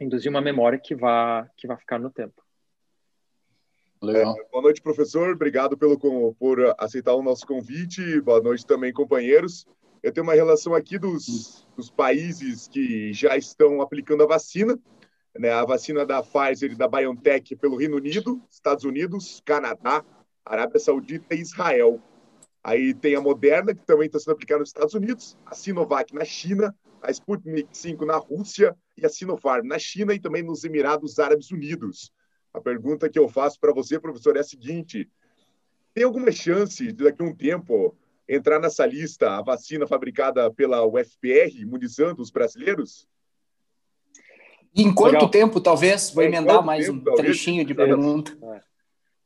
Induzir 0.00 0.28
uma 0.28 0.40
memória 0.40 0.78
que 0.78 0.94
vá, 0.94 1.48
que 1.56 1.68
vá 1.68 1.76
ficar 1.76 2.00
no 2.00 2.10
tempo. 2.10 2.42
Legal. 4.02 4.34
É, 4.36 4.50
boa 4.50 4.62
noite, 4.62 4.82
professor. 4.82 5.34
Obrigado 5.34 5.78
pelo, 5.78 5.96
por 6.34 6.74
aceitar 6.78 7.14
o 7.14 7.22
nosso 7.22 7.46
convite. 7.46 8.20
Boa 8.20 8.40
noite 8.40 8.66
também, 8.66 8.92
companheiros. 8.92 9.66
Eu 10.02 10.10
tenho 10.10 10.24
uma 10.24 10.34
relação 10.34 10.74
aqui 10.74 10.98
dos, 10.98 11.64
dos 11.76 11.90
países 11.90 12.66
que 12.66 13.12
já 13.12 13.36
estão 13.36 13.80
aplicando 13.80 14.24
a 14.24 14.26
vacina. 14.26 14.76
Né? 15.38 15.50
A 15.50 15.64
vacina 15.64 16.04
da 16.04 16.22
Pfizer 16.22 16.72
e 16.72 16.74
da 16.74 16.88
BioNTech 16.88 17.54
pelo 17.54 17.76
Reino 17.76 17.98
Unido, 17.98 18.42
Estados 18.50 18.84
Unidos, 18.84 19.40
Canadá, 19.44 20.02
Arábia 20.44 20.80
Saudita 20.80 21.34
e 21.34 21.40
Israel. 21.40 22.00
Aí 22.62 22.92
tem 22.92 23.14
a 23.14 23.20
Moderna, 23.20 23.74
que 23.74 23.84
também 23.86 24.06
está 24.06 24.18
sendo 24.18 24.32
aplicada 24.32 24.60
nos 24.60 24.68
Estados 24.68 24.94
Unidos, 24.94 25.36
a 25.46 25.54
Sinovac 25.54 26.14
na 26.14 26.24
China, 26.24 26.74
a 27.02 27.10
Sputnik 27.10 27.68
5 27.72 28.04
na 28.04 28.16
Rússia 28.16 28.76
e 28.96 29.06
a 29.06 29.08
Sinopharm 29.08 29.66
na 29.66 29.78
China 29.78 30.14
e 30.14 30.20
também 30.20 30.42
nos 30.42 30.64
Emirados 30.64 31.18
Árabes 31.18 31.50
Unidos. 31.50 32.12
A 32.52 32.60
pergunta 32.60 33.08
que 33.08 33.18
eu 33.18 33.28
faço 33.28 33.58
para 33.58 33.72
você, 33.72 33.98
professor, 33.98 34.36
é 34.36 34.40
a 34.40 34.44
seguinte: 34.44 35.08
tem 35.94 36.04
alguma 36.04 36.30
chance 36.30 36.84
de 36.84 37.04
daqui 37.04 37.22
a 37.22 37.26
um 37.26 37.34
tempo 37.34 37.96
entrar 38.28 38.60
nessa 38.60 38.84
lista 38.84 39.38
a 39.38 39.42
vacina 39.42 39.86
fabricada 39.86 40.52
pela 40.52 40.84
UFPR, 40.84 41.56
imunizando 41.56 42.20
os 42.20 42.30
brasileiros? 42.30 43.08
E 44.74 44.82
em 44.82 44.94
quanto 44.94 45.14
Legal. 45.14 45.30
tempo, 45.30 45.60
talvez? 45.60 46.10
Vou 46.10 46.22
emendar 46.22 46.64
mais 46.64 46.86
tempo, 46.86 46.98
um 46.98 47.04
talvez? 47.04 47.26
trechinho 47.26 47.64
de 47.64 47.74
pergunta. 47.74 48.36
É. 48.40 48.69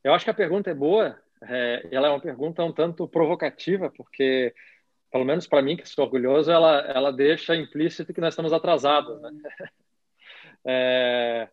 Eu 0.04 0.12
acho 0.12 0.24
que 0.24 0.30
a 0.30 0.34
pergunta 0.34 0.70
é 0.70 0.74
boa. 0.74 1.18
É, 1.42 1.88
ela 1.90 2.08
é 2.08 2.10
uma 2.10 2.20
pergunta 2.20 2.62
um 2.62 2.72
tanto 2.72 3.08
provocativa, 3.08 3.90
porque, 3.90 4.54
pelo 5.10 5.24
menos 5.24 5.46
para 5.46 5.62
mim, 5.62 5.76
que 5.76 5.88
sou 5.88 6.04
orgulhoso, 6.04 6.50
ela, 6.50 6.80
ela 6.80 7.10
deixa 7.10 7.56
implícito 7.56 8.12
que 8.12 8.20
nós 8.20 8.34
estamos 8.34 8.52
atrasados. 8.52 9.20
Né? 9.20 9.30
É... 10.66 11.46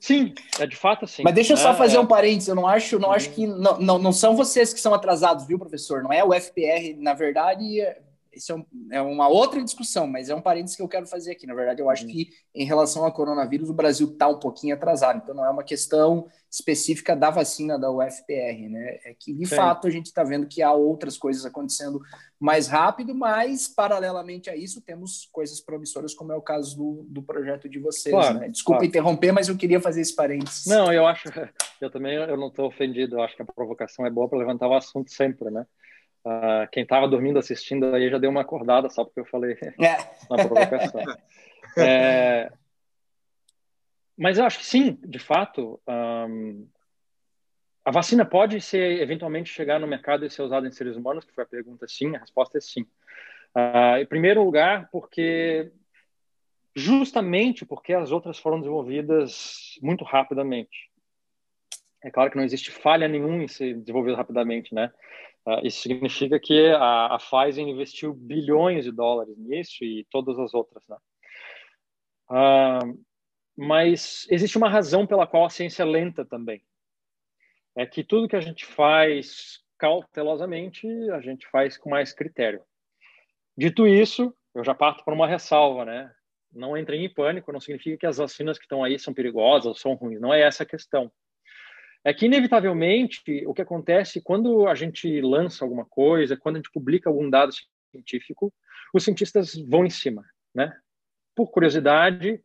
Sim, 0.00 0.34
é 0.58 0.66
de 0.66 0.74
fato 0.74 1.04
assim. 1.04 1.22
Mas 1.22 1.32
deixa 1.32 1.52
eu 1.52 1.56
só 1.56 1.70
é, 1.70 1.76
fazer 1.76 1.96
é. 1.96 2.00
um 2.00 2.06
parênteses. 2.06 2.48
Eu 2.48 2.56
não 2.56 2.66
acho, 2.66 2.98
não 2.98 3.12
acho 3.12 3.30
que 3.30 3.46
não, 3.46 3.78
não, 3.78 3.98
não 4.00 4.12
são 4.12 4.34
vocês 4.34 4.74
que 4.74 4.80
são 4.80 4.92
atrasados, 4.92 5.46
viu, 5.46 5.60
professor? 5.60 6.02
Não 6.02 6.12
é 6.12 6.24
o 6.24 6.32
FPR, 6.32 6.96
na 6.98 7.14
verdade, 7.14 7.80
isso 8.34 8.52
é, 8.52 8.54
um, 8.54 8.64
é, 8.90 9.02
uma 9.02 9.28
outra 9.28 9.62
discussão, 9.62 10.06
mas 10.06 10.28
é 10.28 10.34
um 10.34 10.40
parênteses 10.40 10.76
que 10.76 10.82
eu 10.82 10.88
quero 10.88 11.06
fazer 11.06 11.32
aqui. 11.32 11.46
Na 11.46 11.54
verdade, 11.54 11.80
eu 11.80 11.90
acho 11.90 12.04
uhum. 12.04 12.10
que 12.10 12.30
em 12.54 12.64
relação 12.64 13.04
ao 13.04 13.12
coronavírus, 13.12 13.68
o 13.68 13.74
Brasil 13.74 14.08
está 14.08 14.28
um 14.28 14.38
pouquinho 14.38 14.74
atrasado. 14.74 15.20
Então, 15.22 15.34
não 15.34 15.44
é 15.44 15.50
uma 15.50 15.62
questão 15.62 16.26
específica 16.50 17.16
da 17.16 17.30
vacina 17.30 17.78
da 17.78 17.90
UFPR, 17.90 18.68
né? 18.68 18.98
É 19.04 19.14
que, 19.18 19.32
de 19.32 19.46
Sim. 19.46 19.56
fato, 19.56 19.86
a 19.86 19.90
gente 19.90 20.06
está 20.06 20.22
vendo 20.22 20.46
que 20.46 20.62
há 20.62 20.72
outras 20.72 21.16
coisas 21.16 21.46
acontecendo 21.46 22.00
mais 22.38 22.68
rápido, 22.68 23.14
mas, 23.14 23.68
paralelamente 23.68 24.50
a 24.50 24.56
isso, 24.56 24.80
temos 24.80 25.28
coisas 25.32 25.60
promissoras, 25.60 26.12
como 26.14 26.32
é 26.32 26.36
o 26.36 26.42
caso 26.42 26.76
do, 26.76 27.06
do 27.08 27.22
projeto 27.22 27.68
de 27.68 27.78
vocês. 27.78 28.14
Claro, 28.14 28.38
né? 28.38 28.48
Desculpa 28.48 28.80
claro. 28.80 28.88
interromper, 28.88 29.32
mas 29.32 29.48
eu 29.48 29.56
queria 29.56 29.80
fazer 29.80 30.02
esse 30.02 30.14
parênteses. 30.14 30.66
Não, 30.66 30.92
eu 30.92 31.06
acho, 31.06 31.28
eu 31.80 31.90
também 31.90 32.16
eu 32.16 32.36
não 32.36 32.48
estou 32.48 32.66
ofendido. 32.66 33.16
Eu 33.16 33.22
acho 33.22 33.34
que 33.36 33.42
a 33.42 33.46
provocação 33.46 34.04
é 34.04 34.10
boa 34.10 34.28
para 34.28 34.38
levantar 34.38 34.68
o 34.68 34.74
assunto 34.74 35.10
sempre, 35.10 35.50
né? 35.50 35.66
Uh, 36.24 36.68
quem 36.70 36.84
estava 36.84 37.08
dormindo 37.08 37.38
assistindo 37.38 37.86
aí 37.94 38.08
já 38.08 38.16
deu 38.16 38.30
uma 38.30 38.42
acordada 38.42 38.88
só 38.88 39.04
porque 39.04 39.20
eu 39.20 39.24
falei 39.24 39.56
na 40.30 40.36
provocação. 40.36 41.02
É, 41.76 42.50
mas 44.16 44.38
eu 44.38 44.44
acho 44.44 44.58
que 44.58 44.66
sim, 44.66 44.98
de 45.02 45.18
fato, 45.18 45.80
um, 45.88 46.68
a 47.84 47.90
vacina 47.90 48.24
pode 48.24 48.60
ser 48.60 49.00
eventualmente 49.00 49.52
chegar 49.52 49.80
no 49.80 49.86
mercado 49.86 50.24
e 50.24 50.30
ser 50.30 50.42
usada 50.42 50.66
em 50.68 50.72
seres 50.72 50.96
humanos, 50.96 51.24
que 51.24 51.34
foi 51.34 51.44
a 51.44 51.46
pergunta 51.46 51.88
sim, 51.88 52.14
a 52.14 52.20
resposta 52.20 52.58
é 52.58 52.60
sim. 52.60 52.82
Uh, 53.54 53.98
em 54.00 54.06
primeiro 54.06 54.44
lugar, 54.44 54.88
porque 54.90 55.72
justamente 56.74 57.66
porque 57.66 57.92
as 57.92 58.12
outras 58.12 58.38
foram 58.38 58.58
desenvolvidas 58.58 59.78
muito 59.82 60.04
rapidamente. 60.04 60.90
É 62.02 62.10
claro 62.10 62.30
que 62.30 62.36
não 62.36 62.44
existe 62.44 62.70
falha 62.70 63.08
nenhuma 63.08 63.42
em 63.42 63.48
ser 63.48 63.74
desenvolvido 63.74 64.16
rapidamente, 64.16 64.74
né? 64.74 64.92
Uh, 65.46 65.66
isso 65.66 65.82
significa 65.82 66.38
que 66.38 66.68
a, 66.68 67.06
a, 67.06 67.18
Pfizer 67.18 67.66
investiu 67.66 68.14
bilhões 68.14 68.84
de 68.84 68.92
dólares 68.92 69.36
nisso 69.36 69.84
e 69.84 70.06
todas 70.08 70.38
as 70.38 70.54
outras, 70.54 70.86
né? 70.86 70.96
Uh, 72.30 73.04
mas 73.56 74.26
existe 74.30 74.56
uma 74.56 74.68
razão 74.68 75.04
pela 75.06 75.26
qual 75.26 75.44
a 75.44 75.50
ciência 75.50 75.82
é 75.82 75.86
lenta 75.86 76.24
também. 76.24 76.62
É 77.76 77.84
que 77.84 78.04
tudo 78.04 78.28
que 78.28 78.36
a 78.36 78.40
gente 78.40 78.64
faz 78.64 79.60
cautelosamente, 79.78 80.86
a 81.10 81.20
gente 81.20 81.46
faz 81.48 81.76
com 81.76 81.90
mais 81.90 82.12
critério. 82.12 82.62
Dito 83.56 83.86
isso, 83.86 84.32
eu 84.54 84.62
já 84.62 84.74
parto 84.74 85.04
para 85.04 85.14
uma 85.14 85.26
ressalva, 85.26 85.84
né? 85.84 86.14
Não 86.52 86.76
entrem 86.76 87.04
em 87.04 87.12
pânico, 87.12 87.50
não 87.50 87.60
significa 87.60 87.96
que 87.98 88.06
as 88.06 88.18
vacinas 88.18 88.58
que 88.58 88.64
estão 88.64 88.84
aí 88.84 88.96
são 88.96 89.12
perigosas 89.12 89.66
ou 89.66 89.74
são 89.74 89.94
ruins, 89.94 90.20
não 90.20 90.32
é 90.32 90.42
essa 90.42 90.62
a 90.62 90.66
questão 90.66 91.10
é 92.04 92.12
que, 92.12 92.26
inevitavelmente, 92.26 93.44
o 93.46 93.54
que 93.54 93.62
acontece 93.62 94.20
quando 94.20 94.66
a 94.66 94.74
gente 94.74 95.20
lança 95.20 95.64
alguma 95.64 95.84
coisa, 95.84 96.36
quando 96.36 96.56
a 96.56 96.58
gente 96.58 96.72
publica 96.72 97.08
algum 97.08 97.28
dado 97.30 97.52
científico, 97.90 98.52
os 98.92 99.04
cientistas 99.04 99.54
vão 99.68 99.86
em 99.86 99.90
cima, 99.90 100.24
né? 100.54 100.76
Por 101.34 101.50
curiosidade, 101.50 102.42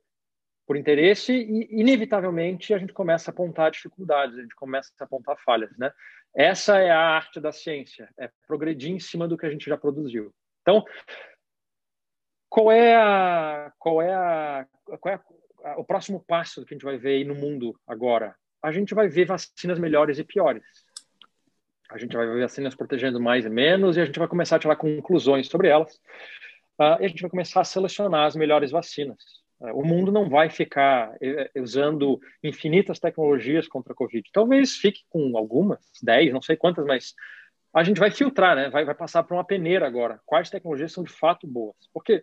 por 0.65 0.77
interesse, 0.77 1.33
e, 1.33 1.79
inevitavelmente, 1.79 2.73
a 2.73 2.77
gente 2.77 2.93
começa 2.93 3.31
a 3.31 3.33
apontar 3.33 3.71
dificuldades, 3.71 4.37
a 4.37 4.41
gente 4.41 4.55
começa 4.55 4.91
a 4.99 5.03
apontar 5.03 5.37
falhas, 5.43 5.75
né? 5.77 5.91
Essa 6.35 6.77
é 6.77 6.91
a 6.91 6.99
arte 6.99 7.39
da 7.39 7.51
ciência, 7.51 8.09
é 8.19 8.29
progredir 8.45 8.91
em 8.91 8.99
cima 8.99 9.27
do 9.27 9.37
que 9.37 9.45
a 9.45 9.49
gente 9.49 9.65
já 9.65 9.77
produziu. 9.77 10.33
Então, 10.61 10.85
qual 12.49 12.71
é 12.71 12.95
a, 12.95 13.73
qual 13.79 14.01
é 14.01 14.13
a, 14.13 14.67
qual 14.99 15.15
é 15.15 15.19
a, 15.63 15.79
o 15.79 15.83
próximo 15.83 16.23
passo 16.27 16.65
que 16.65 16.73
a 16.73 16.75
gente 16.75 16.85
vai 16.85 16.97
ver 16.97 17.15
aí 17.15 17.23
no 17.23 17.33
mundo 17.33 17.79
agora? 17.87 18.35
A 18.67 18.71
gente 18.71 18.93
vai 18.93 19.07
ver 19.07 19.25
vacinas 19.25 19.79
melhores 19.79 20.19
e 20.19 20.25
piores. 20.25 20.63
A 21.89 21.97
gente 21.97 22.17
vai 22.17 22.27
ver 22.27 22.41
vacinas 22.41 22.75
protegendo 22.75 23.17
mais 23.17 23.45
e 23.45 23.49
menos 23.49 23.95
e 23.95 24.01
a 24.01 24.05
gente 24.05 24.19
vai 24.19 24.27
começar 24.27 24.57
a 24.57 24.59
tirar 24.59 24.75
conclusões 24.75 25.47
sobre 25.47 25.69
elas. 25.69 25.95
Uh, 26.77 26.99
e 26.99 27.05
a 27.05 27.07
gente 27.07 27.21
vai 27.21 27.31
começar 27.31 27.61
a 27.61 27.63
selecionar 27.63 28.25
as 28.25 28.35
melhores 28.35 28.69
vacinas. 28.69 29.17
Uh, 29.57 29.71
o 29.71 29.85
mundo 29.85 30.11
não 30.11 30.29
vai 30.29 30.49
ficar 30.49 31.11
uh, 31.11 31.61
usando 31.61 32.19
infinitas 32.43 32.99
tecnologias 32.99 33.69
contra 33.69 33.93
a 33.93 33.95
Covid. 33.95 34.29
Talvez 34.33 34.73
fique 34.75 35.05
com 35.09 35.37
algumas, 35.37 35.79
10, 36.03 36.33
não 36.33 36.41
sei 36.41 36.57
quantas, 36.57 36.85
mas 36.85 37.13
a 37.73 37.83
gente 37.83 38.01
vai 38.01 38.11
filtrar, 38.11 38.53
né? 38.53 38.69
vai, 38.69 38.83
vai 38.83 38.95
passar 38.95 39.23
para 39.23 39.37
uma 39.37 39.45
peneira 39.45 39.87
agora. 39.87 40.19
Quais 40.25 40.49
tecnologias 40.49 40.91
são 40.91 41.05
de 41.05 41.11
fato 41.13 41.47
boas? 41.47 41.77
Porque 41.93 42.21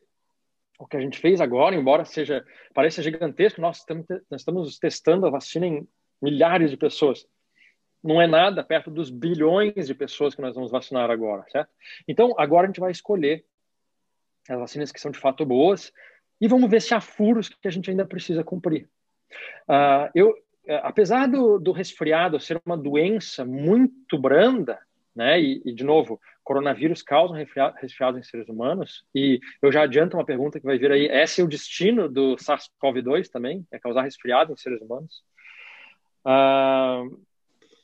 o 0.79 0.87
que 0.87 0.99
a 0.99 1.01
gente 1.01 1.19
fez 1.19 1.41
agora, 1.41 1.75
embora 1.75 2.05
seja 2.05 2.45
pareça 2.75 3.03
gigantesco, 3.03 3.63
nós 3.63 3.79
estamos, 3.79 4.05
nós 4.31 4.43
estamos 4.43 4.79
testando 4.79 5.27
a 5.27 5.31
vacina 5.31 5.67
em 5.67 5.89
milhares 6.21 6.71
de 6.71 6.77
pessoas. 6.77 7.27
Não 8.03 8.21
é 8.21 8.27
nada 8.27 8.63
perto 8.63 8.91
dos 8.91 9.11
bilhões 9.11 9.87
de 9.87 9.95
pessoas 9.95 10.35
que 10.35 10.43
nós 10.43 10.55
vamos 10.55 10.71
vacinar 10.71 11.11
agora, 11.11 11.45
certo? 11.51 11.71
Então, 12.07 12.35
agora 12.37 12.65
a 12.65 12.67
gente 12.67 12.81
vai 12.81 12.91
escolher 12.91 13.45
as 14.49 14.59
vacinas 14.59 14.93
que 14.93 15.01
são 15.01 15.11
de 15.11 15.19
fato 15.19 15.45
boas 15.47 15.93
e 16.41 16.47
vamos 16.47 16.71
ver 16.71 16.83
se 16.83 16.95
há 16.95 17.01
furos 17.01 17.49
que 17.49 17.67
a 17.67 17.71
gente 17.71 17.91
ainda 17.91 18.05
precisa 18.05 18.45
cumprir. 18.45 18.89
Uh, 19.69 20.11
eu, 20.15 20.35
eh, 20.67 20.81
apesar 20.83 21.27
do, 21.27 21.59
do, 21.59 21.73
resfriado 21.73 22.39
ser 22.39 22.61
uma 22.65 22.77
doença 22.77 23.45
muito 23.45 24.19
branda, 24.19 24.79
né? 25.15 25.41
E, 25.41 25.63
e 25.65 25.73
de 25.73 25.85
novo, 25.85 26.21
coronavírus 26.43 27.03
causa 27.03 27.35
resfriado, 27.35 28.19
em 28.19 28.23
seres 28.23 28.49
humanos. 28.49 29.05
E 29.15 29.41
eu 29.63 29.73
já 29.73 29.83
adianto 29.83 30.17
uma 30.17 30.25
pergunta 30.25 30.59
que 30.59 30.67
vai 30.67 30.79
vir 30.79 30.93
aí: 30.93 31.07
esse 31.07 31.41
é 31.41 31.45
o 31.45 31.49
destino 31.49 32.09
do 32.09 32.37
SARS-CoV-2 32.37 33.29
também? 33.29 33.67
É 33.71 33.79
causar 33.79 34.03
resfriado 34.03 34.53
em 34.53 34.57
seres 34.57 34.81
humanos? 34.81 35.23
Uh, 36.27 37.21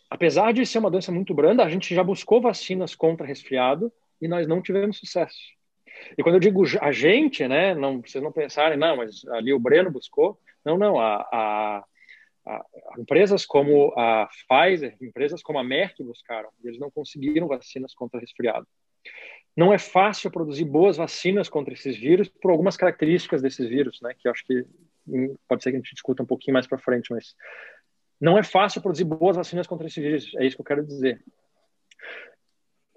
apesar 0.09 0.53
de 0.53 0.64
ser 0.64 0.79
uma 0.79 0.90
doença 0.90 1.12
muito 1.12 1.35
branda, 1.35 1.64
a 1.64 1.68
gente 1.68 1.94
já 1.94 2.03
buscou 2.03 2.40
vacinas 2.40 2.94
contra 2.94 3.26
resfriado 3.26 3.92
e 4.20 4.26
nós 4.26 4.46
não 4.46 4.61
tivemos 4.61 4.98
sucesso. 4.98 5.38
E 6.16 6.22
quando 6.22 6.37
eu 6.37 6.40
digo 6.40 6.62
a 6.81 6.92
gente, 6.92 7.46
né, 7.46 7.74
não, 7.74 8.00
vocês 8.00 8.22
não 8.22 8.33
pensarem, 8.33 8.79
não, 8.79 8.96
mas 8.96 9.24
ali 9.29 9.53
o 9.53 9.59
Breno 9.59 9.90
buscou. 9.90 10.38
Não, 10.64 10.76
não, 10.76 10.98
a, 10.98 11.26
a, 11.33 11.85
a, 12.46 12.64
empresas 12.98 13.46
como 13.46 13.92
a 13.96 14.29
Pfizer, 14.29 14.96
empresas 15.00 15.42
como 15.42 15.59
a 15.59 15.64
Merck 15.64 16.03
buscaram, 16.03 16.50
e 16.62 16.68
eles 16.68 16.79
não 16.79 16.90
conseguiram 16.90 17.48
vacinas 17.48 17.94
contra 17.94 18.20
resfriado. 18.20 18.66
Não 19.57 19.72
é 19.72 19.79
fácil 19.79 20.31
produzir 20.31 20.64
boas 20.64 20.96
vacinas 20.96 21.48
contra 21.48 21.74
esses 21.74 21.96
vírus 21.96 22.29
por 22.29 22.50
algumas 22.50 22.76
características 22.76 23.42
desses 23.42 23.68
vírus, 23.68 24.00
né, 24.03 24.14
que 24.18 24.29
eu 24.29 24.33
acho 24.33 24.44
que 24.44 24.64
hum, 25.07 25.35
pode 25.48 25.62
ser 25.62 25.70
que 25.70 25.76
a 25.76 25.81
gente 25.81 25.94
discuta 25.94 26.22
um 26.22 26.26
pouquinho 26.26 26.55
mais 26.55 26.66
para 26.66 26.79
frente, 26.79 27.11
mas 27.11 27.35
não 28.20 28.37
é 28.37 28.42
fácil 28.42 28.83
produzir 28.83 29.04
boas 29.04 29.37
vacinas 29.37 29.66
contra 29.66 29.87
esse 29.87 30.00
vírus, 30.00 30.33
é 30.37 30.44
isso 30.44 30.56
que 30.56 30.61
eu 30.61 30.66
quero 30.66 30.85
dizer. 30.85 31.22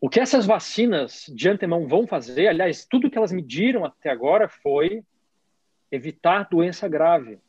O 0.02 0.10
que 0.10 0.20
essas 0.20 0.46
vacinas 0.46 1.32
de 1.34 1.48
antemão 1.48 1.88
vão 1.88 2.06
fazer, 2.06 2.48
aliás, 2.48 2.86
tudo 2.86 3.10
que 3.10 3.18
elas 3.18 3.32
mediram 3.32 3.86
até 3.86 4.10
agora 4.10 4.50
foi 4.50 5.02
evitar 5.90 6.50
doença 6.50 6.90
grave. 6.90 7.40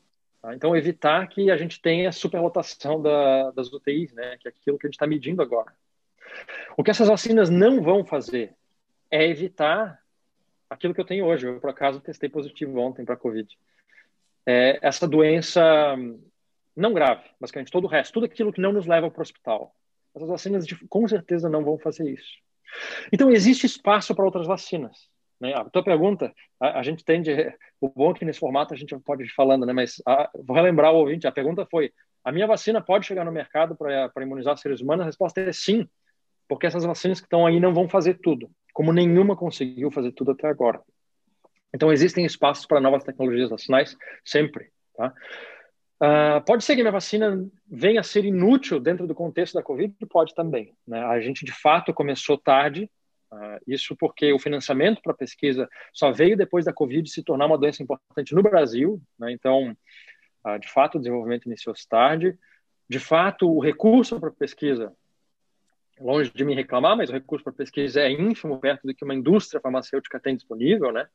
Tá? 0.40 0.54
Então, 0.54 0.76
evitar 0.76 1.26
que 1.26 1.50
a 1.50 1.56
gente 1.56 1.82
tenha 1.82 2.12
superlotação 2.12 3.02
da, 3.02 3.50
das 3.50 3.72
UTIs, 3.72 4.12
né? 4.12 4.36
que 4.38 4.46
é 4.46 4.50
aquilo 4.50 4.78
que 4.78 4.86
a 4.86 4.88
gente 4.88 4.94
está 4.94 5.06
medindo 5.06 5.42
agora. 5.42 5.72
O 6.76 6.84
que 6.84 6.92
essas 6.92 7.08
vacinas 7.08 7.50
não 7.50 7.82
vão 7.82 8.04
fazer 8.04 8.54
é 9.10 9.26
evitar 9.26 10.00
aquilo 10.70 10.94
que 10.94 11.00
eu 11.00 11.04
tenho 11.04 11.24
hoje. 11.24 11.46
Eu, 11.46 11.58
por 11.58 11.70
acaso, 11.70 12.00
testei 12.00 12.28
positivo 12.28 12.78
ontem 12.78 13.04
para 13.04 13.14
a 13.14 13.18
Covid. 13.18 13.48
É 14.46 14.78
essa 14.80 15.08
doença 15.08 15.96
não 16.76 16.92
grave, 16.92 17.22
basicamente 17.40 17.70
todo 17.70 17.84
o 17.84 17.88
resto, 17.88 18.14
tudo 18.14 18.26
aquilo 18.26 18.52
que 18.52 18.60
não 18.60 18.72
nos 18.72 18.86
leva 18.86 19.10
para 19.10 19.20
o 19.20 19.22
hospital. 19.22 19.74
Essas 20.14 20.28
vacinas 20.28 20.66
com 20.88 21.06
certeza 21.08 21.48
não 21.48 21.64
vão 21.64 21.78
fazer 21.78 22.08
isso. 22.10 22.32
Então 23.12 23.30
existe 23.30 23.66
espaço 23.66 24.14
para 24.14 24.24
outras 24.24 24.46
vacinas. 24.46 25.08
Né? 25.40 25.52
A 25.54 25.64
tua 25.64 25.82
pergunta, 25.82 26.32
a, 26.60 26.80
a, 26.80 26.82
gente 26.82 27.04
tende, 27.04 27.30
o 27.80 27.88
bom 27.88 28.12
é 28.12 28.14
que 28.14 28.24
nesse 28.24 28.40
formato 28.40 28.72
a 28.72 28.76
gente 28.76 28.96
pode 29.00 29.24
ir 29.24 29.34
falando, 29.34 29.66
né? 29.66 29.72
Mas 29.72 30.00
a, 30.06 30.30
vou 30.34 30.54
relembrar 30.54 30.92
o 30.92 30.98
ouvinte. 30.98 31.26
A 31.26 31.32
pergunta 31.32 31.66
foi: 31.70 31.92
a 32.24 32.32
minha 32.32 32.46
vacina 32.46 32.80
pode 32.80 33.06
chegar 33.06 33.24
no 33.24 33.32
mercado 33.32 33.76
para 33.76 34.22
imunizar 34.22 34.56
seres 34.56 34.80
humanos? 34.80 35.02
A 35.02 35.06
resposta 35.06 35.40
é 35.40 35.52
sim, 35.52 35.88
porque 36.48 36.66
essas 36.66 36.84
vacinas 36.84 37.20
que 37.20 37.26
estão 37.26 37.46
aí 37.46 37.60
não 37.60 37.74
vão 37.74 37.88
fazer 37.88 38.18
tudo, 38.22 38.50
como 38.72 38.92
nenhuma 38.92 39.36
conseguiu 39.36 39.90
fazer 39.90 40.12
tudo 40.12 40.30
até 40.32 40.46
agora. 40.48 40.80
Então 41.74 41.92
existem 41.92 42.24
espaços 42.24 42.66
para 42.66 42.80
novas 42.80 43.02
tecnologias 43.02 43.50
vacinais 43.50 43.96
sempre, 44.24 44.70
tá? 44.96 45.12
Uh, 46.04 46.44
pode 46.44 46.64
ser 46.64 46.76
que 46.76 46.82
minha 46.82 46.92
vacina 46.92 47.48
venha 47.66 48.00
a 48.00 48.02
ser 48.02 48.26
inútil 48.26 48.78
dentro 48.78 49.06
do 49.06 49.14
contexto 49.14 49.54
da 49.54 49.62
Covid? 49.62 49.94
Pode 50.10 50.34
também. 50.34 50.74
Né? 50.86 51.02
A 51.02 51.18
gente, 51.20 51.44
de 51.44 51.52
fato, 51.52 51.94
começou 51.94 52.36
tarde. 52.36 52.90
Uh, 53.32 53.58
isso 53.66 53.96
porque 53.96 54.32
o 54.32 54.38
financiamento 54.38 55.00
para 55.00 55.14
pesquisa 55.14 55.68
só 55.92 56.12
veio 56.12 56.36
depois 56.36 56.66
da 56.66 56.72
Covid 56.72 57.08
se 57.08 57.22
tornar 57.22 57.46
uma 57.46 57.56
doença 57.56 57.82
importante 57.82 58.34
no 58.34 58.42
Brasil. 58.42 59.00
Né? 59.18 59.32
Então, 59.32 59.74
uh, 60.46 60.58
de 60.58 60.70
fato, 60.70 60.96
o 60.96 60.98
desenvolvimento 60.98 61.46
iniciou-se 61.46 61.88
tarde. 61.88 62.36
De 62.88 62.98
fato, 62.98 63.50
o 63.50 63.60
recurso 63.60 64.20
para 64.20 64.30
pesquisa, 64.30 64.92
longe 65.98 66.30
de 66.30 66.44
me 66.44 66.54
reclamar, 66.54 66.96
mas 66.96 67.08
o 67.08 67.14
recurso 67.14 67.42
para 67.42 67.52
pesquisa 67.52 68.00
é 68.00 68.10
ínfimo 68.12 68.58
perto 68.60 68.86
do 68.86 68.94
que 68.94 69.04
uma 69.04 69.14
indústria 69.14 69.60
farmacêutica 69.60 70.20
tem 70.20 70.36
disponível, 70.36 70.92
né? 70.92 71.06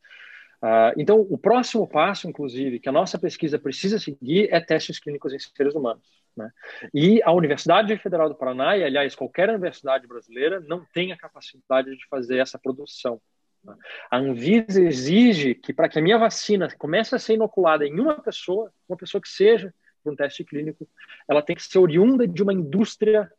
Uh, 0.62 0.92
então, 0.98 1.22
o 1.30 1.38
próximo 1.38 1.88
passo, 1.88 2.28
inclusive, 2.28 2.80
que 2.80 2.90
a 2.90 2.92
nossa 2.92 3.18
pesquisa 3.18 3.58
precisa 3.58 3.98
seguir 3.98 4.50
é 4.52 4.60
testes 4.60 5.00
clínicos 5.00 5.34
em 5.34 5.40
seres 5.40 5.74
humanos. 5.74 6.04
Né? 6.36 6.52
E 6.94 7.24
a 7.24 7.32
Universidade 7.32 7.96
Federal 7.98 8.28
do 8.28 8.36
Paraná, 8.36 8.78
e 8.78 8.84
aliás, 8.84 9.16
qualquer 9.16 9.50
universidade 9.50 10.06
brasileira, 10.06 10.60
não 10.60 10.86
tem 10.94 11.12
a 11.12 11.18
capacidade 11.18 11.96
de 11.96 12.06
fazer 12.08 12.40
essa 12.40 12.60
produção. 12.60 13.22
Né? 13.64 13.74
A 14.12 14.18
Anvisa 14.18 14.82
exige 14.82 15.56
que, 15.56 15.74
para 15.74 15.88
que 15.88 15.98
a 15.98 16.02
minha 16.02 16.18
vacina 16.18 16.68
comece 16.78 17.16
a 17.16 17.20
ser 17.20 17.36
inoculada 17.36 17.86
em 17.86 17.98
uma 17.98 18.22
pessoa, 18.22 18.72
uma 18.88 18.98
pessoa 18.98 19.22
que 19.22 19.30
seja 19.30 19.74
para 20.04 20.12
um 20.12 20.16
teste 20.16 20.44
clínico, 20.44 20.88
ela 21.28 21.42
tem 21.42 21.56
que 21.56 21.64
ser 21.64 21.80
oriunda 21.80 22.28
de 22.28 22.44
uma 22.44 22.54
indústria 22.54 23.32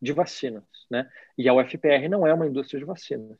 de 0.00 0.12
vacinas. 0.12 0.64
Né? 0.88 1.08
E 1.36 1.48
a 1.48 1.54
UFPR 1.54 2.08
não 2.08 2.24
é 2.24 2.32
uma 2.32 2.46
indústria 2.46 2.78
de 2.78 2.86
vacinas. 2.86 3.36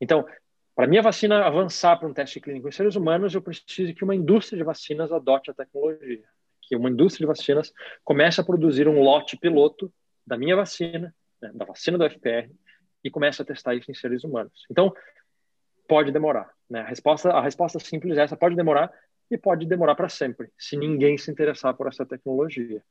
Então, 0.00 0.26
para 0.74 0.86
minha 0.86 1.02
vacina 1.02 1.44
avançar 1.44 1.98
para 1.98 2.08
um 2.08 2.14
teste 2.14 2.40
clínico 2.40 2.68
em 2.68 2.72
seres 2.72 2.96
humanos, 2.96 3.34
eu 3.34 3.42
preciso 3.42 3.94
que 3.94 4.04
uma 4.04 4.14
indústria 4.14 4.56
de 4.56 4.64
vacinas 4.64 5.12
adote 5.12 5.50
a 5.50 5.54
tecnologia. 5.54 6.24
Que 6.62 6.76
uma 6.76 6.88
indústria 6.88 7.26
de 7.26 7.28
vacinas 7.28 7.72
comece 8.02 8.40
a 8.40 8.44
produzir 8.44 8.88
um 8.88 9.00
lote 9.00 9.36
piloto 9.36 9.92
da 10.26 10.38
minha 10.38 10.56
vacina, 10.56 11.14
né, 11.40 11.50
da 11.54 11.64
vacina 11.64 11.98
do 11.98 12.04
FPR, 12.08 12.50
e 13.04 13.10
comece 13.10 13.42
a 13.42 13.44
testar 13.44 13.74
isso 13.74 13.90
em 13.90 13.94
seres 13.94 14.24
humanos. 14.24 14.64
Então, 14.70 14.94
pode 15.88 16.10
demorar. 16.10 16.50
Né? 16.70 16.80
A, 16.80 16.86
resposta, 16.86 17.30
a 17.30 17.42
resposta 17.42 17.78
simples 17.78 18.16
é 18.16 18.22
essa: 18.22 18.36
pode 18.36 18.56
demorar 18.56 18.90
e 19.30 19.36
pode 19.36 19.66
demorar 19.66 19.94
para 19.94 20.08
sempre, 20.08 20.50
se 20.58 20.76
ninguém 20.76 21.16
se 21.16 21.30
interessar 21.30 21.74
por 21.74 21.88
essa 21.88 22.04
tecnologia. 22.04 22.82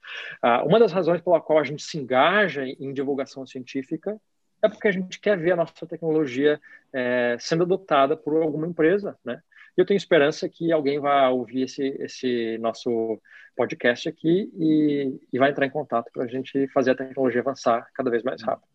Uh, 0.44 0.68
uma 0.68 0.80
das 0.80 0.92
razões 0.92 1.22
pela 1.22 1.40
qual 1.40 1.60
a 1.60 1.64
gente 1.64 1.84
se 1.84 1.98
engaja 1.98 2.66
em 2.66 2.94
divulgação 2.94 3.46
científica 3.46 4.20
é 4.62 4.70
porque 4.70 4.88
a 4.88 4.92
gente 4.92 5.20
quer 5.20 5.38
ver 5.38 5.54
a 5.54 5.56
nossa 5.56 5.86
tecnologia 5.88 6.60
é, 6.94 7.38
sendo 7.40 7.64
adotada 7.64 8.16
por 8.16 8.42
alguma 8.42 8.68
empresa, 8.68 9.18
né? 9.24 9.42
E 9.78 9.82
eu 9.82 9.86
tenho 9.86 9.98
esperança 9.98 10.50
que 10.50 10.72
alguém 10.72 11.00
vá 11.00 11.30
ouvir 11.30 11.64
esse, 11.64 11.88
esse 12.00 12.58
nosso 12.58 13.20
podcast 13.56 14.10
aqui 14.10 14.52
e, 14.58 15.20
e 15.32 15.40
vai 15.40 15.52
entrar 15.52 15.66
em 15.66 15.70
contato 15.70 16.12
para 16.14 16.26
a 16.26 16.28
gente 16.28 16.68
fazer 16.70 16.92
a 16.92 16.96
tecnologia 16.96 17.42
avançar 17.42 17.88
cada 17.94 18.10
vez 18.10 18.22
mais 18.24 18.42
rápido. 18.42 18.68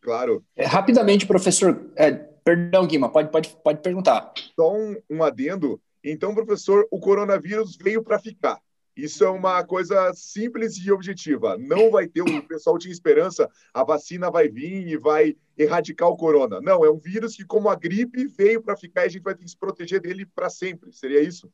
Claro. 0.00 0.44
É, 0.56 0.64
rapidamente, 0.64 1.26
professor, 1.26 1.90
é, 1.96 2.12
perdão, 2.12 2.86
Guima, 2.86 3.10
pode, 3.10 3.30
pode, 3.30 3.54
pode 3.62 3.82
perguntar. 3.82 4.32
Só 4.56 4.74
um, 4.74 4.96
um 5.10 5.22
adendo. 5.22 5.80
Então, 6.02 6.34
professor, 6.34 6.86
o 6.90 6.98
coronavírus 6.98 7.76
veio 7.76 8.02
para 8.02 8.18
ficar. 8.18 8.58
Isso 8.98 9.24
é 9.24 9.30
uma 9.30 9.64
coisa 9.64 10.12
simples 10.12 10.76
e 10.76 10.90
objetiva. 10.90 11.56
Não 11.56 11.88
vai 11.88 12.08
ter, 12.08 12.20
o 12.20 12.42
pessoal 12.42 12.76
tinha 12.76 12.90
esperança, 12.90 13.48
a 13.72 13.84
vacina 13.84 14.28
vai 14.28 14.48
vir 14.48 14.88
e 14.88 14.96
vai 14.96 15.36
erradicar 15.56 16.08
o 16.08 16.16
corona. 16.16 16.60
Não, 16.60 16.84
é 16.84 16.90
um 16.90 16.98
vírus 16.98 17.36
que, 17.36 17.44
como 17.44 17.68
a 17.68 17.76
gripe, 17.76 18.26
veio 18.26 18.60
para 18.60 18.76
ficar 18.76 19.02
e 19.02 19.06
a 19.06 19.08
gente 19.08 19.22
vai 19.22 19.36
ter 19.36 19.44
que 19.44 19.50
se 19.50 19.56
proteger 19.56 20.00
dele 20.00 20.26
para 20.26 20.50
sempre. 20.50 20.92
Seria 20.92 21.22
isso? 21.22 21.48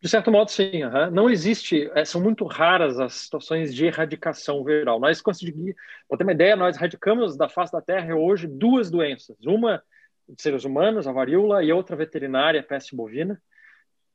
De 0.00 0.08
certo 0.08 0.30
modo, 0.30 0.50
sim. 0.50 0.84
Uhum. 0.84 1.10
Não 1.10 1.28
existe, 1.28 1.90
é, 1.94 2.02
são 2.06 2.22
muito 2.22 2.46
raras 2.46 2.98
as 2.98 3.12
situações 3.12 3.74
de 3.74 3.84
erradicação 3.84 4.64
viral. 4.64 4.98
Nós 4.98 5.20
conseguimos, 5.20 5.74
para 6.08 6.16
ter 6.16 6.24
uma 6.24 6.32
ideia, 6.32 6.56
nós 6.56 6.76
erradicamos 6.76 7.36
da 7.36 7.46
face 7.46 7.72
da 7.72 7.82
Terra 7.82 8.16
hoje 8.16 8.46
duas 8.46 8.90
doenças. 8.90 9.36
Uma 9.44 9.82
de 10.26 10.40
seres 10.40 10.64
humanos, 10.64 11.06
a 11.06 11.12
varíola, 11.12 11.62
e 11.62 11.70
outra 11.70 11.94
veterinária, 11.94 12.60
a 12.60 12.64
peste 12.64 12.96
bovina. 12.96 13.38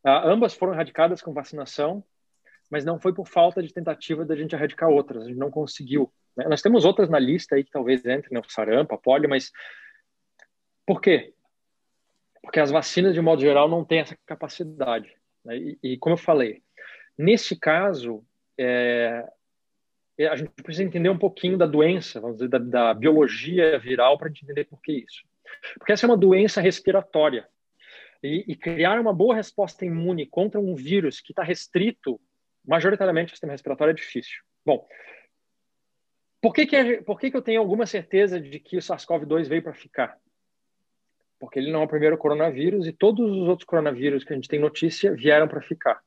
Uh, 0.06 0.26
ambas 0.26 0.54
foram 0.54 0.74
erradicadas 0.74 1.22
com 1.22 1.34
vacinação, 1.34 2.04
mas 2.70 2.86
não 2.86 3.00
foi 3.00 3.14
por 3.14 3.28
falta 3.28 3.62
de 3.62 3.74
tentativa 3.74 4.26
da 4.26 4.36
gente 4.36 4.56
erradicar 4.56 4.90
outras. 4.90 5.24
A 5.24 5.28
gente 5.28 5.38
não 5.38 5.52
conseguiu. 5.52 6.12
Né? 6.36 6.46
Nós 6.48 6.62
temos 6.62 6.86
outras 6.86 7.10
na 7.10 7.20
lista 7.20 7.56
aí 7.56 7.64
que 7.64 7.72
talvez 7.72 8.00
entrem, 8.06 8.32
né? 8.32 8.42
sarampo, 8.48 8.98
polio, 8.98 9.30
mas 9.30 9.52
por 10.86 11.02
quê? 11.02 11.34
Porque 12.42 12.60
as 12.60 12.72
vacinas, 12.72 13.14
de 13.14 13.22
modo 13.22 13.42
geral, 13.42 13.70
não 13.70 13.86
têm 13.86 14.00
essa 14.00 14.18
capacidade. 14.26 15.14
Né? 15.46 15.58
E, 15.58 15.80
e, 15.84 15.98
como 15.98 16.14
eu 16.14 16.18
falei, 16.18 16.64
nesse 17.18 17.56
caso, 17.56 18.26
é, 18.58 19.28
é, 20.18 20.28
a 20.28 20.36
gente 20.36 20.50
precisa 20.64 20.84
entender 20.84 21.10
um 21.10 21.18
pouquinho 21.18 21.58
da 21.58 21.66
doença, 21.66 22.20
vamos 22.20 22.38
dizer, 22.38 22.50
da, 22.50 22.58
da 22.58 22.94
biologia 22.94 23.78
viral 23.78 24.18
para 24.18 24.30
entender 24.30 24.66
por 24.66 24.82
que 24.82 24.94
isso. 24.94 25.24
Porque 25.78 25.92
essa 25.92 26.06
é 26.06 26.10
uma 26.10 26.18
doença 26.18 26.62
respiratória 26.62 27.48
e, 28.24 28.46
e 28.48 28.56
criar 28.56 29.00
uma 29.00 29.14
boa 29.14 29.36
resposta 29.36 29.86
imune 29.86 30.26
contra 30.26 30.60
um 30.60 30.76
vírus 30.76 31.20
que 31.20 31.32
está 31.32 31.44
restrito 31.44 32.20
majoritariamente 32.66 33.32
ao 33.32 33.36
sistema 33.36 33.54
respiratório 33.54 33.92
é 33.92 33.96
difícil. 33.96 34.42
Bom, 34.66 34.88
por 36.42 36.54
que, 36.54 36.66
que, 36.66 36.76
é, 36.76 37.02
por 37.02 37.20
que, 37.20 37.32
que 37.32 37.38
eu 37.38 37.42
tenho 37.42 37.60
alguma 37.60 37.86
certeza 37.86 38.40
de 38.40 38.60
que 38.60 38.78
o 38.78 38.82
SARS-CoV-2 38.82 39.48
veio 39.48 39.64
para 39.64 39.74
ficar? 39.74 40.18
Porque 41.40 41.60
ele 41.60 41.72
não 41.72 41.82
é 41.82 41.86
o 41.86 41.88
primeiro 41.88 42.18
coronavírus 42.18 42.88
e 42.88 42.92
todos 42.92 43.32
os 43.32 43.48
outros 43.48 43.66
coronavírus 43.66 44.24
que 44.24 44.34
a 44.34 44.36
gente 44.36 44.48
tem 44.48 44.60
notícia 44.60 45.14
vieram 45.14 45.48
para 45.48 45.62
ficar. 45.62 46.02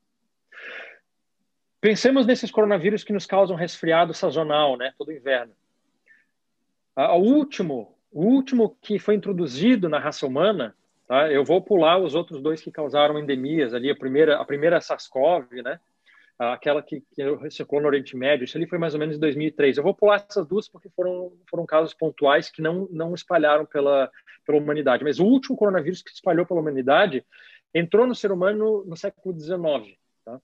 Pensemos 1.81 2.25
nesses 2.25 2.51
coronavírus 2.51 3.05
que 3.05 3.13
nos 3.13 3.27
causam 3.27 3.57
resfriado 3.57 4.15
sazonal, 4.15 4.77
né, 4.77 4.95
todo 4.97 5.13
inverno. 5.13 5.55
O 6.97 7.19
último, 7.19 7.99
o 8.11 8.25
último 8.25 8.77
que 8.81 8.99
foi 8.99 9.17
introduzido 9.17 9.89
na 9.89 9.99
raça 9.99 10.27
humana 10.27 10.75
Tá? 11.07 11.31
Eu 11.31 11.45
vou 11.45 11.63
pular 11.63 11.99
os 11.99 12.15
outros 12.15 12.41
dois 12.41 12.61
que 12.61 12.71
causaram 12.71 13.19
endemias 13.19 13.75
ali, 13.75 13.91
a 13.91 13.97
primeira, 13.97 14.41
a 14.41 14.45
primeira 14.45 14.81
SARS-CoV, 14.81 15.63
né? 15.63 15.79
aquela 16.39 16.83
que, 16.83 17.01
que 17.01 17.51
circulou 17.51 17.83
no 17.83 17.89
Oriente 17.89 18.17
Médio, 18.17 18.45
isso 18.45 18.57
ali 18.57 18.67
foi 18.67 18.79
mais 18.79 18.95
ou 18.95 19.01
menos 19.01 19.17
em 19.17 19.21
2003. 19.21 19.77
Eu 19.77 19.85
vou 19.85 19.95
pular 19.95 20.25
essas 20.29 20.47
duas 20.47 20.69
porque 20.69 20.89
foram, 20.91 21.33
foram 21.49 21.65
casos 21.65 21.95
pontuais 21.95 22.51
que 22.51 22.61
não, 22.61 22.89
não 22.91 23.15
espalharam 23.15 23.65
pela, 23.65 24.11
pela 24.45 24.59
humanidade. 24.59 25.05
Mas 25.05 25.21
o 25.21 25.25
último 25.25 25.57
coronavírus 25.57 26.03
que 26.03 26.11
espalhou 26.11 26.45
pela 26.45 26.61
humanidade 26.61 27.25
entrou 27.73 28.07
no 28.07 28.15
ser 28.15 28.33
humano 28.33 28.85
no 28.85 28.97
século 28.97 29.39
XIX. 29.39 29.97
Tá? 30.25 30.41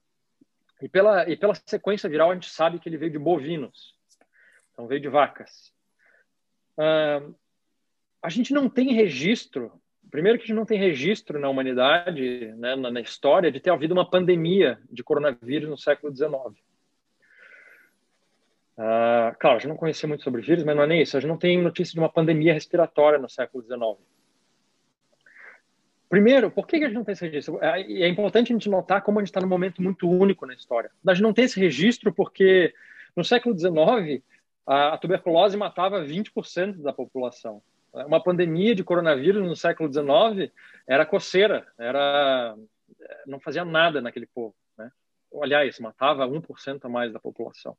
E, 0.81 0.87
pela, 0.87 1.29
e 1.29 1.35
pela 1.35 1.55
sequência 1.55 2.09
viral, 2.09 2.31
a 2.31 2.33
gente 2.33 2.49
sabe 2.49 2.79
que 2.79 2.87
ele 2.87 2.97
veio 2.97 3.11
de 3.11 3.19
bovinos, 3.19 3.93
então 4.71 4.87
veio 4.87 5.01
de 5.01 5.09
vacas. 5.09 5.73
Uh, 6.77 7.35
a 8.21 8.29
gente 8.29 8.53
não 8.53 8.69
tem 8.69 8.93
registro 8.93 9.71
Primeiro 10.11 10.37
que 10.37 10.43
a 10.43 10.47
gente 10.47 10.57
não 10.57 10.65
tem 10.65 10.77
registro 10.77 11.39
na 11.39 11.47
humanidade, 11.47 12.53
né, 12.57 12.75
na, 12.75 12.91
na, 12.91 12.99
história, 12.99 13.49
de 13.49 13.61
ter 13.61 13.69
havido 13.69 13.93
uma 13.93 14.07
pandemia 14.07 14.77
de 14.91 15.01
coronavírus 15.01 15.69
no 15.69 15.77
século 15.77 16.13
XIX. 16.13 16.33
Uh, 16.33 16.53
ah, 18.77 19.35
claro, 19.39 19.55
a 19.55 19.59
gente 19.59 19.69
não 19.69 19.77
conhecia 19.77 20.09
muito 20.09 20.23
sobre 20.23 20.41
vírus, 20.41 20.65
mas 20.65 20.75
não 20.75 20.83
é 20.83 20.87
nem 20.87 21.01
isso. 21.01 21.15
A 21.15 21.19
gente 21.21 21.29
não 21.29 21.37
tem 21.37 21.61
notícia 21.61 21.93
de 21.93 21.99
uma 21.99 22.11
pandemia 22.11 22.53
respiratória 22.53 23.17
no 23.17 23.29
século 23.29 23.63
XIX. 23.63 24.05
Primeiro, 26.09 26.51
por 26.51 26.67
que 26.67 26.75
a 26.75 26.87
gente 26.87 26.93
não 26.93 27.05
tem 27.05 27.13
esse 27.13 27.25
registro? 27.25 27.63
É, 27.63 27.81
é 27.81 28.07
importante 28.09 28.51
a 28.51 28.55
gente 28.55 28.69
notar 28.69 29.01
como 29.01 29.17
a 29.17 29.21
gente 29.21 29.29
está 29.29 29.39
num 29.39 29.47
momento 29.47 29.81
muito 29.81 30.09
único 30.09 30.45
na 30.45 30.53
história. 30.53 30.91
A 31.07 31.13
gente 31.13 31.23
não 31.23 31.33
tem 31.33 31.45
esse 31.45 31.57
registro 31.57 32.13
porque 32.13 32.73
no 33.15 33.23
século 33.23 33.57
XIX 33.57 34.21
a 34.67 34.97
tuberculose 34.97 35.55
matava 35.55 36.03
20% 36.03 36.81
da 36.81 36.91
população 36.91 37.61
uma 37.93 38.23
pandemia 38.23 38.73
de 38.73 38.83
coronavírus 38.83 39.45
no 39.45 39.55
século 39.55 39.91
XIX 39.91 40.51
era 40.87 41.05
coceira, 41.05 41.67
era 41.77 42.55
não 43.25 43.39
fazia 43.39 43.65
nada 43.65 44.01
naquele 44.01 44.27
povo, 44.27 44.55
né? 44.77 44.91
Aliás, 45.41 45.79
matava 45.79 46.27
1% 46.27 46.79
a 46.83 46.89
mais 46.89 47.11
da 47.11 47.19
população. 47.19 47.75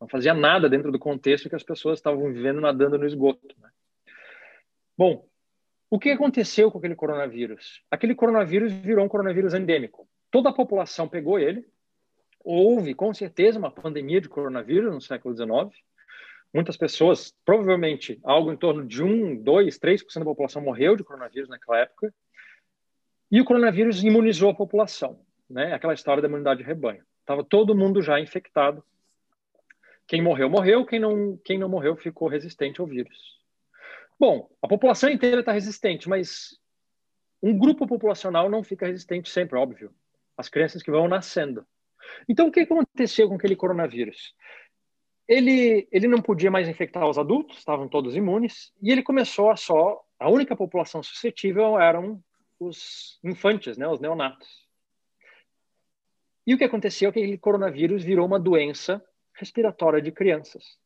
Não 0.00 0.08
fazia 0.08 0.34
nada 0.34 0.68
dentro 0.68 0.90
do 0.90 0.98
contexto 0.98 1.48
que 1.48 1.54
as 1.54 1.62
pessoas 1.62 1.98
estavam 1.98 2.32
vivendo 2.32 2.60
nadando 2.60 2.98
no 2.98 3.06
esgoto, 3.06 3.54
né? 3.60 3.70
Bom, 4.96 5.26
o 5.90 5.98
que 5.98 6.10
aconteceu 6.10 6.70
com 6.70 6.78
aquele 6.78 6.94
coronavírus? 6.94 7.82
Aquele 7.90 8.14
coronavírus 8.14 8.72
virou 8.72 9.04
um 9.04 9.08
coronavírus 9.08 9.54
endêmico. 9.54 10.08
Toda 10.30 10.50
a 10.50 10.54
população 10.54 11.08
pegou 11.08 11.38
ele. 11.38 11.66
Houve, 12.44 12.94
com 12.94 13.12
certeza, 13.14 13.58
uma 13.58 13.70
pandemia 13.70 14.20
de 14.20 14.28
coronavírus 14.28 14.92
no 14.92 15.00
século 15.00 15.34
XIX 15.34 15.82
muitas 16.52 16.76
pessoas, 16.76 17.34
provavelmente 17.44 18.20
algo 18.22 18.52
em 18.52 18.56
torno 18.56 18.86
de 18.86 19.02
1, 19.02 19.42
2, 19.42 19.78
3% 19.78 20.18
da 20.18 20.24
população 20.24 20.62
morreu 20.62 20.96
de 20.96 21.04
coronavírus 21.04 21.48
naquela 21.48 21.78
época. 21.78 22.12
E 23.30 23.40
o 23.40 23.44
coronavírus 23.44 24.04
imunizou 24.04 24.50
a 24.50 24.54
população, 24.54 25.20
né? 25.48 25.72
Aquela 25.72 25.94
história 25.94 26.20
da 26.20 26.28
imunidade 26.28 26.60
de 26.60 26.66
rebanho. 26.66 27.02
Tava 27.24 27.42
todo 27.42 27.74
mundo 27.74 28.02
já 28.02 28.20
infectado. 28.20 28.84
Quem 30.06 30.20
morreu, 30.20 30.50
morreu. 30.50 30.84
Quem 30.84 30.98
não, 30.98 31.38
quem 31.44 31.58
não 31.58 31.68
morreu 31.68 31.96
ficou 31.96 32.28
resistente 32.28 32.80
ao 32.80 32.86
vírus. 32.86 33.40
Bom, 34.20 34.50
a 34.60 34.68
população 34.68 35.08
inteira 35.08 35.40
está 35.40 35.52
resistente, 35.52 36.08
mas 36.08 36.60
um 37.42 37.56
grupo 37.56 37.86
populacional 37.86 38.50
não 38.50 38.62
fica 38.62 38.86
resistente 38.86 39.30
sempre, 39.30 39.58
óbvio. 39.58 39.92
As 40.36 40.48
crianças 40.48 40.82
que 40.82 40.90
vão 40.90 41.08
nascendo. 41.08 41.66
Então, 42.28 42.48
o 42.48 42.52
que 42.52 42.60
aconteceu 42.60 43.28
com 43.28 43.36
aquele 43.36 43.56
coronavírus? 43.56 44.34
Ele, 45.32 45.88
ele 45.90 46.06
não 46.06 46.20
podia 46.20 46.50
mais 46.50 46.68
infectar 46.68 47.08
os 47.08 47.18
adultos, 47.18 47.58
estavam 47.58 47.88
todos 47.88 48.14
imunes, 48.14 48.70
e 48.82 48.92
ele 48.92 49.02
começou 49.02 49.50
a 49.50 49.56
só 49.56 50.04
a 50.18 50.28
única 50.28 50.54
população 50.54 51.02
suscetível 51.02 51.80
eram 51.80 52.22
os 52.60 53.18
infantes, 53.24 53.78
né, 53.78 53.88
os 53.88 53.98
neonatos. 53.98 54.68
E 56.46 56.54
o 56.54 56.58
que 56.58 56.64
aconteceu 56.64 57.08
é 57.08 57.12
que 57.12 57.18
aquele 57.20 57.38
coronavírus 57.38 58.04
virou 58.04 58.26
uma 58.26 58.38
doença 58.38 59.02
respiratória 59.34 60.02
de 60.02 60.12
crianças. 60.12 60.78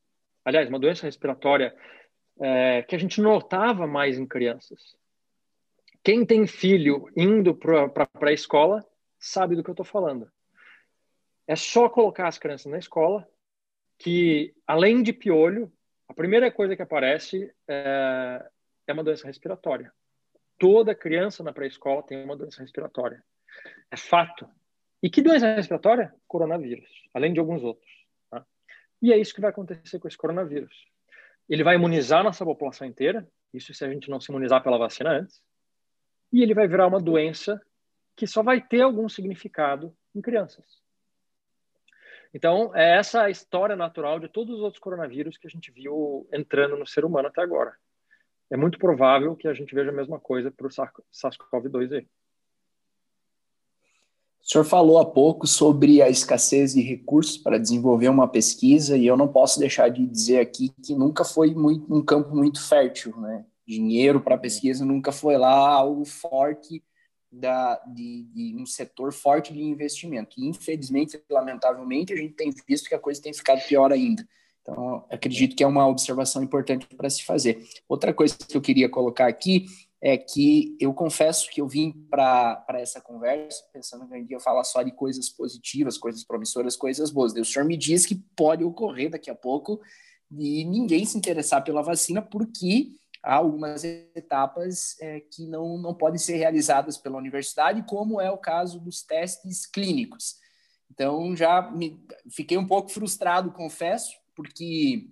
Aliás, 0.45 0.69
uma 0.69 0.79
doença 0.79 1.07
respiratória 1.07 1.75
é, 2.41 2.83
que 2.83 2.95
a 2.95 2.99
gente 2.99 3.21
notava 3.21 3.85
mais 3.87 4.17
em 4.17 4.27
crianças. 4.27 4.97
Quem 6.05 6.25
tem 6.25 6.47
filho 6.47 7.11
indo 7.17 7.53
para 7.53 7.91
a 7.97 8.07
pré-escola 8.07 8.87
sabe 9.19 9.57
do 9.57 9.65
que 9.65 9.71
eu 9.71 9.73
estou 9.73 9.85
falando. 9.85 10.31
É 11.49 11.57
só 11.57 11.89
colocar 11.89 12.29
as 12.29 12.39
crianças 12.39 12.71
na 12.71 12.79
escola 12.79 13.29
que, 13.99 14.55
além 14.67 15.03
de 15.03 15.13
piolho, 15.13 15.73
a 16.09 16.15
primeira 16.15 16.51
coisa 16.51 16.77
que 16.77 16.83
aparece 16.83 17.53
é, 17.69 18.47
é 18.87 18.93
uma 18.93 19.05
doença 19.05 19.27
respiratória. 19.27 19.93
Toda 20.59 20.95
criança 20.95 21.43
na 21.43 21.53
pré-escola 21.53 22.03
tem 22.03 22.23
uma 22.25 22.37
doença 22.37 22.63
respiratória. 22.63 23.23
É 23.91 23.97
fato. 23.97 24.49
E 25.03 25.11
que 25.11 25.23
doença 25.23 25.55
respiratória? 25.55 26.15
Coronavírus, 26.27 26.89
além 27.13 27.33
de 27.33 27.41
alguns 27.41 27.63
outros. 27.63 27.91
Tá? 28.31 28.45
E 29.03 29.13
é 29.13 29.19
isso 29.19 29.35
que 29.35 29.41
vai 29.41 29.51
acontecer 29.51 29.99
com 29.99 30.09
esse 30.09 30.17
coronavírus. 30.17 30.87
Ele 31.49 31.63
vai 31.63 31.77
imunizar 31.77 32.25
nossa 32.25 32.45
população 32.45 32.87
inteira, 32.87 33.27
isso 33.53 33.73
se 33.73 33.85
a 33.85 33.89
gente 33.89 34.11
não 34.11 34.21
se 34.21 34.31
imunizar 34.31 34.63
pela 34.63 34.79
vacina 34.79 35.11
antes, 35.11 35.43
e 36.33 36.43
ele 36.43 36.55
vai 36.55 36.67
virar 36.67 36.87
uma 36.87 37.01
doença 37.01 37.61
que 38.17 38.27
só 38.27 38.43
vai 38.43 38.61
ter 38.61 38.81
algum 38.81 39.09
significado 39.09 39.97
em 40.15 40.21
crianças. 40.21 40.65
Então, 42.35 42.75
é 42.75 42.99
essa 42.99 43.23
a 43.23 43.31
história 43.31 43.77
natural 43.77 44.21
de 44.21 44.29
todos 44.29 44.57
os 44.57 44.61
outros 44.61 44.81
coronavírus 44.81 45.39
que 45.39 45.47
a 45.47 45.51
gente 45.51 45.71
viu 45.71 46.29
entrando 46.33 46.77
no 46.77 46.87
ser 46.87 47.05
humano 47.05 47.29
até 47.29 47.41
agora 47.41 47.75
é 48.51 48.57
muito 48.57 48.79
provável 48.79 49.35
que 49.35 49.49
a 49.49 49.55
gente 49.55 49.75
veja 49.75 49.91
a 49.91 49.95
mesma 49.95 50.21
coisa 50.21 50.51
para 50.51 50.67
o 50.67 50.71
SARS-CoV-2 50.71 51.93
aí. 51.93 52.07
O 54.41 54.49
senhor 54.49 54.65
falou 54.65 54.99
há 54.99 55.05
pouco 55.05 55.45
sobre 55.45 56.01
a 56.01 56.09
escassez 56.09 56.73
de 56.73 56.81
recursos 56.81 57.37
para 57.37 57.59
desenvolver 57.59 58.09
uma 58.09 58.29
pesquisa 58.29 58.97
e 58.97 59.05
eu 59.05 59.17
não 59.17 59.27
posso 59.27 59.59
deixar 59.59 59.89
de 59.89 60.07
dizer 60.07 60.39
aqui 60.39 60.73
que 60.85 60.95
nunca 60.95 61.25
foi 61.25 61.53
muito, 61.53 61.93
um 61.93 62.05
campo 62.05 62.35
muito 62.35 62.65
fértil, 62.65 63.17
né? 63.21 63.45
Dinheiro 63.67 64.21
para 64.21 64.39
pesquisa 64.39 64.85
nunca 64.85 65.11
foi 65.11 65.37
lá 65.37 65.69
algo 65.69 66.05
forte 66.05 66.85
da, 67.31 67.81
de, 67.87 68.25
de, 68.25 68.57
um 68.57 68.67
setor 68.67 69.13
forte 69.13 69.53
de 69.53 69.63
investimento. 69.63 70.37
E, 70.39 70.47
infelizmente, 70.47 71.21
lamentavelmente, 71.31 72.13
a 72.13 72.17
gente 72.17 72.35
tem 72.35 72.53
visto 72.67 72.89
que 72.89 72.95
a 72.95 72.99
coisa 72.99 73.21
tem 73.21 73.33
ficado 73.33 73.61
pior 73.67 73.93
ainda. 73.93 74.27
Então, 74.63 75.05
acredito 75.11 75.55
que 75.55 75.63
é 75.63 75.67
uma 75.67 75.87
observação 75.87 76.43
importante 76.43 76.87
para 76.97 77.09
se 77.09 77.25
fazer. 77.25 77.65
Outra 77.89 78.13
coisa 78.13 78.37
que 78.37 78.57
eu 78.57 78.61
queria 78.61 78.89
colocar 78.89 79.29
aqui 79.29 79.67
é 80.03 80.17
que 80.17 80.77
eu 80.81 80.93
confesso 80.93 81.49
que 81.51 81.61
eu 81.61 81.69
vim 81.69 81.93
para 82.11 82.65
essa 82.75 83.01
conversa 83.01 83.65
pensando 83.73 84.07
que 84.07 84.15
gente 84.19 84.31
ia 84.31 84.41
falar 84.41 84.65
só 84.65 84.83
de 84.83 84.93
coisas 84.93 85.31
positivas, 85.31 85.97
coisas 85.97 86.25
promissoras, 86.25 86.77
coisas 86.77 87.11
boas. 87.11 87.33
o 87.33 87.45
senhor 87.45 87.65
me 87.65 87.77
diz 87.77 88.05
que 88.05 88.17
pode 88.37 88.63
ocorrer 88.63 89.11
daqui 89.11 89.31
a 89.31 89.35
pouco 89.35 89.81
de 90.31 90.65
ninguém 90.65 91.05
se 91.05 91.17
interessar 91.17 91.63
pela 91.63 91.83
vacina 91.83 92.21
porque 92.21 92.93
há 93.27 93.35
algumas 93.35 93.83
etapas 93.83 94.97
é, 95.01 95.19
que 95.19 95.47
não, 95.47 95.77
não 95.77 95.93
podem 95.93 96.19
ser 96.19 96.37
realizadas 96.37 96.97
pela 96.97 97.19
universidade, 97.19 97.85
como 97.89 98.21
é 98.21 98.31
o 98.31 98.39
caso 98.39 98.79
dos 98.79 99.03
testes 99.03 99.67
clínicos. 99.67 100.37
Então, 100.91 101.35
já 101.35 101.69
me, 101.73 102.01
fiquei 102.31 102.57
um 102.57 102.67
pouco 102.67 102.89
frustrado, 102.89 103.51
confesso, 103.51 104.17
porque 104.35 105.09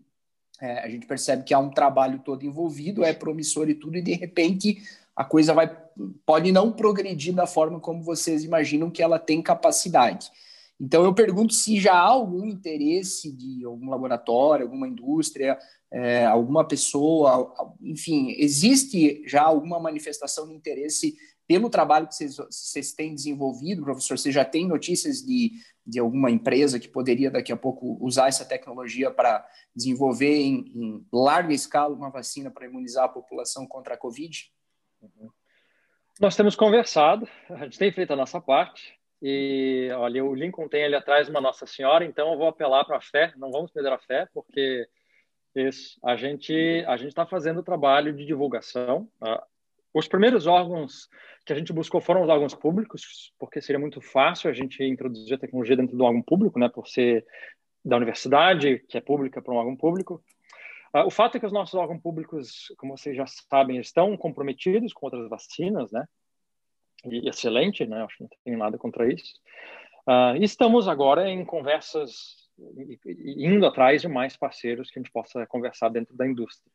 é, 0.60 0.78
a 0.78 0.88
gente 0.88 1.06
percebe 1.06 1.42
que 1.42 1.52
há 1.52 1.58
um 1.58 1.70
trabalho 1.70 2.20
todo 2.20 2.46
envolvido, 2.46 3.04
é 3.04 3.12
promissor 3.12 3.68
e 3.68 3.74
tudo, 3.74 3.98
e 3.98 4.02
de 4.02 4.14
repente 4.14 4.80
a 5.16 5.24
coisa 5.24 5.52
vai 5.52 5.68
pode 6.24 6.50
não 6.52 6.72
progredir 6.72 7.34
da 7.34 7.46
forma 7.46 7.78
como 7.78 8.02
vocês 8.02 8.44
imaginam 8.44 8.90
que 8.90 9.02
ela 9.02 9.18
tem 9.18 9.42
capacidade. 9.42 10.30
Então 10.80 11.04
eu 11.04 11.14
pergunto 11.14 11.54
se 11.54 11.78
já 11.78 11.94
há 11.94 12.08
algum 12.08 12.44
interesse 12.46 13.30
de 13.30 13.64
algum 13.64 13.90
laboratório, 13.90 14.66
alguma 14.66 14.88
indústria, 14.88 15.58
é, 15.94 16.26
alguma 16.26 16.66
pessoa, 16.66 17.54
enfim, 17.80 18.34
existe 18.36 19.22
já 19.28 19.42
alguma 19.42 19.78
manifestação 19.78 20.48
de 20.48 20.54
interesse 20.54 21.16
pelo 21.46 21.70
trabalho 21.70 22.08
que 22.08 22.14
vocês, 22.14 22.92
têm 22.92 23.14
desenvolvido, 23.14 23.84
professor, 23.84 24.18
você 24.18 24.32
já 24.32 24.44
tem 24.44 24.66
notícias 24.66 25.18
de, 25.18 25.52
de 25.86 26.00
alguma 26.00 26.32
empresa 26.32 26.80
que 26.80 26.88
poderia 26.88 27.30
daqui 27.30 27.52
a 27.52 27.56
pouco 27.56 27.96
usar 28.04 28.26
essa 28.26 28.44
tecnologia 28.44 29.08
para 29.08 29.46
desenvolver 29.76 30.34
em, 30.34 30.64
em, 30.74 31.06
larga 31.12 31.54
escala 31.54 31.94
uma 31.94 32.10
vacina 32.10 32.50
para 32.50 32.66
imunizar 32.66 33.04
a 33.04 33.08
população 33.08 33.64
contra 33.64 33.94
a 33.94 33.98
Covid? 33.98 34.50
Uhum. 35.00 35.30
Nós 36.20 36.34
temos 36.34 36.56
conversado, 36.56 37.28
a 37.50 37.64
gente 37.64 37.78
tem 37.78 37.92
feito 37.92 38.12
a 38.12 38.16
nossa 38.16 38.40
parte, 38.40 38.98
e 39.22 39.90
olha, 39.94 40.24
o 40.24 40.34
Lincoln 40.34 40.68
tem 40.68 40.84
ali 40.84 40.96
atrás 40.96 41.28
uma 41.28 41.40
Nossa 41.40 41.66
Senhora, 41.66 42.04
então 42.04 42.32
eu 42.32 42.38
vou 42.38 42.48
apelar 42.48 42.84
para 42.84 42.96
a 42.96 43.00
fé, 43.00 43.32
não 43.36 43.52
vamos 43.52 43.70
perder 43.70 43.92
a 43.92 43.98
fé, 43.98 44.28
porque 44.34 44.88
isso, 45.54 45.98
a 46.02 46.16
gente 46.16 46.84
a 46.86 46.96
gente 46.96 47.08
está 47.08 47.24
fazendo 47.26 47.62
trabalho 47.62 48.12
de 48.12 48.24
divulgação. 48.24 49.08
Tá? 49.18 49.46
Os 49.92 50.08
primeiros 50.08 50.46
órgãos 50.46 51.08
que 51.46 51.52
a 51.52 51.56
gente 51.56 51.72
buscou 51.72 52.00
foram 52.00 52.22
os 52.22 52.28
órgãos 52.28 52.54
públicos, 52.54 53.32
porque 53.38 53.60
seria 53.60 53.78
muito 53.78 54.00
fácil 54.00 54.50
a 54.50 54.52
gente 54.52 54.82
introduzir 54.82 55.34
a 55.34 55.38
tecnologia 55.38 55.76
dentro 55.76 55.96
do 55.96 56.04
órgão 56.04 56.22
público, 56.22 56.58
né, 56.58 56.68
por 56.68 56.88
ser 56.88 57.24
da 57.84 57.96
universidade, 57.96 58.78
que 58.88 58.96
é 58.96 59.00
pública, 59.00 59.42
para 59.42 59.52
um 59.52 59.58
órgão 59.58 59.76
público. 59.76 60.24
Uh, 60.94 61.06
o 61.06 61.10
fato 61.10 61.36
é 61.36 61.40
que 61.40 61.46
os 61.46 61.52
nossos 61.52 61.74
órgãos 61.74 62.00
públicos, 62.00 62.72
como 62.78 62.96
vocês 62.96 63.14
já 63.14 63.26
sabem, 63.26 63.78
estão 63.78 64.16
comprometidos 64.16 64.92
com 64.92 65.06
outras 65.06 65.28
vacinas, 65.28 65.92
né? 65.92 66.06
E 67.04 67.28
excelente, 67.28 67.84
né? 67.84 68.02
Acho 68.02 68.16
que 68.16 68.22
não 68.22 68.30
tenho 68.44 68.58
nada 68.58 68.78
contra 68.78 69.12
isso. 69.12 69.34
Uh, 70.08 70.42
estamos 70.42 70.88
agora 70.88 71.28
em 71.28 71.44
conversas, 71.44 72.43
indo 72.58 73.66
atrás 73.66 74.02
de 74.02 74.08
mais 74.08 74.36
parceiros 74.36 74.90
que 74.90 74.98
a 74.98 75.02
gente 75.02 75.12
possa 75.12 75.46
conversar 75.46 75.88
dentro 75.88 76.16
da 76.16 76.26
indústria. 76.26 76.70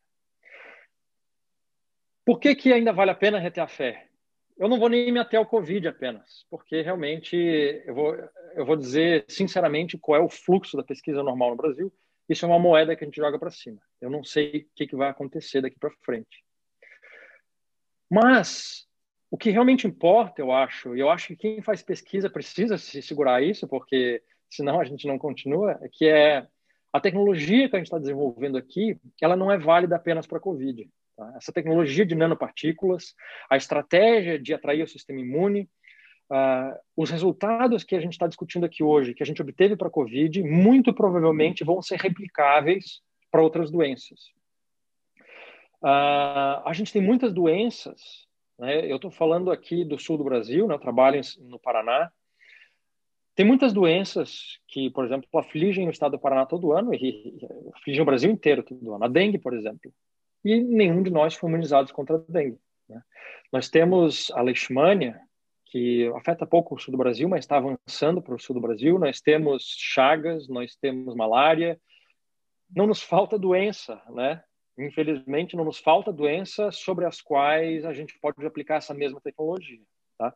Por 2.24 2.38
que, 2.38 2.54
que 2.54 2.72
ainda 2.72 2.92
vale 2.92 3.10
a 3.10 3.14
pena 3.14 3.38
reter 3.38 3.62
a 3.62 3.68
fé? 3.68 4.08
Eu 4.56 4.68
não 4.68 4.78
vou 4.78 4.90
nem 4.90 5.10
me 5.10 5.18
ater 5.18 5.38
ao 5.38 5.46
Covid 5.46 5.88
apenas, 5.88 6.44
porque 6.50 6.82
realmente 6.82 7.34
eu 7.86 7.94
vou, 7.94 8.14
eu 8.54 8.66
vou 8.66 8.76
dizer 8.76 9.24
sinceramente 9.26 9.96
qual 9.96 10.20
é 10.20 10.24
o 10.24 10.28
fluxo 10.28 10.76
da 10.76 10.84
pesquisa 10.84 11.22
normal 11.22 11.50
no 11.50 11.56
Brasil. 11.56 11.92
Isso 12.28 12.44
é 12.44 12.48
uma 12.48 12.58
moeda 12.58 12.94
que 12.94 13.02
a 13.02 13.06
gente 13.06 13.16
joga 13.16 13.38
para 13.38 13.50
cima. 13.50 13.80
Eu 14.00 14.10
não 14.10 14.22
sei 14.22 14.58
o 14.58 14.76
que, 14.76 14.86
que 14.86 14.94
vai 14.94 15.08
acontecer 15.08 15.62
daqui 15.62 15.78
para 15.78 15.90
frente. 16.02 16.44
Mas 18.08 18.86
o 19.30 19.38
que 19.38 19.50
realmente 19.50 19.86
importa, 19.86 20.42
eu 20.42 20.52
acho, 20.52 20.94
e 20.94 21.00
eu 21.00 21.08
acho 21.08 21.28
que 21.28 21.36
quem 21.36 21.62
faz 21.62 21.82
pesquisa 21.82 22.28
precisa 22.28 22.76
se 22.76 23.00
segurar 23.00 23.42
isso, 23.42 23.66
porque 23.66 24.22
senão 24.50 24.80
a 24.80 24.84
gente 24.84 25.06
não 25.06 25.18
continua, 25.18 25.78
é 25.82 25.88
que 25.90 26.06
é 26.06 26.46
a 26.92 27.00
tecnologia 27.00 27.68
que 27.68 27.76
a 27.76 27.78
gente 27.78 27.86
está 27.86 27.98
desenvolvendo 27.98 28.58
aqui, 28.58 28.98
ela 29.20 29.36
não 29.36 29.50
é 29.50 29.56
válida 29.56 29.96
apenas 29.96 30.26
para 30.26 30.38
a 30.38 30.40
Covid. 30.40 30.88
Tá? 31.16 31.34
Essa 31.36 31.52
tecnologia 31.52 32.04
de 32.04 32.14
nanopartículas, 32.14 33.14
a 33.48 33.56
estratégia 33.56 34.38
de 34.38 34.52
atrair 34.52 34.82
o 34.82 34.88
sistema 34.88 35.20
imune, 35.20 35.68
uh, 36.30 36.76
os 36.96 37.10
resultados 37.10 37.84
que 37.84 37.94
a 37.94 38.00
gente 38.00 38.12
está 38.12 38.26
discutindo 38.26 38.64
aqui 38.64 38.82
hoje, 38.82 39.14
que 39.14 39.22
a 39.22 39.26
gente 39.26 39.40
obteve 39.40 39.76
para 39.76 39.88
a 39.88 39.90
COVID, 39.90 40.42
muito 40.42 40.92
provavelmente 40.92 41.64
vão 41.64 41.80
ser 41.80 41.98
replicáveis 42.00 43.00
para 43.30 43.42
outras 43.42 43.70
doenças. 43.70 44.18
Uh, 45.82 46.60
a 46.64 46.72
gente 46.74 46.92
tem 46.92 47.00
muitas 47.00 47.32
doenças, 47.32 48.26
né? 48.58 48.90
eu 48.90 48.96
estou 48.96 49.10
falando 49.10 49.50
aqui 49.50 49.84
do 49.84 49.98
sul 49.98 50.18
do 50.18 50.24
Brasil, 50.24 50.66
né? 50.66 50.74
eu 50.74 50.78
trabalho 50.78 51.20
no 51.38 51.58
Paraná, 51.58 52.10
tem 53.34 53.46
muitas 53.46 53.72
doenças 53.72 54.58
que, 54.68 54.90
por 54.90 55.04
exemplo, 55.04 55.28
afligem 55.34 55.86
o 55.86 55.90
estado 55.90 56.12
do 56.12 56.18
Paraná 56.18 56.44
todo 56.46 56.72
ano 56.72 56.94
e 56.94 57.38
afligem 57.74 58.02
o 58.02 58.06
Brasil 58.06 58.30
inteiro 58.30 58.62
todo 58.62 58.94
ano. 58.94 59.04
A 59.04 59.08
dengue, 59.08 59.38
por 59.38 59.54
exemplo 59.54 59.92
e 60.44 60.60
nenhum 60.60 61.02
de 61.02 61.10
nós 61.10 61.34
foi 61.34 61.48
imunizados 61.48 61.92
contra 61.92 62.16
a 62.16 62.24
dengue. 62.28 62.58
Né? 62.88 63.00
Nós 63.52 63.68
temos 63.68 64.30
a 64.32 64.42
leishmania, 64.42 65.20
que 65.66 66.10
afeta 66.16 66.46
pouco 66.46 66.74
o 66.74 66.78
sul 66.78 66.92
do 66.92 66.98
Brasil, 66.98 67.28
mas 67.28 67.40
está 67.40 67.56
avançando 67.56 68.20
para 68.20 68.34
o 68.34 68.38
sul 68.38 68.54
do 68.54 68.60
Brasil. 68.60 68.98
Nós 68.98 69.20
temos 69.20 69.76
chagas, 69.78 70.48
nós 70.48 70.74
temos 70.76 71.14
malária. 71.14 71.80
Não 72.74 72.86
nos 72.86 73.02
falta 73.02 73.38
doença, 73.38 74.02
né? 74.10 74.42
Infelizmente, 74.76 75.56
não 75.56 75.64
nos 75.64 75.78
falta 75.78 76.12
doença 76.12 76.72
sobre 76.72 77.04
as 77.04 77.20
quais 77.20 77.84
a 77.84 77.92
gente 77.92 78.18
pode 78.18 78.44
aplicar 78.44 78.76
essa 78.76 78.94
mesma 78.94 79.20
tecnologia. 79.20 79.80
Tá? 80.18 80.34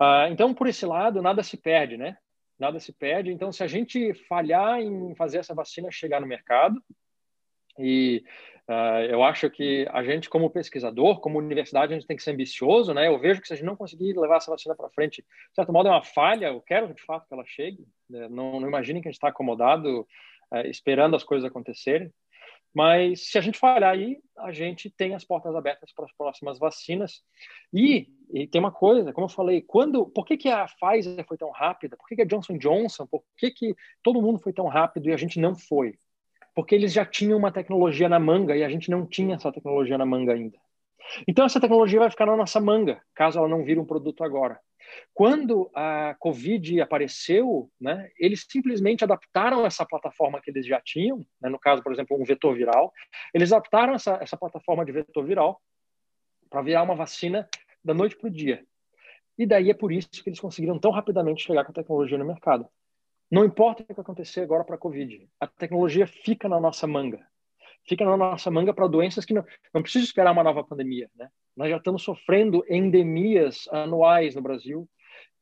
Ah, 0.00 0.28
então, 0.30 0.54
por 0.54 0.66
esse 0.66 0.86
lado, 0.86 1.22
nada 1.22 1.42
se 1.42 1.56
perde, 1.56 1.96
né? 1.96 2.16
Nada 2.58 2.78
se 2.78 2.92
perde. 2.92 3.32
Então, 3.32 3.52
se 3.52 3.62
a 3.62 3.66
gente 3.66 4.14
falhar 4.28 4.80
em 4.80 5.14
fazer 5.14 5.38
essa 5.38 5.54
vacina 5.54 5.90
chegar 5.90 6.20
no 6.20 6.26
mercado, 6.26 6.82
e 7.78 8.24
Uh, 8.66 9.04
eu 9.10 9.22
acho 9.22 9.50
que 9.50 9.86
a 9.90 10.02
gente, 10.02 10.30
como 10.30 10.48
pesquisador, 10.48 11.20
como 11.20 11.38
universidade, 11.38 11.92
a 11.92 11.96
gente 11.98 12.06
tem 12.06 12.16
que 12.16 12.22
ser 12.22 12.30
ambicioso, 12.30 12.94
né? 12.94 13.08
Eu 13.08 13.18
vejo 13.18 13.40
que 13.40 13.46
se 13.46 13.52
a 13.52 13.56
gente 13.56 13.66
não 13.66 13.76
conseguir 13.76 14.18
levar 14.18 14.36
essa 14.36 14.50
vacina 14.50 14.74
para 14.74 14.88
frente, 14.88 15.20
de 15.20 15.54
certo 15.54 15.70
modo 15.70 15.88
é 15.88 15.92
uma 15.92 16.02
falha, 16.02 16.46
eu 16.46 16.62
quero 16.62 16.92
de 16.94 17.02
fato 17.02 17.28
que 17.28 17.34
ela 17.34 17.44
chegue, 17.44 17.86
né? 18.08 18.26
não, 18.30 18.60
não 18.60 18.66
imaginem 18.66 19.02
que 19.02 19.08
a 19.08 19.10
gente 19.10 19.18
está 19.18 19.28
acomodado 19.28 20.00
uh, 20.00 20.66
esperando 20.66 21.14
as 21.14 21.22
coisas 21.22 21.46
acontecerem, 21.46 22.10
mas 22.74 23.30
se 23.30 23.38
a 23.38 23.40
gente 23.40 23.58
falhar 23.58 23.92
aí, 23.92 24.18
a 24.36 24.50
gente 24.50 24.90
tem 24.90 25.14
as 25.14 25.24
portas 25.24 25.54
abertas 25.54 25.92
para 25.92 26.04
as 26.04 26.12
próximas 26.12 26.58
vacinas. 26.58 27.22
E, 27.72 28.08
e, 28.32 28.48
tem 28.48 28.60
uma 28.60 28.72
coisa, 28.72 29.12
como 29.12 29.26
eu 29.26 29.30
falei, 29.30 29.62
quando, 29.62 30.06
por 30.06 30.26
que, 30.26 30.36
que 30.36 30.48
a 30.48 30.66
Pfizer 30.66 31.24
foi 31.24 31.36
tão 31.36 31.50
rápida? 31.50 31.96
Por 31.96 32.08
que, 32.08 32.16
que 32.16 32.22
a 32.22 32.26
Johnson 32.26 32.58
Johnson? 32.58 33.06
Por 33.06 33.22
que, 33.36 33.52
que 33.52 33.76
todo 34.02 34.20
mundo 34.20 34.40
foi 34.40 34.52
tão 34.52 34.66
rápido 34.66 35.08
e 35.08 35.12
a 35.12 35.16
gente 35.16 35.38
não 35.38 35.54
foi? 35.54 35.96
Porque 36.52 36.74
eles 36.74 36.92
já 36.92 37.06
tinham 37.06 37.38
uma 37.38 37.52
tecnologia 37.52 38.08
na 38.08 38.18
manga 38.18 38.56
e 38.56 38.64
a 38.64 38.68
gente 38.68 38.90
não 38.90 39.06
tinha 39.06 39.36
essa 39.36 39.52
tecnologia 39.52 39.96
na 39.96 40.04
manga 40.04 40.32
ainda. 40.32 40.58
Então, 41.26 41.44
essa 41.44 41.60
tecnologia 41.60 42.00
vai 42.00 42.10
ficar 42.10 42.26
na 42.26 42.36
nossa 42.36 42.60
manga, 42.60 43.00
caso 43.14 43.38
ela 43.38 43.48
não 43.48 43.64
vire 43.64 43.78
um 43.78 43.84
produto 43.84 44.24
agora. 44.24 44.60
Quando 45.12 45.70
a 45.74 46.14
Covid 46.18 46.80
apareceu, 46.80 47.70
né, 47.80 48.10
eles 48.18 48.46
simplesmente 48.48 49.04
adaptaram 49.04 49.64
essa 49.64 49.84
plataforma 49.84 50.40
que 50.40 50.50
eles 50.50 50.66
já 50.66 50.80
tinham, 50.80 51.24
né, 51.40 51.48
no 51.48 51.58
caso, 51.58 51.82
por 51.82 51.92
exemplo, 51.92 52.20
um 52.20 52.24
vetor 52.24 52.54
viral, 52.54 52.92
eles 53.32 53.52
adaptaram 53.52 53.94
essa, 53.94 54.18
essa 54.20 54.36
plataforma 54.36 54.84
de 54.84 54.92
vetor 54.92 55.24
viral 55.24 55.60
para 56.50 56.62
virar 56.62 56.82
uma 56.82 56.94
vacina 56.94 57.48
da 57.82 57.94
noite 57.94 58.16
para 58.16 58.28
o 58.28 58.30
dia. 58.30 58.64
E 59.36 59.46
daí 59.46 59.70
é 59.70 59.74
por 59.74 59.90
isso 59.90 60.08
que 60.10 60.28
eles 60.28 60.40
conseguiram 60.40 60.78
tão 60.78 60.90
rapidamente 60.90 61.42
chegar 61.42 61.64
com 61.64 61.72
a 61.72 61.74
tecnologia 61.74 62.18
no 62.18 62.24
mercado. 62.24 62.68
Não 63.30 63.44
importa 63.44 63.82
o 63.82 63.86
que 63.86 64.00
acontecer 64.00 64.42
agora 64.42 64.64
para 64.64 64.76
a 64.76 64.78
Covid, 64.78 65.28
a 65.40 65.46
tecnologia 65.46 66.06
fica 66.06 66.48
na 66.48 66.60
nossa 66.60 66.86
manga 66.86 67.26
fica 67.86 68.04
na 68.04 68.16
nossa 68.16 68.50
manga 68.50 68.72
para 68.72 68.86
doenças 68.86 69.24
que 69.24 69.34
não, 69.34 69.44
não 69.72 69.82
precisa 69.82 70.04
esperar 70.04 70.32
uma 70.32 70.42
nova 70.42 70.64
pandemia. 70.64 71.10
Né? 71.16 71.28
Nós 71.56 71.70
já 71.70 71.76
estamos 71.76 72.02
sofrendo 72.02 72.64
endemias 72.68 73.68
anuais 73.70 74.34
no 74.34 74.42
Brasil 74.42 74.88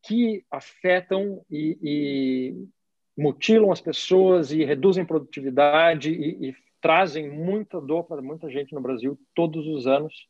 que 0.02 0.44
afetam 0.50 1.44
e, 1.50 1.78
e 1.82 2.68
mutilam 3.16 3.70
as 3.70 3.80
pessoas 3.80 4.50
e 4.50 4.64
reduzem 4.64 5.04
produtividade 5.04 6.10
e, 6.10 6.48
e 6.48 6.54
trazem 6.80 7.30
muita 7.30 7.80
dor 7.80 8.04
para 8.04 8.20
muita 8.20 8.50
gente 8.50 8.74
no 8.74 8.80
Brasil 8.80 9.18
todos 9.34 9.66
os 9.66 9.86
anos. 9.86 10.26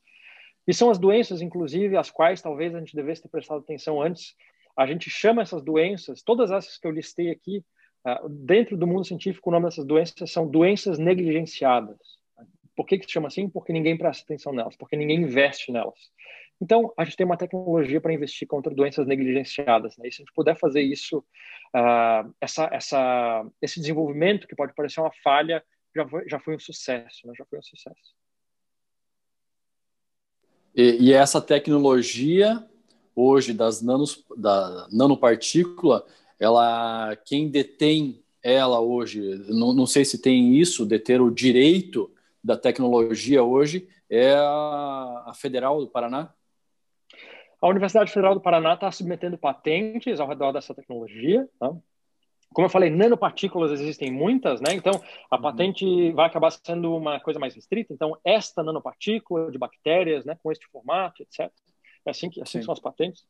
E 0.66 0.74
são 0.74 0.90
as 0.90 0.98
doenças, 0.98 1.40
inclusive, 1.40 1.96
as 1.96 2.10
quais 2.10 2.42
talvez 2.42 2.74
a 2.74 2.78
gente 2.78 2.94
devesse 2.94 3.22
ter 3.22 3.28
prestado 3.28 3.60
atenção 3.60 4.00
antes. 4.00 4.34
A 4.76 4.86
gente 4.86 5.10
chama 5.10 5.42
essas 5.42 5.62
doenças, 5.62 6.22
todas 6.22 6.50
essas 6.50 6.78
que 6.78 6.86
eu 6.86 6.92
listei 6.92 7.30
aqui, 7.30 7.64
dentro 8.28 8.76
do 8.76 8.86
mundo 8.86 9.04
científico, 9.04 9.48
o 9.48 9.52
nome 9.52 9.66
dessas 9.66 9.84
doenças 9.84 10.30
são 10.30 10.46
doenças 10.46 10.98
negligenciadas. 10.98 11.98
Por 12.74 12.86
que, 12.86 12.98
que 12.98 13.06
se 13.06 13.12
chama 13.12 13.28
assim? 13.28 13.48
Porque 13.48 13.72
ninguém 13.72 13.96
presta 13.96 14.24
atenção 14.24 14.52
nelas, 14.52 14.76
porque 14.76 14.96
ninguém 14.96 15.22
investe 15.22 15.70
nelas. 15.70 15.98
Então, 16.60 16.92
a 16.96 17.04
gente 17.04 17.16
tem 17.16 17.26
uma 17.26 17.36
tecnologia 17.36 18.00
para 18.00 18.12
investir 18.12 18.46
contra 18.46 18.72
doenças 18.72 19.04
negligenciadas. 19.04 19.96
Né? 19.96 20.06
E 20.06 20.12
se 20.12 20.22
a 20.22 20.24
gente 20.24 20.32
puder 20.32 20.56
fazer 20.56 20.80
isso, 20.80 21.18
uh, 21.18 22.32
essa, 22.40 22.68
essa, 22.72 23.44
esse 23.60 23.80
desenvolvimento, 23.80 24.46
que 24.46 24.54
pode 24.54 24.72
parecer 24.72 25.00
uma 25.00 25.10
falha, 25.24 25.62
já 25.94 26.08
foi, 26.08 26.28
já 26.28 26.38
foi 26.38 26.54
um 26.54 26.60
sucesso. 26.60 27.26
Né? 27.26 27.32
Já 27.36 27.44
foi 27.46 27.58
um 27.58 27.62
sucesso. 27.62 28.14
E, 30.72 31.08
e 31.08 31.12
essa 31.12 31.40
tecnologia, 31.40 32.64
hoje, 33.14 33.52
das 33.52 33.82
nanos, 33.82 34.24
da 34.36 34.86
nanopartícula, 34.92 36.06
ela 36.42 37.14
quem 37.24 37.48
detém 37.48 38.20
ela 38.42 38.80
hoje, 38.80 39.20
não, 39.48 39.72
não 39.72 39.86
sei 39.86 40.04
se 40.04 40.20
tem 40.20 40.56
isso, 40.56 40.84
deter 40.84 41.20
o 41.20 41.30
direito 41.30 42.12
da 42.42 42.56
tecnologia 42.56 43.44
hoje, 43.44 43.88
é 44.10 44.34
a, 44.34 45.24
a 45.28 45.32
Federal 45.36 45.78
do 45.78 45.86
Paraná? 45.86 46.34
A 47.60 47.68
Universidade 47.68 48.10
Federal 48.10 48.34
do 48.34 48.40
Paraná 48.40 48.74
está 48.74 48.90
submetendo 48.90 49.38
patentes 49.38 50.18
ao 50.18 50.26
redor 50.26 50.50
dessa 50.50 50.74
tecnologia. 50.74 51.48
Tá? 51.60 51.72
Como 52.52 52.66
eu 52.66 52.70
falei, 52.70 52.90
nanopartículas 52.90 53.70
existem 53.70 54.10
muitas, 54.10 54.60
né? 54.60 54.74
Então, 54.74 55.00
a 55.30 55.36
uhum. 55.36 55.42
patente 55.42 56.10
vai 56.10 56.26
acabar 56.26 56.50
sendo 56.50 56.96
uma 56.96 57.20
coisa 57.20 57.38
mais 57.38 57.54
restrita. 57.54 57.94
Então, 57.94 58.18
esta 58.24 58.64
nanopartícula 58.64 59.48
de 59.52 59.58
bactérias, 59.58 60.24
né, 60.24 60.36
com 60.42 60.50
este 60.50 60.66
formato, 60.66 61.22
etc. 61.22 61.52
É 62.04 62.10
assim 62.10 62.28
que 62.28 62.42
assim 62.42 62.60
são 62.62 62.72
as 62.72 62.80
patentes. 62.80 63.24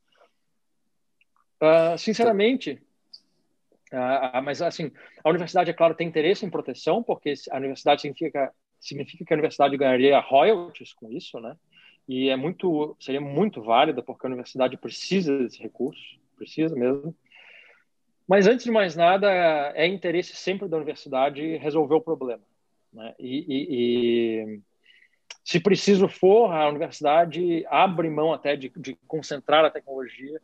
Uh, 1.63 1.97
sinceramente, 1.99 2.83
ah, 3.93 4.41
mas, 4.43 4.63
assim, 4.63 4.91
a 5.23 5.29
universidade, 5.29 5.71
é 5.71 5.75
claro, 5.75 5.95
tem 5.95 6.09
interesse 6.09 6.47
em 6.47 6.51
proteção, 6.51 7.03
porque 7.03 7.35
a 7.51 7.57
universidade 7.59 8.01
significa, 8.01 8.53
significa 8.81 9.25
que 9.25 9.33
a 9.33 9.37
universidade 9.37 9.77
ganharia 9.77 10.19
royalties 10.19 10.93
com 10.93 11.11
isso, 11.13 11.39
né? 11.41 11.57
E 12.09 12.29
é 12.29 12.37
muito, 12.37 12.97
seria 12.99 13.21
muito 13.21 13.63
válida, 13.63 14.03
porque 14.03 14.27
a 14.27 14.29
universidade 14.29 14.77
precisa 14.77 15.39
desse 15.39 15.63
recurso, 15.63 16.19
precisa 16.37 16.75
mesmo. 16.75 17.15
Mas, 18.27 18.47
antes 18.47 18.65
de 18.65 18.71
mais 18.71 18.97
nada, 18.97 19.31
é 19.75 19.87
interesse 19.87 20.35
sempre 20.35 20.69
da 20.69 20.77
universidade 20.77 21.57
resolver 21.59 21.95
o 21.95 22.01
problema. 22.01 22.43
Né? 22.93 23.15
E, 23.19 23.45
e, 23.49 24.57
e 24.57 24.61
se 25.45 25.61
preciso 25.61 26.09
for, 26.09 26.53
a 26.53 26.69
universidade 26.69 27.65
abre 27.69 28.09
mão 28.09 28.33
até 28.33 28.57
de, 28.57 28.71
de 28.77 28.95
concentrar 29.07 29.65
a 29.65 29.71
tecnologia 29.71 30.41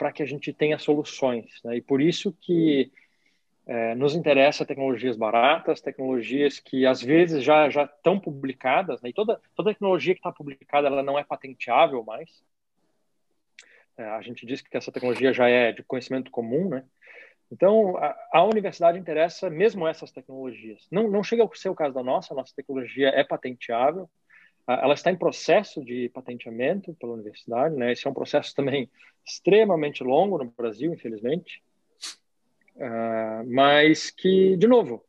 para 0.00 0.10
que 0.10 0.22
a 0.22 0.26
gente 0.26 0.50
tenha 0.50 0.78
soluções. 0.78 1.60
Né? 1.62 1.76
E 1.76 1.82
por 1.82 2.00
isso 2.00 2.32
que 2.40 2.90
é, 3.66 3.94
nos 3.94 4.14
interessa 4.14 4.64
tecnologias 4.64 5.14
baratas, 5.14 5.82
tecnologias 5.82 6.58
que 6.58 6.86
às 6.86 7.02
vezes 7.02 7.44
já 7.44 7.68
já 7.68 7.84
estão 7.84 8.18
publicadas, 8.18 9.02
né? 9.02 9.10
e 9.10 9.12
toda 9.12 9.38
toda 9.54 9.74
tecnologia 9.74 10.14
que 10.14 10.20
está 10.20 10.32
publicada 10.32 10.86
ela 10.86 11.02
não 11.02 11.18
é 11.18 11.22
patenteável 11.22 12.02
mais. 12.02 12.42
É, 13.98 14.04
a 14.04 14.22
gente 14.22 14.46
diz 14.46 14.62
que 14.62 14.74
essa 14.74 14.90
tecnologia 14.90 15.34
já 15.34 15.50
é 15.50 15.70
de 15.70 15.82
conhecimento 15.82 16.30
comum, 16.30 16.70
né? 16.70 16.82
Então 17.52 17.98
a, 17.98 18.16
a 18.32 18.44
universidade 18.44 18.98
interessa 18.98 19.50
mesmo 19.50 19.86
essas 19.86 20.10
tecnologias. 20.10 20.88
Não 20.90 21.10
não 21.10 21.22
chega 21.22 21.44
a 21.44 21.48
ser 21.54 21.68
o 21.68 21.74
caso 21.74 21.94
da 21.94 22.02
nossa, 22.02 22.32
a 22.32 22.36
nossa 22.38 22.54
tecnologia 22.56 23.10
é 23.10 23.22
patenteável, 23.22 24.08
ela 24.82 24.94
está 24.94 25.10
em 25.10 25.16
processo 25.16 25.84
de 25.84 26.08
patenteamento 26.10 26.94
pela 26.94 27.14
universidade, 27.14 27.74
né? 27.74 27.92
Esse 27.92 28.06
é 28.06 28.10
um 28.10 28.14
processo 28.14 28.54
também 28.54 28.90
extremamente 29.26 30.02
longo 30.02 30.38
no 30.38 30.50
Brasil, 30.50 30.92
infelizmente, 30.92 31.62
uh, 32.76 33.46
mas 33.48 34.10
que, 34.10 34.56
de 34.56 34.66
novo, 34.66 35.04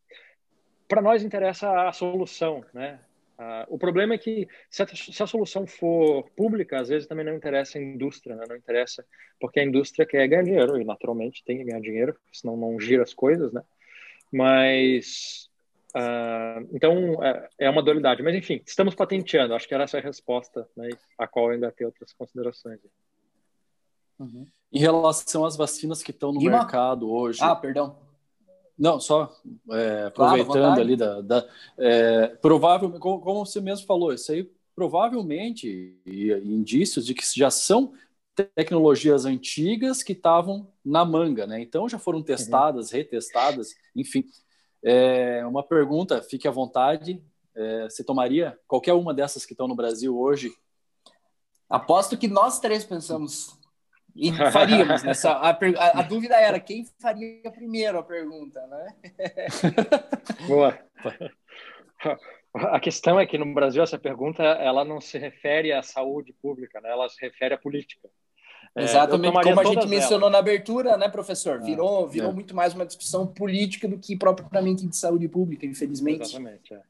para 0.88 1.02
nós 1.02 1.24
interessa 1.24 1.88
a 1.88 1.92
solução, 1.92 2.64
né? 2.74 3.00
Uh, 3.40 3.66
o 3.70 3.78
problema 3.78 4.14
é 4.14 4.18
que 4.20 4.48
se 4.70 4.84
a, 4.84 4.88
se 4.88 5.24
a, 5.24 5.26
solução 5.26 5.66
for 5.66 6.30
pública, 6.36 6.80
às 6.80 6.90
vezes 6.90 7.08
também 7.08 7.26
não 7.26 7.34
interessa 7.34 7.80
a 7.80 7.82
indústria, 7.82 8.36
né? 8.36 8.44
não 8.48 8.56
interessa, 8.56 9.04
porque 9.40 9.60
a 9.60 9.64
indústria 9.64 10.06
quer 10.06 10.28
ganhar 10.28 10.44
dinheiro 10.44 10.80
e 10.80 10.86
naturalmente 10.86 11.44
tem 11.44 11.58
que 11.58 11.64
ganhar 11.64 11.82
dinheiro, 11.82 12.16
senão 12.32 12.56
não 12.56 12.80
gira 12.80 13.02
as 13.02 13.16
coisas, 13.16 13.52
né? 13.52 13.64
Mas 14.32 15.51
Uh, 15.96 16.68
então, 16.74 17.24
é, 17.24 17.50
é, 17.60 17.70
uma 17.70 17.84
dualidade. 17.84 18.24
Mas, 18.24 18.36
enfim, 18.36 18.62
estamos 18.66 18.96
patenteando. 18.96 19.54
Acho 19.54 19.68
que 19.68 19.74
era 19.74 19.84
essa 19.84 19.98
a 19.98 20.02
resposta, 20.02 20.68
né, 20.76 20.90
a 21.18 21.28
qual 21.28 21.50
ainda 21.50 21.72
tem 21.72 21.86
outras 21.86 22.14
considerações. 22.14 22.80
Uhum. 24.20 24.48
Em 24.72 24.80
relação 24.80 25.46
às 25.46 25.58
vacinas 25.58 26.02
que 26.02 26.12
estão 26.12 26.32
no 26.32 26.42
mercado 26.42 27.12
hoje. 27.12 27.40
Ah, 27.42 27.56
perdão. 27.56 27.98
Não, 28.78 29.00
só 29.00 29.32
é, 29.72 30.06
aproveitando 30.06 30.54
claro, 30.54 30.82
ali 30.82 30.96
da. 30.96 31.22
da 31.22 31.48
é, 31.78 32.28
provável, 32.28 32.90
como, 33.00 33.20
como, 33.20 33.46
você 33.46 33.60
mesmo 33.60 33.86
falou, 33.86 34.14
isso 34.14 34.32
aí 34.32 34.50
provavelmente 34.74 36.00
indícios 36.44 37.06
de 37.06 37.14
que 37.14 37.24
já 37.36 37.52
são 37.52 37.94
tecnologias 38.56 39.26
antigas 39.26 40.02
que 40.02 40.14
estavam 40.14 40.68
na 40.84 41.06
manga, 41.06 41.46
né? 41.46 41.62
Então 41.62 41.88
já 41.88 42.00
foram 42.00 42.24
testadas, 42.24 42.92
uhum. 42.92 42.98
retestadas, 42.98 43.76
enfim. 43.96 44.24
É, 44.84 45.46
uma 45.46 45.64
pergunta, 45.64 46.22
fique 46.22 46.48
à 46.48 46.52
vontade. 46.52 47.24
É, 47.56 47.84
você 47.84 48.04
tomaria 48.04 48.58
qualquer 48.68 48.94
uma 48.94 49.14
dessas 49.14 49.46
que 49.46 49.54
estão 49.54 49.68
no 49.68 49.76
Brasil 49.76 50.18
hoje? 50.18 50.52
Aposto 51.70 52.18
que 52.18 52.28
nós 52.28 52.60
três 52.60 52.84
pensamos 52.84 53.58
e 54.16 54.32
faríamos 54.52 55.04
nessa. 55.04 55.32
A, 55.32 55.52
a, 55.52 56.00
a, 56.00 56.02
dúvida 56.02 56.36
era 56.36 56.60
quem 56.60 56.86
faria 57.00 57.50
primeiro 57.52 57.98
a 57.98 58.04
pergunta, 58.04 58.66
né? 58.68 58.88
Boa. 60.48 60.78
A 62.54 62.80
questão 62.80 63.20
é 63.20 63.26
que 63.26 63.38
no 63.38 63.54
Brasil 63.54 63.82
essa 63.82 63.98
pergunta 63.98 64.44
ela 64.44 64.84
não 64.84 65.00
se 65.00 65.18
refere 65.18 65.72
à 65.72 65.82
saúde 65.82 66.34
pública, 66.42 66.82
né? 66.82 66.90
ela 66.90 67.08
se 67.08 67.22
refere 67.22 67.54
à 67.54 67.58
política. 67.58 68.10
É, 68.76 68.84
Exatamente, 68.84 69.34
como 69.44 69.60
a 69.60 69.66
gente 69.66 69.88
mencionou 69.88 70.30
elas. 70.30 70.32
na 70.32 70.38
abertura, 70.38 70.98
né, 70.98 71.10
professor? 71.10 71.60
Ah, 71.62 71.66
virou, 71.66 72.08
virou 72.08 72.32
é. 72.32 72.34
muito 72.34 72.56
mais 72.56 72.74
uma 72.74 72.86
discussão 72.86 73.28
política 73.28 73.88
do 73.88 73.98
que 73.98 74.16
propriamente 74.16 74.88
de 74.88 74.96
saúde 74.96 75.28
pública, 75.28 75.66
infelizmente. 75.66 76.22
Exatamente. 76.22 76.74
É. 76.74 76.82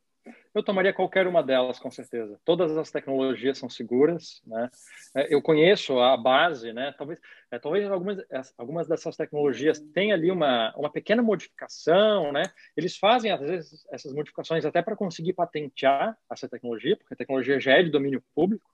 Eu 0.53 0.61
tomaria 0.61 0.93
qualquer 0.93 1.27
uma 1.27 1.41
delas, 1.41 1.79
com 1.79 1.89
certeza. 1.89 2.37
Todas 2.43 2.77
as 2.77 2.91
tecnologias 2.91 3.57
são 3.57 3.69
seguras, 3.69 4.41
né? 4.45 4.69
É, 5.15 5.33
eu 5.33 5.41
conheço 5.41 5.97
a 5.97 6.17
base, 6.17 6.73
né? 6.73 6.93
Talvez, 6.97 7.19
é, 7.49 7.57
talvez 7.57 7.89
algumas, 7.89 8.17
algumas 8.57 8.87
dessas 8.87 9.15
tecnologias 9.15 9.79
tenham 9.79 10.13
ali 10.13 10.29
uma, 10.29 10.73
uma 10.75 10.91
pequena 10.91 11.23
modificação, 11.23 12.33
né? 12.33 12.43
Eles 12.75 12.97
fazem, 12.97 13.31
às 13.31 13.39
vezes, 13.39 13.87
essas 13.91 14.13
modificações 14.13 14.65
até 14.65 14.81
para 14.81 14.95
conseguir 14.95 15.33
patentear 15.33 16.17
essa 16.29 16.49
tecnologia, 16.49 16.97
porque 16.97 17.13
a 17.13 17.17
tecnologia 17.17 17.59
já 17.59 17.77
é 17.77 17.83
de 17.83 17.89
domínio 17.89 18.21
público. 18.35 18.69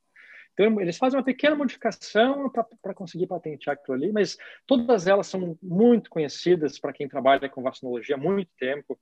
Eles 0.58 0.98
fazem 0.98 1.20
uma 1.20 1.26
pequena 1.26 1.56
modificação 1.56 2.52
para 2.82 2.94
conseguir 2.94 3.28
patentear 3.28 3.76
aquilo 3.76 3.96
ali, 3.96 4.12
mas 4.12 4.38
todas 4.66 5.06
elas 5.06 5.28
são 5.28 5.58
muito 5.62 6.10
conhecidas 6.10 6.80
para 6.80 6.92
quem 6.92 7.08
trabalha 7.08 7.48
com 7.48 7.62
vacinologia 7.62 8.16
há 8.16 8.20
muito 8.20 8.50
tempo. 8.58 9.00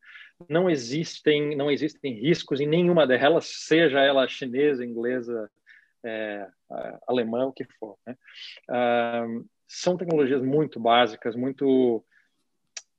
Não 0.50 0.70
existem, 0.70 1.56
não 1.56 1.72
existem 1.72 2.14
riscos 2.14 2.60
em 2.60 2.68
nenhuma 2.68 3.08
delas, 3.08 3.46
seja 3.46 4.02
ela 4.02 4.28
chinesa, 4.28 4.84
inglesa, 4.84 5.50
é, 6.04 6.48
alemã, 7.08 7.46
o 7.46 7.54
que 7.54 7.64
for. 7.80 7.98
Né? 8.06 8.18
São 9.68 9.96
tecnologias 9.96 10.42
muito 10.42 10.80
básicas, 10.80 11.36
muito 11.36 12.04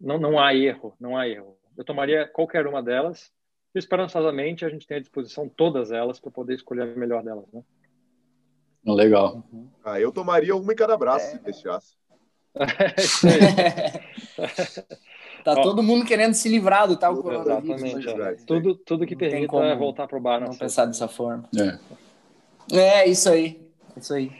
não, 0.00 0.18
não 0.18 0.38
há 0.38 0.54
erro, 0.54 0.94
não 1.00 1.16
há 1.16 1.28
erro. 1.28 1.58
Eu 1.76 1.84
tomaria 1.84 2.26
qualquer 2.26 2.66
uma 2.66 2.82
delas. 2.82 3.32
Esperançosamente, 3.74 4.64
a 4.64 4.68
gente 4.70 4.86
tem 4.86 4.96
à 4.96 5.00
disposição 5.00 5.48
todas 5.48 5.92
elas 5.92 6.18
para 6.18 6.30
poder 6.30 6.54
escolher 6.54 6.82
a 6.82 6.86
melhor 6.86 7.22
delas. 7.22 7.46
Né? 7.52 7.62
Legal. 8.94 9.42
Ah, 9.84 10.00
eu 10.00 10.12
tomaria 10.12 10.54
uma 10.54 10.72
em 10.72 10.76
cada 10.76 10.96
braço, 10.96 11.26
é. 11.26 11.30
se 11.30 11.38
deixasse. 11.38 11.94
tá 15.44 15.52
Ó, 15.52 15.62
todo 15.62 15.82
mundo 15.82 16.04
querendo 16.04 16.34
se 16.34 16.48
livrar 16.48 16.88
do 16.88 16.96
tal 16.96 17.22
coronavírus. 17.22 17.82
Exatamente. 17.82 18.44
Tudo, 18.44 18.74
tudo 18.74 19.06
que 19.06 19.14
permita 19.14 19.76
voltar 19.76 20.06
para 20.06 20.16
o 20.16 20.20
bar. 20.20 20.40
Não 20.40 20.56
pensar 20.56 20.86
dessa 20.86 21.08
forma. 21.08 21.48
É. 22.72 22.76
é, 22.76 23.08
isso 23.08 23.28
aí. 23.28 23.66
Isso 23.96 24.14
aí. 24.14 24.32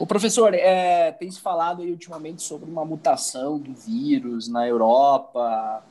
O 0.00 0.06
professor, 0.06 0.54
é, 0.54 1.12
tem 1.12 1.30
se 1.30 1.40
falado 1.40 1.82
aí 1.82 1.90
ultimamente 1.90 2.42
sobre 2.42 2.70
uma 2.70 2.84
mutação 2.84 3.58
do 3.58 3.74
vírus 3.74 4.48
na 4.48 4.66
Europa. 4.66 5.84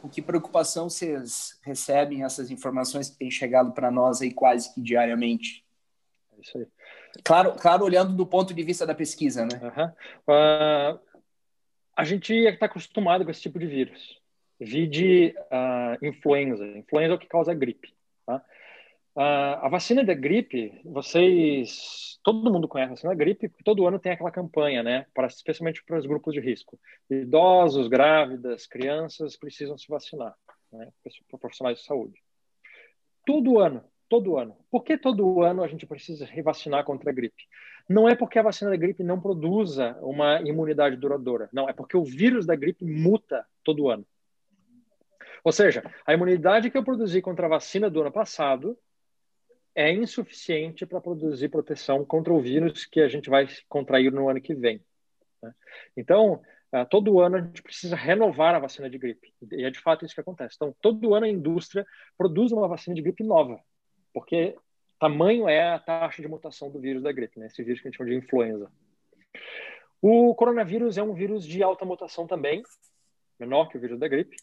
Com 0.00 0.08
que 0.08 0.22
preocupação 0.22 0.88
vocês 0.88 1.58
recebem 1.62 2.24
essas 2.24 2.50
informações 2.50 3.10
que 3.10 3.18
têm 3.18 3.30
chegado 3.30 3.72
para 3.72 3.90
nós 3.90 4.22
aí 4.22 4.32
quase 4.32 4.72
que 4.74 4.80
diariamente? 4.80 5.64
É 6.36 6.40
isso 6.40 6.58
aí. 6.58 6.66
Claro, 7.24 7.52
claro, 7.54 7.84
olhando 7.84 8.14
do 8.14 8.26
ponto 8.26 8.52
de 8.54 8.62
vista 8.62 8.86
da 8.86 8.94
pesquisa, 8.94 9.44
né? 9.44 9.60
Uhum. 9.62 9.86
Uh, 10.34 11.00
a 11.96 12.04
gente 12.04 12.34
está 12.34 12.66
acostumado 12.66 13.24
com 13.24 13.30
esse 13.30 13.40
tipo 13.40 13.58
de 13.58 13.66
vírus. 13.66 14.20
Vide 14.60 15.34
uh, 15.50 16.04
influenza. 16.04 16.66
Influenza 16.66 17.12
é 17.12 17.16
o 17.16 17.18
que 17.18 17.26
causa 17.26 17.54
gripe. 17.54 17.94
Tá? 18.26 18.42
Uh, 19.16 19.64
a 19.64 19.68
vacina 19.68 20.04
da 20.04 20.14
gripe, 20.14 20.78
vocês, 20.84 22.18
todo 22.22 22.52
mundo 22.52 22.68
conhece 22.68 22.90
a 22.90 22.94
vacina 22.94 23.12
da 23.12 23.18
gripe, 23.18 23.48
porque 23.48 23.64
todo 23.64 23.86
ano 23.86 23.98
tem 23.98 24.12
aquela 24.12 24.30
campanha, 24.30 24.82
né? 24.82 25.06
Para, 25.14 25.26
especialmente 25.26 25.82
para 25.84 25.98
os 25.98 26.06
grupos 26.06 26.34
de 26.34 26.40
risco. 26.40 26.78
Idosos, 27.08 27.88
grávidas, 27.88 28.66
crianças 28.66 29.36
precisam 29.36 29.78
se 29.78 29.88
vacinar, 29.88 30.34
né? 30.72 30.90
Profissionais 31.40 31.78
de 31.78 31.84
saúde. 31.84 32.22
Todo 33.24 33.58
ano, 33.58 33.82
todo 34.08 34.38
ano. 34.38 34.56
Por 34.70 34.84
que 34.84 34.96
todo 34.96 35.42
ano 35.42 35.62
a 35.62 35.68
gente 35.68 35.86
precisa 35.86 36.24
revacinar 36.24 36.84
contra 36.84 37.10
a 37.10 37.12
gripe? 37.12 37.42
Não 37.88 38.08
é 38.08 38.14
porque 38.14 38.38
a 38.38 38.42
vacina 38.42 38.70
da 38.70 38.76
gripe 38.76 39.02
não 39.02 39.20
produza 39.20 39.96
uma 40.00 40.40
imunidade 40.42 40.96
duradoura. 40.96 41.48
Não, 41.52 41.68
é 41.68 41.72
porque 41.72 41.96
o 41.96 42.04
vírus 42.04 42.46
da 42.46 42.56
gripe 42.56 42.84
muta 42.84 43.46
todo 43.62 43.88
ano. 43.88 44.06
Ou 45.44 45.52
seja, 45.52 45.84
a 46.04 46.12
imunidade 46.12 46.70
que 46.70 46.76
eu 46.76 46.84
produzi 46.84 47.22
contra 47.22 47.46
a 47.46 47.50
vacina 47.50 47.88
do 47.88 48.00
ano 48.00 48.10
passado 48.10 48.76
é 49.76 49.92
insuficiente 49.92 50.86
para 50.86 51.00
produzir 51.00 51.50
proteção 51.50 52.04
contra 52.04 52.32
o 52.32 52.40
vírus 52.40 52.86
que 52.86 53.00
a 53.00 53.08
gente 53.08 53.28
vai 53.28 53.46
contrair 53.68 54.10
no 54.10 54.28
ano 54.28 54.40
que 54.40 54.54
vem. 54.54 54.82
Né? 55.42 55.52
Então, 55.96 56.42
uh, 56.72 56.86
todo 56.90 57.20
ano 57.20 57.36
a 57.36 57.40
gente 57.42 57.62
precisa 57.62 57.94
renovar 57.94 58.54
a 58.54 58.58
vacina 58.58 58.88
de 58.88 58.98
gripe. 58.98 59.32
E 59.52 59.64
é 59.64 59.70
de 59.70 59.78
fato 59.78 60.04
isso 60.04 60.14
que 60.14 60.20
acontece. 60.20 60.56
Então, 60.56 60.74
todo 60.80 61.14
ano 61.14 61.26
a 61.26 61.28
indústria 61.28 61.86
produz 62.16 62.50
uma 62.52 62.66
vacina 62.66 62.96
de 62.96 63.02
gripe 63.02 63.22
nova, 63.22 63.60
porque 64.16 64.56
tamanho 64.98 65.46
é 65.46 65.74
a 65.74 65.78
taxa 65.78 66.22
de 66.22 66.28
mutação 66.28 66.70
do 66.70 66.80
vírus 66.80 67.02
da 67.02 67.12
gripe, 67.12 67.38
né? 67.38 67.48
esse 67.48 67.62
vírus 67.62 67.82
que 67.82 67.86
a 67.86 67.90
gente 67.90 67.98
chama 67.98 68.08
de 68.08 68.16
influenza. 68.16 68.72
O 70.00 70.34
coronavírus 70.34 70.96
é 70.96 71.02
um 71.02 71.12
vírus 71.12 71.46
de 71.46 71.62
alta 71.62 71.84
mutação 71.84 72.26
também, 72.26 72.62
menor 73.38 73.68
que 73.68 73.76
o 73.76 73.80
vírus 73.80 73.98
da 73.98 74.08
gripe, 74.08 74.34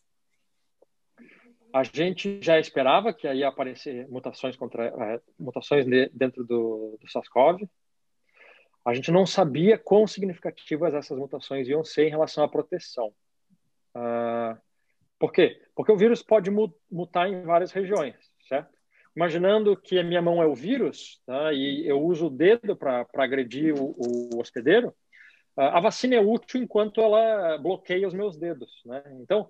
a 1.73 1.81
gente 1.81 2.39
já 2.39 2.59
esperava 2.59 3.11
que 3.11 3.27
ia 3.27 3.47
aparecer 3.47 4.07
mutações 4.09 4.55
contra 4.55 4.85
é, 4.85 5.21
mutações 5.39 5.87
de, 5.87 6.07
dentro 6.13 6.43
do, 6.43 6.95
do 7.01 7.07
SARS-CoV. 7.09 7.67
A 8.85 8.93
gente 8.93 9.09
não 9.09 9.25
sabia 9.25 9.75
quão 9.75 10.05
significativas 10.05 10.93
essas 10.93 11.17
mutações 11.17 11.67
iam 11.67 11.83
ser 11.83 12.05
em 12.05 12.11
relação 12.11 12.43
à 12.43 12.47
proteção. 12.47 13.11
Uh, 13.95 14.55
por 15.17 15.31
quê? 15.31 15.59
Porque 15.73 15.91
o 15.91 15.97
vírus 15.97 16.21
pode 16.21 16.51
mutar 16.91 17.27
em 17.27 17.41
várias 17.41 17.71
regiões, 17.71 18.13
certo? 18.47 18.82
Imaginando 19.15 19.77
que 19.77 19.99
a 19.99 20.03
minha 20.03 20.21
mão 20.21 20.41
é 20.41 20.45
o 20.45 20.55
vírus 20.55 21.21
tá, 21.25 21.53
e 21.53 21.87
eu 21.87 22.01
uso 22.01 22.27
o 22.27 22.29
dedo 22.29 22.75
para 22.75 23.05
agredir 23.15 23.73
o, 23.75 23.95
o 23.97 24.39
hospedeiro, 24.39 24.93
a 25.55 25.79
vacina 25.79 26.15
é 26.15 26.19
útil 26.19 26.61
enquanto 26.61 26.99
ela 26.99 27.57
bloqueia 27.59 28.07
os 28.07 28.13
meus 28.13 28.37
dedos. 28.37 28.81
Né? 28.85 29.03
Então, 29.21 29.49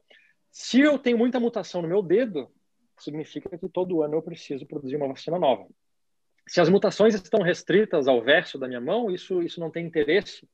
se 0.52 0.82
eu 0.82 1.00
tenho 1.00 1.18
muita 1.18 1.40
mutação 1.40 1.82
no 1.82 1.88
meu 1.88 2.02
dedo, 2.02 2.52
significa 2.98 3.58
que 3.58 3.70
todo 3.70 4.04
ano 4.04 4.16
eu 4.16 4.22
preciso 4.22 4.66
produzir 4.66 4.98
uma 4.98 5.08
vacina 5.08 5.40
nova. 5.40 5.66
Se 6.48 6.60
as 6.60 6.70
mutações 6.70 7.16
estão 7.16 7.42
restritas 7.42 8.08
ao 8.08 8.22
verso 8.22 8.60
da 8.60 8.68
minha 8.68 8.82
mão, 8.82 9.10
isso, 9.10 9.42
isso 9.42 9.62
não 9.62 9.72
tem 9.72 9.86
interesse 9.86 10.48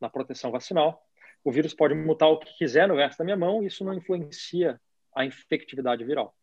na 0.00 0.08
proteção 0.08 0.50
vacinal. 0.50 1.06
O 1.44 1.52
vírus 1.52 1.74
pode 1.74 1.94
mutar 1.94 2.28
o 2.28 2.38
que 2.38 2.56
quiser 2.56 2.88
no 2.88 2.96
verso 2.96 3.18
da 3.18 3.24
minha 3.24 3.36
mão, 3.36 3.62
isso 3.62 3.84
não 3.84 3.94
influencia 3.94 4.80
a 5.14 5.24
infectividade 5.24 6.04
viral. 6.04 6.34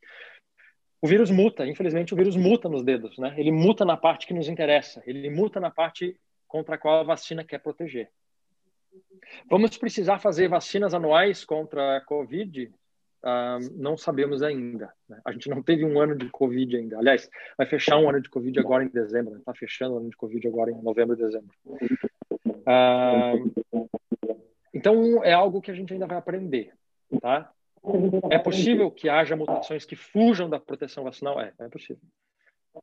O 1.02 1.08
vírus 1.08 1.30
muta, 1.30 1.66
infelizmente, 1.66 2.14
o 2.14 2.18
vírus 2.18 2.36
muta 2.36 2.68
nos 2.68 2.84
dedos, 2.84 3.18
né? 3.18 3.34
Ele 3.38 3.52
muta 3.52 3.86
na 3.86 3.96
parte 3.96 4.26
que 4.26 4.34
nos 4.34 4.48
interessa, 4.48 5.02
ele 5.06 5.30
muta 5.30 5.60
na 5.60 5.70
parte 5.70 6.20
contra 6.48 6.76
a 6.76 6.78
qual 6.78 7.00
a 7.00 7.04
vacina 7.04 7.44
quer 7.44 7.60
proteger. 7.60 8.10
Vamos 9.50 9.78
precisar 9.78 10.20
fazer 10.20 10.48
vacinas 10.48 10.94
anuais 10.94 11.46
contra 11.46 11.98
a 11.98 12.02
Covid? 12.02 12.72
Uh, 13.24 13.60
não 13.76 13.98
sabemos 13.98 14.42
ainda. 14.42 14.92
Né? 15.08 15.20
A 15.26 15.32
gente 15.32 15.50
não 15.50 15.62
teve 15.62 15.86
um 15.86 16.00
ano 16.00 16.16
de 16.16 16.30
Covid 16.30 16.78
ainda. 16.78 16.98
Aliás, 16.98 17.30
vai 17.58 17.68
fechar 17.68 17.98
um 17.98 18.10
ano 18.10 18.22
de 18.22 18.30
Covid 18.30 18.60
agora 18.60 18.84
em 18.84 18.90
dezembro. 18.90 19.38
Está 19.38 19.52
né? 19.52 19.58
fechando 19.58 19.96
o 19.96 19.98
ano 19.98 20.10
de 20.10 20.18
Covid 20.18 20.48
agora 20.48 20.72
em 20.72 20.82
novembro 20.82 21.16
e 21.16 21.20
dezembro. 21.20 21.52
Uh, 21.66 23.52
então, 24.74 25.24
é 25.24 25.34
algo 25.34 25.62
que 25.62 25.72
a 25.72 25.74
gente 25.74 25.94
ainda 25.94 26.08
vai 26.08 26.18
aprender. 26.18 26.74
Tá? 27.22 27.52
É 28.30 28.40
possível 28.40 28.92
que 28.92 29.10
haja 29.10 29.36
mutações 29.36 29.86
que 29.86 29.96
fujam 29.96 30.50
da 30.50 30.60
proteção 30.60 31.04
vacinal? 31.04 31.40
É, 31.40 31.54
é 31.60 31.70
possível. 31.70 32.02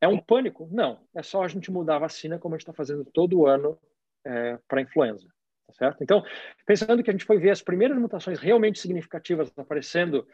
É 0.01 0.07
um 0.07 0.17
pânico? 0.17 0.67
Não. 0.71 0.99
É 1.15 1.23
só 1.23 1.43
a 1.43 1.47
gente 1.47 1.71
mudar 1.71 1.97
a 1.97 1.99
vacina, 1.99 2.39
como 2.39 2.55
a 2.55 2.57
gente 2.57 2.63
está 2.63 2.73
fazendo 2.73 3.05
todo 3.05 3.45
ano 3.45 3.77
é, 4.25 4.57
para 4.67 4.81
influenza. 4.81 5.27
Tá 5.67 5.73
certo? 5.73 6.03
Então, 6.03 6.23
pensando 6.65 7.03
que 7.03 7.09
a 7.09 7.13
gente 7.13 7.25
foi 7.25 7.37
ver 7.37 7.51
as 7.51 7.61
primeiras 7.61 7.97
mutações 7.97 8.39
realmente 8.39 8.79
significativas 8.79 9.51
aparecendo 9.57 10.27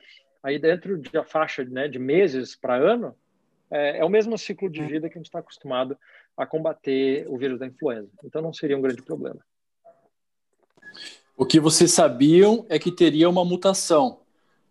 aí 0.44 0.58
dentro 0.60 0.98
de 0.98 1.16
a 1.18 1.24
faixa 1.24 1.64
né, 1.64 1.88
de 1.88 2.00
meses 2.00 2.56
para 2.56 2.76
ano, 2.76 3.16
é, 3.70 4.00
é, 4.00 4.06
o 4.06 4.10
mesmo 4.10 4.38
ciclo 4.38 4.70
de 4.70 4.82
vida 4.82 5.08
que 5.08 5.18
a 5.18 5.20
gente 5.20 5.28
está 5.28 5.40
acostumado 5.40 5.98
a 6.36 6.46
combater 6.46 7.26
o 7.30 7.38
vírus 7.38 7.60
da 7.60 7.68
influenza. 7.68 8.12
Então, 8.24 8.42
não 8.42 8.54
seria 8.54 8.78
um 8.78 8.82
grande 8.82 9.02
problema. 9.02 9.40
O 11.38 11.46
que 11.46 11.60
vocês 11.60 11.92
sabiam 11.92 12.66
é 12.70 12.78
que 12.78 12.92
teria 12.92 13.30
uma 13.30 13.46
mutação. 13.46 14.21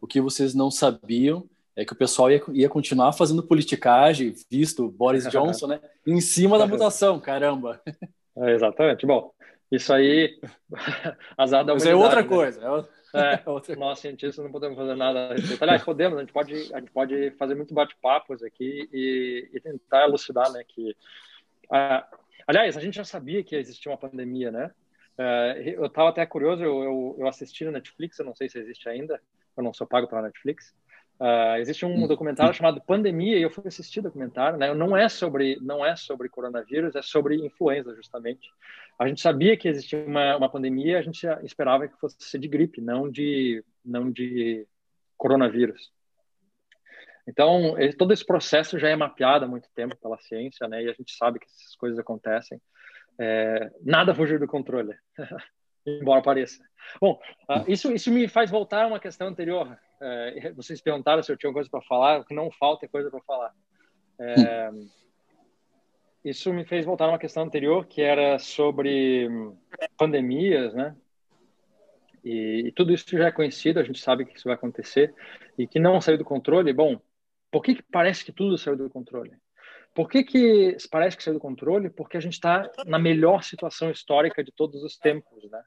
O 0.01 0.07
que 0.07 0.20
vocês 0.20 0.55
não 0.55 0.70
sabiam 0.70 1.48
é 1.76 1.84
que 1.84 1.92
o 1.92 1.96
pessoal 1.96 2.30
ia, 2.30 2.42
ia 2.53 2.68
continuar 2.68 3.12
fazendo 3.12 3.42
politicagem, 3.42 4.34
visto 4.51 4.88
Boris 4.90 5.24
Johnson, 5.30 5.66
né? 5.66 5.80
Em 6.07 6.20
cima 6.20 6.59
da 6.59 6.66
mutação, 6.66 7.20
caramba. 7.20 7.80
É, 8.36 8.53
exatamente. 8.53 9.07
Bom, 9.07 9.32
isso 9.70 9.92
aí, 9.92 10.38
azar 11.36 11.64
da 11.64 11.74
Mas 11.74 11.86
é 11.86 11.94
outra 11.94 12.22
né? 12.22 12.28
coisa. 12.28 12.61
É, 13.14 13.34
é, 13.46 13.51
outra... 13.51 13.76
nós 13.76 13.98
cientistas 13.98 14.44
não 14.44 14.51
podemos 14.51 14.76
fazer 14.76 14.94
nada 14.94 15.28
a 15.28 15.34
respeito. 15.34 15.62
Aliás, 15.62 15.82
podemos, 15.82 16.18
a 16.18 16.20
gente 16.20 16.32
pode, 16.32 16.55
a 16.74 16.80
gente 16.80 16.90
pode 16.90 17.30
fazer 17.32 17.55
muito 17.55 17.74
bate-papos 17.74 18.42
aqui 18.42 18.88
e, 18.92 19.51
e, 19.53 19.61
tentar 19.61 20.05
elucidar, 20.05 20.51
né, 20.53 20.64
que... 20.66 20.96
Aliás, 22.46 22.76
a 22.76 22.80
gente 22.80 22.96
já 22.96 23.05
sabia 23.05 23.44
que 23.44 23.55
existia 23.55 23.92
uma 23.92 23.98
pandemia, 23.98 24.51
né? 24.51 24.70
É, 25.16 25.74
eu 25.76 25.86
estava 25.86 26.09
até 26.09 26.24
curioso, 26.24 26.62
eu, 26.62 26.82
eu, 26.82 27.16
eu 27.18 27.28
assisti 27.28 27.64
na 27.64 27.72
Netflix, 27.72 28.18
eu 28.18 28.24
não 28.24 28.34
sei 28.34 28.48
se 28.48 28.59
existe 28.59 28.88
ainda, 28.88 29.20
eu 29.57 29.62
não 29.62 29.74
sou 29.74 29.86
pago 29.86 30.09
pela 30.09 30.22
Netflix, 30.22 30.74
Uh, 31.20 31.57
existe 31.59 31.84
um 31.84 32.05
hum. 32.05 32.07
documentário 32.07 32.55
chamado 32.55 32.80
Pandemia 32.80 33.36
e 33.36 33.42
eu 33.42 33.51
fui 33.51 33.68
assistir 33.68 34.01
o 34.01 34.05
documentário, 34.05 34.59
né? 34.59 34.72
Não 34.72 34.96
é 34.96 35.07
sobre 35.07 35.59
não 35.61 35.84
é 35.84 35.94
sobre 35.94 36.30
coronavírus, 36.30 36.96
é 36.96 37.03
sobre 37.03 37.36
influenza 37.36 37.94
justamente. 37.94 38.48
A 38.98 39.07
gente 39.07 39.20
sabia 39.20 39.55
que 39.55 39.68
existia 39.68 40.03
uma, 40.03 40.38
uma 40.38 40.51
pandemia, 40.51 40.98
a 40.98 41.03
gente 41.03 41.26
esperava 41.42 41.86
que 41.86 42.01
fosse 42.01 42.38
de 42.38 42.48
gripe, 42.48 42.80
não 42.80 43.11
de 43.11 43.62
não 43.84 44.11
de 44.11 44.66
coronavírus. 45.18 45.92
Então 47.28 47.74
todo 47.98 48.14
esse 48.14 48.24
processo 48.24 48.78
já 48.78 48.88
é 48.88 48.96
mapeado 48.96 49.44
há 49.44 49.48
muito 49.48 49.68
tempo 49.74 49.94
pela 50.01 50.18
ciência, 50.20 50.66
né? 50.68 50.84
E 50.84 50.88
a 50.88 50.94
gente 50.94 51.14
sabe 51.16 51.38
que 51.38 51.44
essas 51.44 51.76
coisas 51.76 51.98
acontecem. 51.98 52.59
É, 53.18 53.70
nada 53.82 54.14
fugir 54.14 54.38
do 54.38 54.46
controle, 54.46 54.96
embora 55.86 56.22
pareça. 56.22 56.62
Bom, 57.00 57.20
uh, 57.48 57.70
isso 57.70 57.92
isso 57.92 58.10
me 58.10 58.26
faz 58.28 58.50
voltar 58.50 58.84
a 58.84 58.86
uma 58.86 59.00
questão 59.00 59.28
anterior 59.28 59.78
é, 60.00 60.52
vocês 60.52 60.80
perguntaram 60.80 61.22
se 61.22 61.30
eu 61.30 61.36
tinha 61.36 61.52
coisa 61.52 61.68
para 61.68 61.82
falar, 61.82 62.20
o 62.20 62.24
que 62.24 62.34
não 62.34 62.50
falta 62.50 62.86
é 62.86 62.88
coisa 62.88 63.10
para 63.10 63.20
falar. 63.20 63.54
É, 64.18 64.70
isso 66.24 66.52
me 66.52 66.64
fez 66.64 66.84
voltar 66.84 67.04
a 67.04 67.08
uma 67.08 67.18
questão 67.18 67.42
anterior, 67.42 67.86
que 67.86 68.00
era 68.00 68.38
sobre 68.38 69.28
pandemias, 69.96 70.74
né? 70.74 70.96
E, 72.24 72.64
e, 72.66 72.72
tudo 72.72 72.92
isso 72.92 73.06
já 73.16 73.28
é 73.28 73.32
conhecido, 73.32 73.80
a 73.80 73.82
gente 73.82 73.98
sabe 73.98 74.26
que 74.26 74.36
isso 74.36 74.44
vai 74.44 74.54
acontecer 74.54 75.14
e 75.56 75.66
que 75.66 75.78
não 75.78 76.00
saiu 76.00 76.18
do 76.18 76.24
controle. 76.24 76.70
Bom, 76.72 77.00
por 77.50 77.62
que, 77.62 77.74
que 77.74 77.82
parece 77.82 78.24
que 78.24 78.32
tudo 78.32 78.58
saiu 78.58 78.76
do 78.76 78.90
controle? 78.90 79.32
Por 79.95 80.09
que, 80.09 80.22
que 80.22 80.76
parece 80.91 81.16
que 81.16 81.22
saiu 81.22 81.34
do 81.34 81.41
controle? 81.41 81.91
Porque 81.91 82.16
a 82.16 82.20
gente 82.20 82.34
está 82.34 82.70
na 82.86 82.99
melhor 82.99 83.43
situação 83.43 83.91
histórica 83.91 84.43
de 84.43 84.53
todos 84.53 84.82
os 84.82 84.97
tempos, 84.97 85.51
né? 85.51 85.62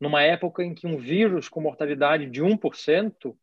Numa 0.00 0.22
época 0.22 0.62
em 0.62 0.74
que 0.74 0.86
um 0.86 0.96
vírus 0.96 1.48
com 1.48 1.60
mortalidade 1.60 2.26
de 2.30 2.42
1% 2.42 3.34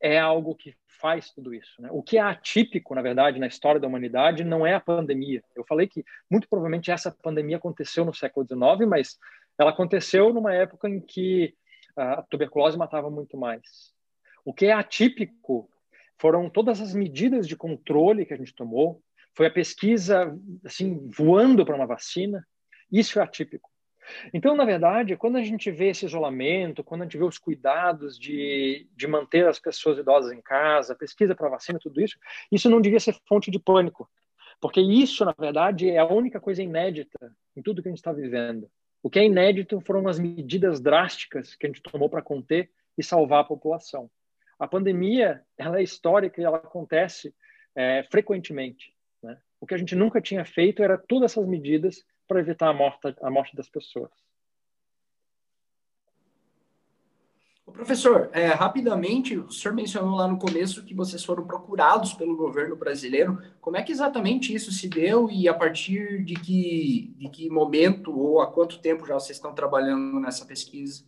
é 0.00 0.18
algo 0.18 0.54
que 0.54 0.74
faz 1.00 1.30
tudo 1.30 1.54
isso. 1.54 1.80
Né? 1.80 1.88
O 1.90 2.02
que 2.02 2.18
é 2.18 2.20
atípico, 2.20 2.94
na 2.94 3.02
verdade, 3.02 3.38
na 3.38 3.46
história 3.46 3.80
da 3.80 3.88
humanidade 3.88 4.44
não 4.44 4.66
é 4.66 4.74
a 4.74 4.80
pandemia. 4.80 5.42
Eu 5.56 5.64
falei 5.64 5.86
que 5.86 6.04
muito 6.30 6.48
provavelmente 6.48 6.90
essa 6.90 7.10
pandemia 7.10 7.56
aconteceu 7.56 8.04
no 8.04 8.14
século 8.14 8.46
XIX, 8.46 8.88
mas 8.88 9.18
ela 9.58 9.70
aconteceu 9.70 10.32
numa 10.32 10.54
época 10.54 10.88
em 10.88 11.00
que 11.00 11.54
a 11.96 12.22
tuberculose 12.22 12.78
matava 12.78 13.10
muito 13.10 13.36
mais. 13.36 13.92
O 14.44 14.54
que 14.54 14.66
é 14.66 14.72
atípico 14.72 15.68
foram 16.18 16.50
todas 16.50 16.80
as 16.80 16.94
medidas 16.94 17.46
de 17.46 17.56
controle 17.56 18.26
que 18.26 18.34
a 18.34 18.36
gente 18.36 18.54
tomou, 18.54 19.02
foi 19.34 19.46
a 19.46 19.50
pesquisa 19.50 20.36
assim 20.64 21.08
voando 21.08 21.64
para 21.64 21.76
uma 21.76 21.86
vacina. 21.86 22.46
Isso 22.90 23.18
é 23.18 23.22
atípico. 23.22 23.70
Então, 24.32 24.56
na 24.56 24.64
verdade, 24.64 25.16
quando 25.16 25.36
a 25.36 25.42
gente 25.42 25.70
vê 25.70 25.90
esse 25.90 26.06
isolamento, 26.06 26.82
quando 26.82 27.02
a 27.02 27.04
gente 27.04 27.18
vê 27.18 27.24
os 27.24 27.38
cuidados 27.38 28.18
de, 28.18 28.88
de 28.96 29.06
manter 29.06 29.46
as 29.46 29.58
pessoas 29.58 29.98
idosas 29.98 30.32
em 30.32 30.40
casa, 30.40 30.94
pesquisa 30.94 31.34
para 31.34 31.50
vacina, 31.50 31.78
tudo 31.78 32.00
isso, 32.00 32.18
isso 32.50 32.70
não 32.70 32.80
devia 32.80 33.00
ser 33.00 33.14
fonte 33.28 33.50
de 33.50 33.58
pânico. 33.58 34.08
Porque 34.60 34.80
isso, 34.80 35.24
na 35.24 35.34
verdade, 35.38 35.88
é 35.88 35.98
a 35.98 36.06
única 36.06 36.40
coisa 36.40 36.62
inédita 36.62 37.32
em 37.56 37.62
tudo 37.62 37.82
que 37.82 37.88
a 37.88 37.92
gente 37.92 37.98
está 37.98 38.12
vivendo. 38.12 38.68
O 39.02 39.08
que 39.08 39.18
é 39.18 39.24
inédito 39.24 39.80
foram 39.80 40.08
as 40.08 40.18
medidas 40.18 40.80
drásticas 40.80 41.54
que 41.54 41.66
a 41.66 41.68
gente 41.68 41.82
tomou 41.82 42.08
para 42.08 42.22
conter 42.22 42.70
e 42.96 43.02
salvar 43.02 43.40
a 43.42 43.44
população. 43.44 44.10
A 44.58 44.66
pandemia, 44.66 45.44
ela 45.56 45.78
é 45.78 45.82
histórica 45.82 46.40
e 46.40 46.44
ela 46.44 46.56
acontece 46.56 47.34
é, 47.74 48.02
frequentemente. 48.10 48.92
Né? 49.22 49.38
O 49.60 49.66
que 49.66 49.74
a 49.74 49.78
gente 49.78 49.94
nunca 49.94 50.20
tinha 50.20 50.44
feito 50.44 50.82
era 50.82 50.98
todas 50.98 51.32
essas 51.32 51.46
medidas 51.46 52.04
para 52.26 52.40
evitar 52.40 52.68
a 52.68 52.72
morte, 52.72 53.14
a 53.22 53.30
morte 53.30 53.56
das 53.56 53.68
pessoas. 53.68 54.10
Professor, 57.72 58.30
é, 58.32 58.48
rapidamente, 58.48 59.36
o 59.36 59.52
senhor 59.52 59.74
mencionou 59.74 60.16
lá 60.16 60.26
no 60.26 60.38
começo 60.38 60.84
que 60.84 60.94
vocês 60.94 61.22
foram 61.24 61.46
procurados 61.46 62.14
pelo 62.14 62.36
governo 62.36 62.74
brasileiro. 62.74 63.40
Como 63.60 63.76
é 63.76 63.82
que 63.82 63.92
exatamente 63.92 64.54
isso 64.54 64.72
se 64.72 64.88
deu 64.88 65.30
e 65.30 65.48
a 65.48 65.54
partir 65.54 66.24
de 66.24 66.34
que, 66.34 67.14
de 67.16 67.28
que 67.28 67.50
momento 67.50 68.10
ou 68.10 68.40
há 68.40 68.50
quanto 68.50 68.80
tempo 68.80 69.06
já 69.06 69.14
vocês 69.14 69.36
estão 69.36 69.54
trabalhando 69.54 70.18
nessa 70.18 70.44
pesquisa? 70.44 71.04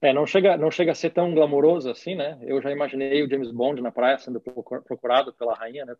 É, 0.00 0.12
não 0.12 0.26
chega, 0.26 0.56
não 0.56 0.70
chega 0.70 0.92
a 0.92 0.94
ser 0.94 1.10
tão 1.10 1.34
glamouroso 1.34 1.90
assim, 1.90 2.14
né? 2.14 2.38
Eu 2.42 2.62
já 2.62 2.70
imaginei 2.70 3.22
o 3.22 3.28
James 3.28 3.50
Bond 3.50 3.82
na 3.82 3.90
praia 3.90 4.18
sendo 4.18 4.40
procurado 4.40 5.32
pela 5.32 5.54
rainha, 5.54 5.84
né, 5.84 5.94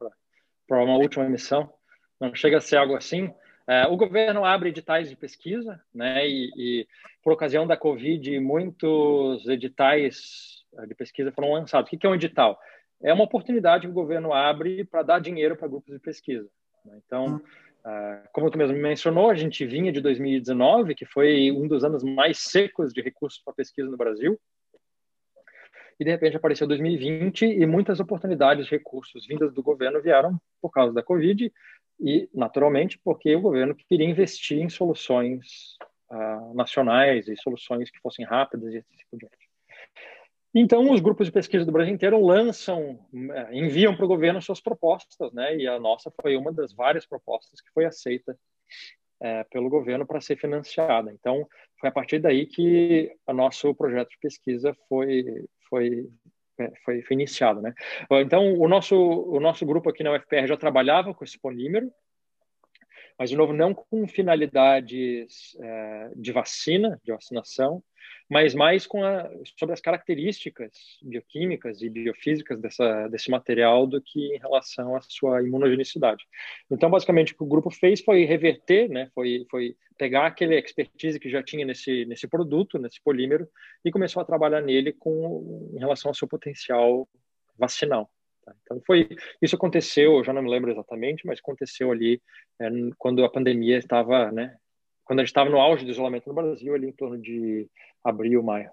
para 0.66 0.82
uma 0.82 0.96
última 0.96 1.28
missão. 1.28 1.72
Não 2.20 2.32
chega 2.34 2.59
a 2.59 2.61
ser 2.61 2.76
algo 2.76 2.94
assim. 2.94 3.32
É, 3.66 3.86
o 3.86 3.96
governo 3.96 4.44
abre 4.44 4.70
editais 4.70 5.11
de 5.11 5.16
pesquisa, 5.16 5.80
né, 5.92 6.26
e, 6.26 6.51
e, 6.57 6.88
por 7.22 7.32
ocasião 7.32 7.66
da 7.66 7.76
Covid, 7.76 8.38
muitos 8.40 9.46
editais 9.49 10.64
é, 10.78 10.86
de 10.86 10.94
pesquisa 10.94 11.32
foram 11.32 11.53
lançados. 11.53 11.92
O 11.92 11.99
que 11.99 12.07
é 12.07 12.11
um 12.11 12.14
edital? 12.14 12.59
É 13.03 13.12
uma 13.12 13.24
oportunidade 13.24 13.82
que 13.86 13.90
o 13.90 13.94
governo 13.94 14.32
abre 14.32 14.84
para 14.84 15.03
dar 15.03 15.20
dinheiro 15.20 15.57
para 15.57 15.68
grupos 15.68 15.92
de 15.92 16.01
pesquisa. 16.01 16.49
Né? 16.84 16.99
Então, 17.05 17.36
é, 17.36 17.68
como 18.33 18.51
tu 18.51 18.59
mesmo 18.59 18.76
mencionou, 18.76 19.31
a 19.31 19.35
gente 19.35 19.64
vinha 19.64 19.91
de 19.91 20.01
2019, 20.01 20.95
que 20.95 21.07
foi 21.07 21.51
um 21.51 21.66
dos 21.66 21.85
anos 21.85 22.03
mais 22.03 22.39
secos 22.39 22.93
de 22.93 23.01
recursos 23.01 23.41
para 23.43 23.55
pesquisa 23.55 23.89
no 23.89 23.97
Brasil, 23.97 24.39
e 25.99 26.05
de 26.05 26.11
repente 26.11 26.37
apareceu 26.37 26.66
2020 26.66 27.45
e 27.45 27.66
muitas 27.66 27.99
oportunidades 27.99 28.66
de 28.66 28.70
recursos 28.70 29.26
vindas 29.26 29.53
do 29.53 29.62
governo 29.62 30.01
vieram 30.01 30.41
por 30.61 30.70
causa 30.70 30.95
da 30.95 31.03
Covid 31.03 31.53
e, 32.01 32.29
naturalmente, 32.33 32.99
porque 33.03 33.35
o 33.35 33.41
governo 33.41 33.74
queria 33.74 34.09
investir 34.09 34.61
em 34.61 34.68
soluções 34.68 35.76
uh, 36.11 36.55
nacionais 36.55 37.26
e 37.26 37.37
soluções 37.37 37.91
que 37.91 37.99
fossem 37.99 38.24
rápidas 38.24 38.72
e 38.72 38.79
assim 38.79 39.05
por 39.11 39.18
diante. 39.18 39.49
Então, 40.55 40.90
os 40.90 41.01
grupos 41.01 41.26
de 41.26 41.32
pesquisa 41.32 41.64
do 41.64 41.72
Brasil 41.72 41.92
inteiro 41.92 42.24
lançam, 42.24 42.99
eh, 43.12 43.49
enviam 43.53 43.94
para 43.94 44.05
o 44.05 44.09
governo 44.09 44.40
suas 44.40 44.61
propostas, 44.61 45.32
né? 45.32 45.57
E 45.57 45.68
a 45.68 45.78
nossa 45.78 46.11
foi 46.22 46.36
uma 46.36 46.53
das 46.53 46.72
várias 46.72 47.07
propostas 47.07 47.61
que 47.61 47.70
foi 47.70 47.84
aceita 47.84 48.36
é, 49.20 49.44
pelo 49.44 49.68
governo 49.68 50.07
para 50.07 50.20
ser 50.20 50.36
financiada. 50.36 51.12
Então, 51.12 51.46
foi 51.78 51.88
a 51.88 51.92
partir 51.92 52.18
daí 52.18 52.46
que 52.46 53.14
o 53.26 53.32
nosso 53.32 53.74
projeto 53.74 54.11
de 54.11 54.18
pesquisa 54.18 54.74
foi 54.88 55.44
foi 55.68 56.09
é, 56.59 56.72
foi, 56.84 57.03
foi, 57.03 57.14
iniciado, 57.14 57.61
né? 57.62 57.72
Então, 58.11 58.59
o 58.59 58.66
nosso, 58.66 58.96
o 58.96 59.38
nosso 59.38 59.64
grupo 59.64 59.90
aqui 59.90 60.03
na 60.03 60.12
UFPR 60.12 60.46
já 60.46 60.57
trabalhava 60.57 61.14
com 61.14 61.22
esse 61.22 61.38
polímero, 61.38 61.88
mas, 63.16 63.30
de 63.30 63.36
novo, 63.36 63.53
não 63.53 63.72
com 63.72 64.09
finalidades 64.09 65.57
é, 65.61 66.11
de 66.16 66.32
vacina, 66.32 67.01
de 67.05 67.12
vacinação, 67.12 67.82
mas 68.29 68.55
mais 68.55 68.87
com 68.87 69.03
a, 69.03 69.31
sobre 69.59 69.72
as 69.72 69.81
características 69.81 70.99
bioquímicas 71.03 71.81
e 71.81 71.89
biofísicas 71.89 72.61
dessa, 72.61 73.09
desse 73.09 73.31
material 73.31 73.87
do 73.87 74.01
que 74.03 74.35
em 74.35 74.39
relação 74.39 74.95
à 74.95 75.01
sua 75.01 75.43
imunogenicidade. 75.43 76.24
Então, 76.70 76.91
basicamente, 76.91 77.33
o 77.33 77.37
que 77.37 77.43
o 77.43 77.49
grupo 77.49 77.70
fez 77.70 78.01
foi 78.01 78.24
reverter, 78.24 78.89
né, 78.89 79.11
foi, 79.14 79.47
foi 79.51 79.76
pegar 79.97 80.26
aquele 80.26 80.59
expertise 80.59 81.18
que 81.18 81.31
já 81.31 81.43
tinha 81.43 81.64
nesse, 81.64 82.05
nesse 82.05 82.29
produto, 82.29 82.79
nesse 82.79 83.01
polímero, 83.03 83.49
e 83.85 83.91
começou 83.91 84.20
a 84.20 84.26
trabalhar 84.26 84.61
nele 84.61 84.93
com, 84.93 85.70
em 85.74 85.79
relação 85.79 86.11
ao 86.11 86.14
seu 86.14 86.29
potencial 86.29 87.09
vacinal. 87.59 88.11
Tá? 88.45 88.55
Então, 88.62 88.83
foi 88.87 89.09
isso 89.41 89.57
aconteceu, 89.57 90.18
eu 90.18 90.24
já 90.24 90.33
não 90.33 90.43
me 90.43 90.51
lembro 90.51 90.70
exatamente, 90.70 91.26
mas 91.26 91.39
aconteceu 91.39 91.91
ali 91.91 92.20
é, 92.61 92.68
quando 92.99 93.24
a 93.24 93.31
pandemia 93.31 93.79
estava, 93.79 94.31
né, 94.31 94.57
quando 95.09 95.21
a 95.21 95.23
gente 95.23 95.31
estava 95.31 95.49
no 95.49 95.59
auge 95.59 95.87
do 95.87 95.91
isolamento 95.91 96.29
no 96.29 96.35
Brasil, 96.35 96.75
ali 96.75 96.87
em 96.87 96.93
torno 96.93 97.17
de 97.17 97.67
abril, 98.05 98.43
maio. 98.43 98.71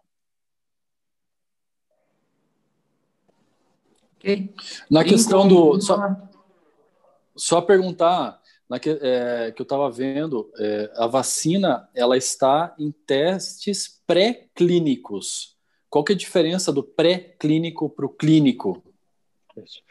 Okay. 4.17 4.53
Na 4.91 5.05
questão 5.05 5.47
do. 5.47 5.79
Só, 5.79 5.97
só 7.37 7.61
perguntar, 7.61 8.41
na 8.69 8.81
que, 8.81 8.89
é, 9.01 9.53
que 9.53 9.61
eu 9.61 9.63
estava 9.63 9.89
vendo, 9.89 10.51
é, 10.59 10.91
a 10.97 11.07
vacina 11.07 11.87
ela 11.95 12.17
está 12.17 12.75
em 12.77 12.91
testes 12.91 14.01
pré-clínicos. 14.05 15.55
Qual 15.89 16.03
que 16.03 16.11
é 16.11 16.15
a 16.15 16.19
diferença 16.19 16.69
do 16.73 16.83
pré-clínico 16.83 17.89
para 17.89 18.05
o 18.05 18.09
clínico? 18.09 18.83
Isso. 19.55 19.81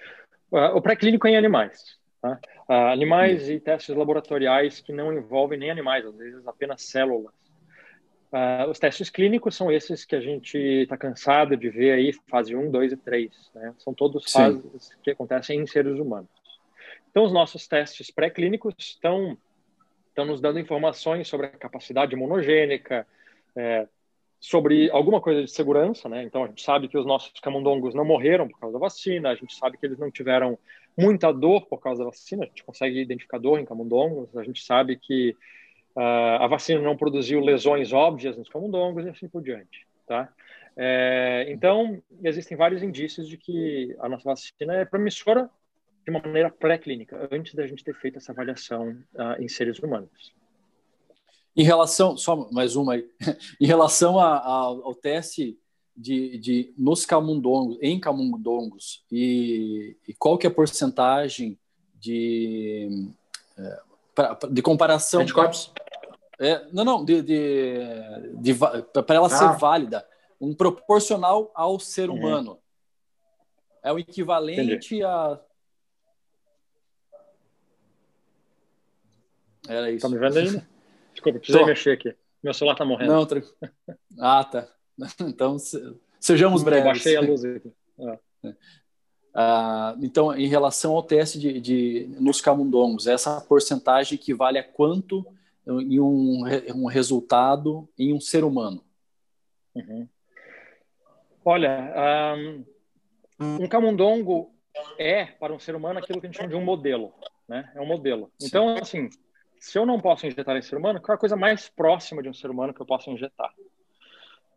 O 0.51 0.83
pré-clínico 0.83 1.27
é 1.27 1.31
em 1.31 1.37
animais. 1.39 1.99
Tá? 2.25 2.41
Uh, 2.66 2.91
animais 2.91 3.51
e 3.51 3.61
testes 3.61 3.95
laboratoriais 3.95 4.81
que 4.81 4.95
não 4.95 5.12
envolvem 5.12 5.59
nem 5.59 5.70
animais, 5.70 6.07
às 6.07 6.16
vezes 6.16 6.49
apenas 6.49 6.81
células. 6.81 7.35
Uh, 8.33 8.70
os 8.70 8.79
testes 8.79 9.11
clínicos 9.11 9.55
são 9.55 9.70
esses 9.70 10.07
que 10.07 10.16
a 10.16 10.20
gente 10.22 10.57
está 10.57 10.97
cansado 10.97 11.55
de 11.55 11.68
ver 11.68 11.93
aí, 11.93 12.14
fase 12.27 12.57
1, 12.57 12.70
2 12.70 12.93
e 12.93 12.97
3. 12.97 13.51
Né? 13.55 13.75
São 13.77 13.93
todos 13.93 14.33
fases 14.33 14.85
Sim. 14.85 14.95
que 15.03 15.11
acontecem 15.11 15.61
em 15.61 15.66
seres 15.66 15.99
humanos. 15.99 16.31
Então, 17.11 17.25
os 17.25 17.33
nossos 17.33 17.68
testes 17.68 18.11
pré-clínicos 18.11 18.75
estão, 18.79 19.37
estão 20.09 20.25
nos 20.25 20.41
dando 20.41 20.59
informações 20.59 21.29
sobre 21.29 21.49
a 21.49 21.51
capacidade 21.51 22.14
imunogênica, 22.14 23.07
é, 23.55 23.87
sobre 24.45 24.91
alguma 24.91 25.23
coisa 25.23 25.43
de 25.43 25.51
segurança, 25.51 26.07
né? 26.07 26.23
Então, 26.23 26.45
a 26.45 26.47
gente 26.49 26.63
sabe 26.63 26.87
que 26.87 26.99
os 26.99 27.07
nossos 27.07 27.33
camundongos 27.41 27.95
não 27.95 28.05
morreram 28.05 28.47
por 28.47 28.61
causa 28.61 28.75
da 28.75 28.79
vacina, 28.79 29.31
a 29.31 29.35
gente 29.35 29.55
sabe 29.55 29.79
que 29.79 29.87
eles 29.87 29.99
não 29.99 30.11
tiveram 30.11 30.59
muita 30.95 31.33
dor 31.33 31.67
por 31.67 31.81
causa 31.81 32.05
da 32.05 32.11
vacina, 32.11 32.45
a 32.45 32.47
gente 32.47 32.63
consegue 32.63 33.01
identificar 33.01 33.39
dor 33.39 33.59
em 33.59 33.65
camundongos, 33.65 34.37
a 34.37 34.45
gente 34.45 34.63
sabe 34.63 34.99
que 34.99 35.35
uh, 35.97 36.43
a 36.43 36.47
vacina 36.47 36.79
não 36.79 36.95
produziu 36.95 37.41
lesões 37.41 37.91
óbvias 37.91 38.37
nos 38.37 38.51
camundongos 38.51 39.07
e 39.07 39.09
assim 39.09 39.27
por 39.27 39.43
diante, 39.43 39.87
tá? 40.07 40.31
É, 40.77 41.47
então, 41.49 42.03
existem 42.23 42.55
vários 42.55 42.83
indícios 42.83 43.27
de 43.27 43.39
que 43.39 43.97
a 43.99 44.11
nossa 44.11 44.25
vacina 44.25 44.75
é 44.75 44.85
promissora 44.85 45.49
de 46.05 46.11
uma 46.11 46.21
maneira 46.21 46.51
pré-clínica, 46.51 47.29
antes 47.33 47.55
da 47.55 47.67
gente 47.67 47.83
ter 47.83 47.95
feito 47.95 48.19
essa 48.19 48.33
avaliação 48.33 48.91
uh, 49.15 49.41
em 49.43 49.49
seres 49.49 49.79
humanos. 49.79 50.35
Em 51.57 51.63
relação, 51.63 52.17
só 52.17 52.51
mais 52.51 52.75
uma 52.75 52.95
aí, 52.95 53.09
em 53.61 53.67
relação 53.67 54.19
a, 54.19 54.37
a, 54.37 54.61
ao 54.65 54.95
teste 54.95 55.59
de, 55.97 56.39
de 56.39 56.75
nos 56.77 57.07
camundongos, 57.07 57.79
em 57.81 58.01
camundongos, 58.01 59.05
e, 59.11 59.97
e 60.09 60.15
qual 60.15 60.37
que 60.37 60.47
é 60.47 60.51
a 60.51 60.55
porcentagem 60.55 61.59
de, 61.95 63.13
é, 63.57 63.81
pra, 64.15 64.39
de 64.51 64.63
comparação... 64.63 65.23
Anticorpos? 65.23 65.73
É, 66.41 66.67
não, 66.73 66.85
não, 66.85 67.05
de, 67.05 67.23
de, 67.23 67.79
de 68.41 68.55
para 68.55 69.15
ela 69.15 69.29
ah. 69.29 69.31
ser 69.31 69.57
válida, 69.57 70.05
um 70.41 70.53
proporcional 70.53 71.53
ao 71.55 71.79
ser 71.79 72.11
uhum. 72.11 72.17
humano. 72.17 72.59
É 73.81 73.93
o 73.93 73.99
equivalente 73.99 74.61
Entendi. 74.61 75.05
a 75.05 75.41
Era 79.69 79.91
isso. 79.91 80.07
Tá 80.07 80.09
me 80.09 80.19
vendo 80.19 80.39
ainda? 80.39 80.69
Desculpa, 81.25 81.39
precisei 81.39 81.61
Tô. 81.61 81.66
mexer 81.66 81.91
aqui. 81.93 82.16
Meu 82.43 82.53
celular 82.53 82.77
tá 82.77 82.85
morrendo. 82.85 83.12
Não, 83.12 83.27
tra... 83.27 83.43
Ah, 84.18 84.45
tá. 84.45 84.68
Então, 85.20 85.57
sejamos 86.20 86.62
breves. 86.62 86.85
Eu 86.85 86.93
baixei 86.93 87.16
a 87.16 87.20
luz 87.20 87.45
aqui. 87.45 87.72
Ah. 87.99 88.18
Ah, 89.37 89.97
então, 90.01 90.33
em 90.33 90.47
relação 90.47 90.95
ao 90.95 91.03
teste 91.03 91.41
de, 91.41 91.61
de, 91.61 92.07
nos 92.20 92.41
camundongos, 92.41 93.09
essa 93.09 93.41
porcentagem 93.41 94.14
equivale 94.14 94.59
a 94.59 94.62
quanto 94.62 95.27
em 95.66 95.99
um, 95.99 96.45
um 96.72 96.87
resultado 96.87 97.89
em 97.99 98.12
um 98.12 98.20
ser 98.20 98.45
humano? 98.45 98.85
Uhum. 99.75 100.09
Olha, 101.45 102.37
um, 103.41 103.64
um 103.64 103.66
camundongo 103.66 104.55
é, 105.01 105.25
para 105.27 105.53
um 105.53 105.59
ser 105.59 105.75
humano, 105.75 105.99
aquilo 105.99 106.20
que 106.20 106.27
a 106.27 106.31
gente 106.31 106.37
chama 106.37 106.51
de 106.51 106.55
um 106.55 106.64
modelo. 106.64 107.12
Né? 107.49 107.70
É 107.75 107.81
um 107.81 107.87
modelo. 107.87 108.31
Sim. 108.39 108.47
Então, 108.47 108.77
assim, 108.77 109.11
se 109.65 109.79
eu 109.79 109.87
não 109.87 109.99
posso 109.99 110.27
injetar 110.27 110.55
em 110.59 110.62
ser 110.62 110.77
humano, 110.77 111.01
qual 111.01 111.15
é 111.15 111.17
a 111.17 111.19
coisa 111.19 111.37
mais 111.37 111.71
próxima 111.71 112.23
de 112.23 112.29
um 112.29 112.35
ser 112.35 112.51
humano 112.51 112.75
que 112.75 112.83
eu 112.83 112.87
posso 112.87 113.11
injetar? 113.11 113.51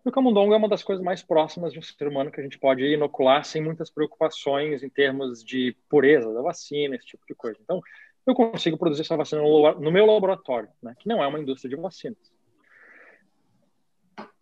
o 0.04 0.12
camundongo 0.12 0.54
é 0.54 0.58
uma 0.58 0.70
das 0.70 0.84
coisas 0.84 1.04
mais 1.04 1.22
próximas 1.22 1.74
de 1.74 1.80
um 1.80 1.82
ser 1.82 2.08
humano 2.08 2.32
que 2.32 2.40
a 2.40 2.44
gente 2.44 2.58
pode 2.58 2.82
inocular 2.82 3.44
sem 3.44 3.62
muitas 3.62 3.90
preocupações 3.90 4.82
em 4.82 4.90
termos 4.90 5.44
de 5.44 5.76
pureza 5.90 6.34
da 6.34 6.42
vacina, 6.42 6.96
esse 6.96 7.06
tipo 7.06 7.26
de 7.28 7.36
coisa. 7.36 7.60
Então, 7.62 7.82
eu 8.26 8.34
consigo 8.34 8.78
produzir 8.78 9.02
essa 9.02 9.18
vacina 9.18 9.42
no, 9.42 9.92
meu 9.92 10.06
laboratório, 10.06 10.70
né, 10.82 10.96
que 10.98 11.10
não 11.10 11.22
é 11.22 11.28
uma 11.28 11.40
indústria 11.40 11.70
de 11.70 11.82
vacinas. 11.82 12.32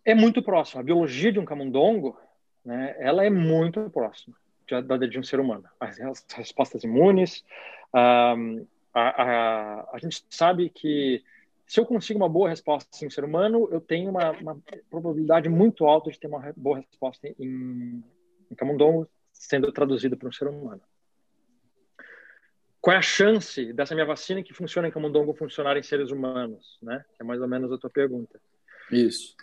É 0.03 0.13
muito 0.13 0.41
próximo. 0.43 0.81
A 0.81 0.83
biologia 0.83 1.31
de 1.31 1.39
um 1.39 1.45
camundongo, 1.45 2.19
né, 2.63 2.95
ela 2.99 3.25
é 3.25 3.29
muito 3.29 3.89
próxima 3.89 4.35
da 4.85 4.97
de 4.97 5.19
um 5.19 5.23
ser 5.23 5.39
humano. 5.39 5.65
As, 5.79 6.25
respostas 6.35 6.83
imunes, 6.83 7.43
a, 8.95 9.01
a, 9.01 9.89
a 9.93 9.99
gente 9.99 10.25
sabe 10.29 10.69
que 10.69 11.21
se 11.67 11.79
eu 11.79 11.85
consigo 11.85 12.17
uma 12.17 12.29
boa 12.29 12.47
resposta 12.47 13.03
em 13.03 13.07
um 13.07 13.11
ser 13.11 13.25
humano, 13.25 13.67
eu 13.71 13.81
tenho 13.81 14.09
uma, 14.09 14.31
uma 14.31 14.57
probabilidade 14.89 15.49
muito 15.49 15.85
alta 15.85 16.09
de 16.09 16.19
ter 16.19 16.27
uma 16.27 16.53
boa 16.55 16.77
resposta 16.77 17.27
em, 17.27 18.03
em 18.49 18.55
camundongo 18.55 19.07
sendo 19.33 19.71
traduzida 19.71 20.15
para 20.15 20.29
um 20.29 20.31
ser 20.31 20.47
humano. 20.47 20.81
Qual 22.79 22.93
é 22.93 22.97
a 22.97 23.01
chance 23.01 23.73
dessa 23.73 23.95
minha 23.95 24.05
vacina 24.05 24.43
que 24.43 24.53
funciona 24.53 24.87
em 24.87 24.91
camundongo 24.91 25.33
funcionar 25.33 25.75
em 25.75 25.83
seres 25.83 26.11
humanos, 26.11 26.77
né? 26.81 27.03
É 27.19 27.23
mais 27.23 27.41
ou 27.41 27.47
menos 27.47 27.71
a 27.71 27.77
tua 27.77 27.89
pergunta. 27.89 28.39
Isso. 28.91 29.35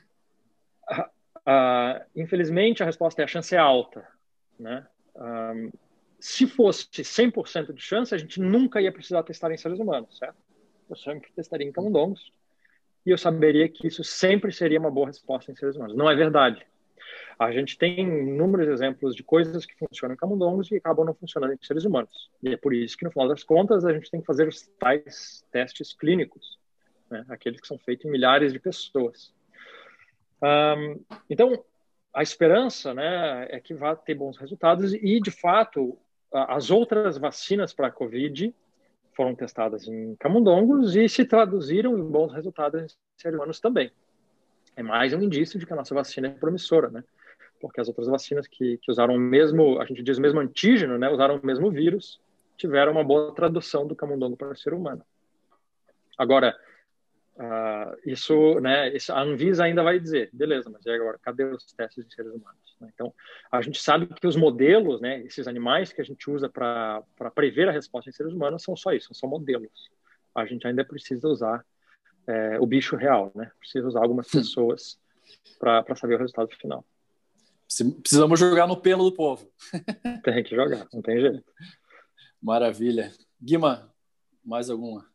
Uh, 0.88 1.02
uh, 1.50 2.04
infelizmente, 2.14 2.82
a 2.82 2.86
resposta 2.86 3.20
é 3.20 3.24
a 3.24 3.28
chance 3.28 3.54
é 3.54 3.58
alta, 3.58 4.06
né? 4.58 4.86
Um, 5.16 5.72
se 6.24 6.46
fosse 6.46 6.88
100% 6.88 7.72
de 7.72 7.82
chance, 7.82 8.14
a 8.14 8.18
gente 8.18 8.40
nunca 8.40 8.80
ia 8.80 8.92
precisar 8.92 9.24
testar 9.24 9.50
em 9.50 9.56
seres 9.56 9.80
humanos, 9.80 10.16
certo? 10.16 10.36
eu 10.88 10.94
sempre 10.94 11.32
testaria 11.34 11.66
em 11.66 11.72
camundongos 11.72 12.32
e 13.04 13.10
eu 13.10 13.18
saberia 13.18 13.68
que 13.68 13.88
isso 13.88 14.04
sempre 14.04 14.52
seria 14.52 14.78
uma 14.78 14.90
boa 14.90 15.08
resposta 15.08 15.50
em 15.50 15.56
seres 15.56 15.74
humanos. 15.74 15.96
Não 15.96 16.08
é 16.08 16.14
verdade. 16.14 16.64
A 17.36 17.50
gente 17.50 17.76
tem 17.76 17.98
inúmeros 17.98 18.68
exemplos 18.68 19.16
de 19.16 19.24
coisas 19.24 19.66
que 19.66 19.74
funcionam 19.74 20.14
em 20.14 20.16
camundongos 20.16 20.70
e 20.70 20.76
acabam 20.76 21.04
não 21.04 21.14
funcionando 21.14 21.54
em 21.54 21.58
seres 21.60 21.84
humanos. 21.84 22.30
E 22.40 22.50
é 22.50 22.56
por 22.56 22.72
isso 22.72 22.96
que, 22.96 23.04
no 23.04 23.10
final 23.10 23.26
das 23.26 23.42
contas, 23.42 23.84
a 23.84 23.92
gente 23.92 24.08
tem 24.08 24.20
que 24.20 24.26
fazer 24.26 24.46
os 24.46 24.62
tais 24.78 25.44
testes 25.50 25.92
clínicos, 25.92 26.56
né? 27.10 27.24
aqueles 27.28 27.60
que 27.60 27.66
são 27.66 27.78
feitos 27.78 28.06
em 28.06 28.10
milhares 28.10 28.52
de 28.52 28.60
pessoas. 28.60 29.34
Um, 30.40 31.00
então, 31.28 31.64
a 32.14 32.22
esperança 32.22 32.94
né, 32.94 33.48
é 33.50 33.58
que 33.58 33.74
vá 33.74 33.96
ter 33.96 34.14
bons 34.14 34.36
resultados 34.36 34.94
e, 34.94 35.20
de 35.20 35.30
fato, 35.30 35.98
as 36.32 36.70
outras 36.70 37.18
vacinas 37.18 37.72
para 37.72 37.88
a 37.88 37.90
Covid 37.90 38.54
foram 39.14 39.34
testadas 39.34 39.86
em 39.86 40.16
camundongos 40.16 40.96
e 40.96 41.08
se 41.08 41.24
traduziram 41.24 41.98
em 41.98 42.02
bons 42.02 42.32
resultados 42.32 42.82
em 42.82 42.86
seres 43.16 43.36
humanos 43.36 43.60
também. 43.60 43.90
É 44.74 44.82
mais 44.82 45.12
um 45.12 45.20
indício 45.20 45.58
de 45.58 45.66
que 45.66 45.72
a 45.72 45.76
nossa 45.76 45.94
vacina 45.94 46.28
é 46.28 46.30
promissora, 46.30 46.88
né? 46.88 47.04
Porque 47.60 47.80
as 47.80 47.88
outras 47.88 48.08
vacinas 48.08 48.46
que, 48.46 48.78
que 48.78 48.90
usaram 48.90 49.14
o 49.14 49.18
mesmo, 49.18 49.80
a 49.80 49.84
gente 49.84 50.02
diz 50.02 50.18
o 50.18 50.22
mesmo 50.22 50.40
antígeno, 50.40 50.98
né? 50.98 51.10
Usaram 51.10 51.36
o 51.36 51.46
mesmo 51.46 51.70
vírus, 51.70 52.20
tiveram 52.56 52.92
uma 52.92 53.04
boa 53.04 53.34
tradução 53.34 53.86
do 53.86 53.94
camundongo 53.94 54.36
para 54.36 54.48
o 54.48 54.56
ser 54.56 54.72
humano. 54.72 55.04
Agora, 56.18 56.56
Uh, 57.34 57.96
isso, 58.04 58.60
né, 58.60 58.94
isso, 58.94 59.10
a 59.12 59.22
Anvisa 59.22 59.64
ainda 59.64 59.82
vai 59.82 59.98
dizer, 59.98 60.28
beleza, 60.34 60.68
mas 60.68 60.84
e 60.84 60.90
agora, 60.90 61.18
cadê 61.18 61.44
os 61.44 61.64
testes 61.72 62.06
de 62.06 62.14
seres 62.14 62.30
humanos? 62.30 62.61
Né? 62.82 62.90
Então, 62.94 63.14
a 63.50 63.62
gente 63.62 63.80
sabe 63.80 64.06
que 64.06 64.26
os 64.26 64.36
modelos, 64.36 65.00
né, 65.00 65.20
esses 65.22 65.48
animais 65.48 65.92
que 65.92 66.00
a 66.00 66.04
gente 66.04 66.30
usa 66.30 66.48
para 66.48 67.02
prever 67.34 67.68
a 67.68 67.72
resposta 67.72 68.10
em 68.10 68.12
seres 68.12 68.32
humanos 68.32 68.62
são 68.62 68.76
só 68.76 68.92
isso, 68.92 69.14
são 69.14 69.28
modelos. 69.28 69.90
A 70.34 70.44
gente 70.44 70.66
ainda 70.66 70.84
precisa 70.84 71.28
usar 71.28 71.64
é, 72.26 72.58
o 72.60 72.66
bicho 72.66 72.96
real, 72.96 73.32
né? 73.34 73.50
Precisa 73.58 73.86
usar 73.86 74.00
algumas 74.00 74.28
pessoas 74.28 74.98
para 75.58 75.96
saber 75.96 76.16
o 76.16 76.18
resultado 76.18 76.50
final. 76.56 76.84
Precisamos 78.02 78.38
jogar 78.38 78.66
no 78.66 78.76
pelo 78.76 79.04
do 79.04 79.14
povo. 79.14 79.50
Tem 80.24 80.42
que 80.42 80.54
jogar, 80.54 80.86
não 80.92 81.00
tem 81.00 81.18
jeito. 81.20 81.44
Maravilha. 82.40 83.10
Guima, 83.40 83.90
mais 84.44 84.68
alguma? 84.68 85.10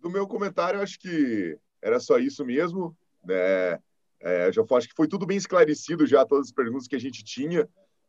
do 0.00 0.10
meu 0.10 0.26
comentário, 0.26 0.80
acho 0.80 0.98
que 0.98 1.58
era 1.82 2.00
só 2.00 2.18
isso 2.18 2.44
mesmo. 2.44 2.96
Né? 3.24 3.78
É, 4.20 4.52
já 4.52 4.62
acho 4.62 4.88
que 4.88 4.94
foi 4.94 5.08
tudo 5.08 5.26
bem 5.26 5.36
esclarecido 5.36 6.06
já, 6.06 6.24
todas 6.26 6.48
as 6.48 6.52
perguntas 6.52 6.86
que 6.86 6.96
a 6.96 7.00
gente 7.00 7.24
tinha. 7.24 7.68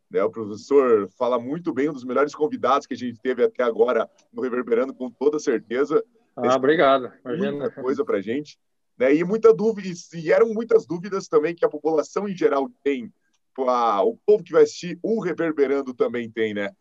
Né? 0.10 0.22
O 0.24 0.30
professor 0.30 1.10
fala 1.18 1.40
muito 1.40 1.74
bem, 1.74 1.90
um 1.90 1.94
dos 1.94 2.04
melhores 2.04 2.36
convidados 2.36 2.86
que 2.86 2.94
a 2.94 2.98
gente 2.98 3.20
teve 3.22 3.44
até 3.44 3.64
agora 3.64 4.10
no 4.32 4.42
Reverberando, 4.42 4.94
com 4.94 5.10
toda 5.10 5.40
certeza. 5.40 6.04
Ah, 6.36 6.56
obrigado. 6.56 7.12
Imagina. 7.24 7.52
Muita 7.52 7.82
coisa 7.82 8.04
para 8.04 8.18
a 8.18 8.22
gente. 8.22 8.60
Né? 8.98 9.16
E 9.16 9.24
muita 9.24 9.54
dúvida, 9.54 9.88
e 10.14 10.32
eram 10.32 10.54
muitas 10.54 10.86
dúvidas 10.86 11.28
também 11.28 11.56
que 11.56 11.66
a 11.66 11.70
população 11.70 12.28
em 12.28 12.36
geral 12.36 12.70
tem. 12.84 13.12
A, 13.58 14.04
o 14.04 14.18
povo 14.26 14.44
que 14.44 14.52
vai 14.52 14.64
assistir 14.64 15.00
o 15.02 15.22
Reverberando 15.22 15.94
também 15.94 16.30
tem, 16.30 16.54
né? 16.54 16.72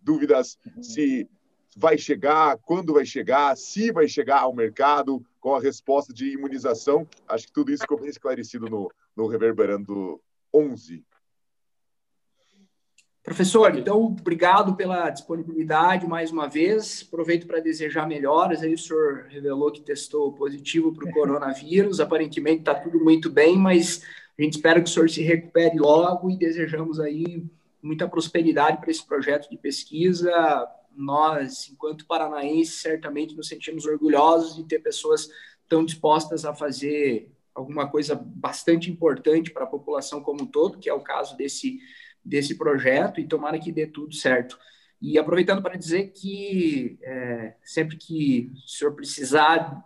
Dúvidas 0.00 0.56
se 0.80 1.28
vai 1.76 1.96
chegar, 1.96 2.58
quando 2.58 2.92
vai 2.92 3.04
chegar, 3.04 3.56
se 3.56 3.92
vai 3.92 4.08
chegar 4.08 4.40
ao 4.40 4.54
mercado, 4.54 5.24
com 5.40 5.54
a 5.54 5.60
resposta 5.60 6.12
de 6.12 6.32
imunização. 6.32 7.06
Acho 7.28 7.46
que 7.46 7.52
tudo 7.52 7.72
isso 7.72 7.82
ficou 7.82 8.00
bem 8.00 8.10
esclarecido 8.10 8.68
no, 8.68 8.90
no 9.16 9.26
Reverberando 9.26 10.20
11. 10.52 11.04
Professor, 13.22 13.76
então, 13.76 14.02
obrigado 14.02 14.74
pela 14.74 15.10
disponibilidade 15.10 16.06
mais 16.06 16.32
uma 16.32 16.48
vez. 16.48 17.04
Aproveito 17.06 17.46
para 17.46 17.60
desejar 17.60 18.08
melhoras. 18.08 18.62
Aí 18.62 18.72
o 18.72 18.78
senhor 18.78 19.26
revelou 19.28 19.70
que 19.70 19.82
testou 19.82 20.32
positivo 20.32 20.92
para 20.92 21.08
o 21.08 21.12
coronavírus. 21.14 22.00
Aparentemente 22.00 22.60
está 22.60 22.74
tudo 22.74 22.98
muito 22.98 23.30
bem, 23.30 23.56
mas 23.56 24.02
a 24.38 24.42
gente 24.42 24.54
espera 24.54 24.80
que 24.80 24.88
o 24.88 24.92
senhor 24.92 25.08
se 25.10 25.22
recupere 25.22 25.78
logo 25.78 26.30
e 26.30 26.36
desejamos 26.36 26.98
aí 26.98 27.44
muita 27.82 28.08
prosperidade 28.08 28.78
para 28.78 28.90
esse 28.90 29.06
projeto 29.06 29.48
de 29.50 29.56
pesquisa, 29.56 30.30
nós, 31.00 31.68
enquanto 31.70 32.06
paranaenses, 32.06 32.80
certamente 32.80 33.34
nos 33.34 33.48
sentimos 33.48 33.84
orgulhosos 33.84 34.56
de 34.56 34.64
ter 34.64 34.80
pessoas 34.80 35.28
tão 35.68 35.84
dispostas 35.84 36.44
a 36.44 36.54
fazer 36.54 37.30
alguma 37.54 37.88
coisa 37.88 38.14
bastante 38.14 38.90
importante 38.90 39.50
para 39.50 39.64
a 39.64 39.68
população 39.68 40.22
como 40.22 40.42
um 40.42 40.46
todo, 40.46 40.78
que 40.78 40.88
é 40.88 40.94
o 40.94 41.00
caso 41.00 41.36
desse, 41.36 41.78
desse 42.24 42.56
projeto, 42.56 43.20
e 43.20 43.26
tomara 43.26 43.58
que 43.58 43.72
dê 43.72 43.86
tudo 43.86 44.14
certo. 44.14 44.58
E 45.00 45.18
aproveitando 45.18 45.62
para 45.62 45.78
dizer 45.78 46.12
que 46.12 46.98
é, 47.02 47.54
sempre 47.62 47.96
que 47.96 48.52
o 48.54 48.68
senhor 48.68 48.92
precisar 48.94 49.82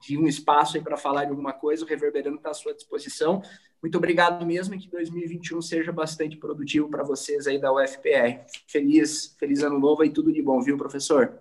de 0.00 0.18
um 0.18 0.26
espaço 0.26 0.76
aí 0.76 0.82
para 0.82 0.96
falar 0.96 1.24
de 1.24 1.30
alguma 1.30 1.52
coisa, 1.52 1.84
o 1.84 1.88
Reverberando 1.88 2.36
está 2.36 2.50
à 2.50 2.54
sua 2.54 2.74
disposição. 2.74 3.42
Muito 3.86 3.98
obrigado 3.98 4.44
mesmo 4.44 4.74
e 4.74 4.78
que 4.78 4.90
2021 4.90 5.62
seja 5.62 5.92
bastante 5.92 6.36
produtivo 6.36 6.88
para 6.88 7.04
vocês 7.04 7.46
aí 7.46 7.56
da 7.56 7.72
UFPR. 7.72 8.40
Feliz, 8.66 9.36
feliz 9.38 9.62
ano 9.62 9.78
novo 9.78 10.04
e 10.04 10.10
tudo 10.10 10.32
de 10.32 10.42
bom, 10.42 10.60
viu, 10.60 10.76
professor? 10.76 11.38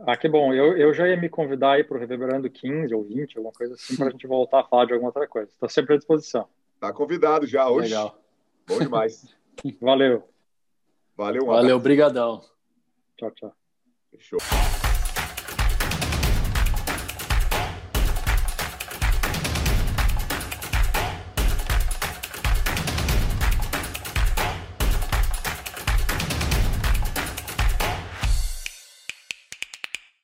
Ah, 0.00 0.16
que 0.16 0.26
bom. 0.26 0.54
Eu, 0.54 0.74
eu 0.74 0.94
já 0.94 1.06
ia 1.06 1.18
me 1.18 1.28
convidar 1.28 1.72
aí 1.72 1.84
para 1.84 1.98
o 1.98 2.00
Reverberando 2.00 2.48
15 2.48 2.94
ou 2.94 3.04
20, 3.04 3.36
alguma 3.36 3.52
coisa 3.52 3.74
assim, 3.74 3.94
para 3.94 4.06
a 4.06 4.10
gente 4.10 4.26
voltar 4.26 4.60
a 4.60 4.64
falar 4.64 4.86
de 4.86 4.94
alguma 4.94 5.10
outra 5.10 5.28
coisa. 5.28 5.50
Estou 5.50 5.68
sempre 5.68 5.92
à 5.92 5.98
disposição. 5.98 6.48
Tá 6.80 6.90
convidado 6.94 7.46
já 7.46 7.68
hoje. 7.68 7.90
Legal. 7.90 8.18
Bom 8.66 8.78
demais. 8.78 9.36
Valeu. 9.78 10.26
Valeu, 11.14 11.42
um 11.42 11.46
Valeu, 11.46 11.78
brigadão. 11.78 12.42
Tchau, 13.18 13.30
tchau. 13.32 13.54
Fechou. 14.10 14.38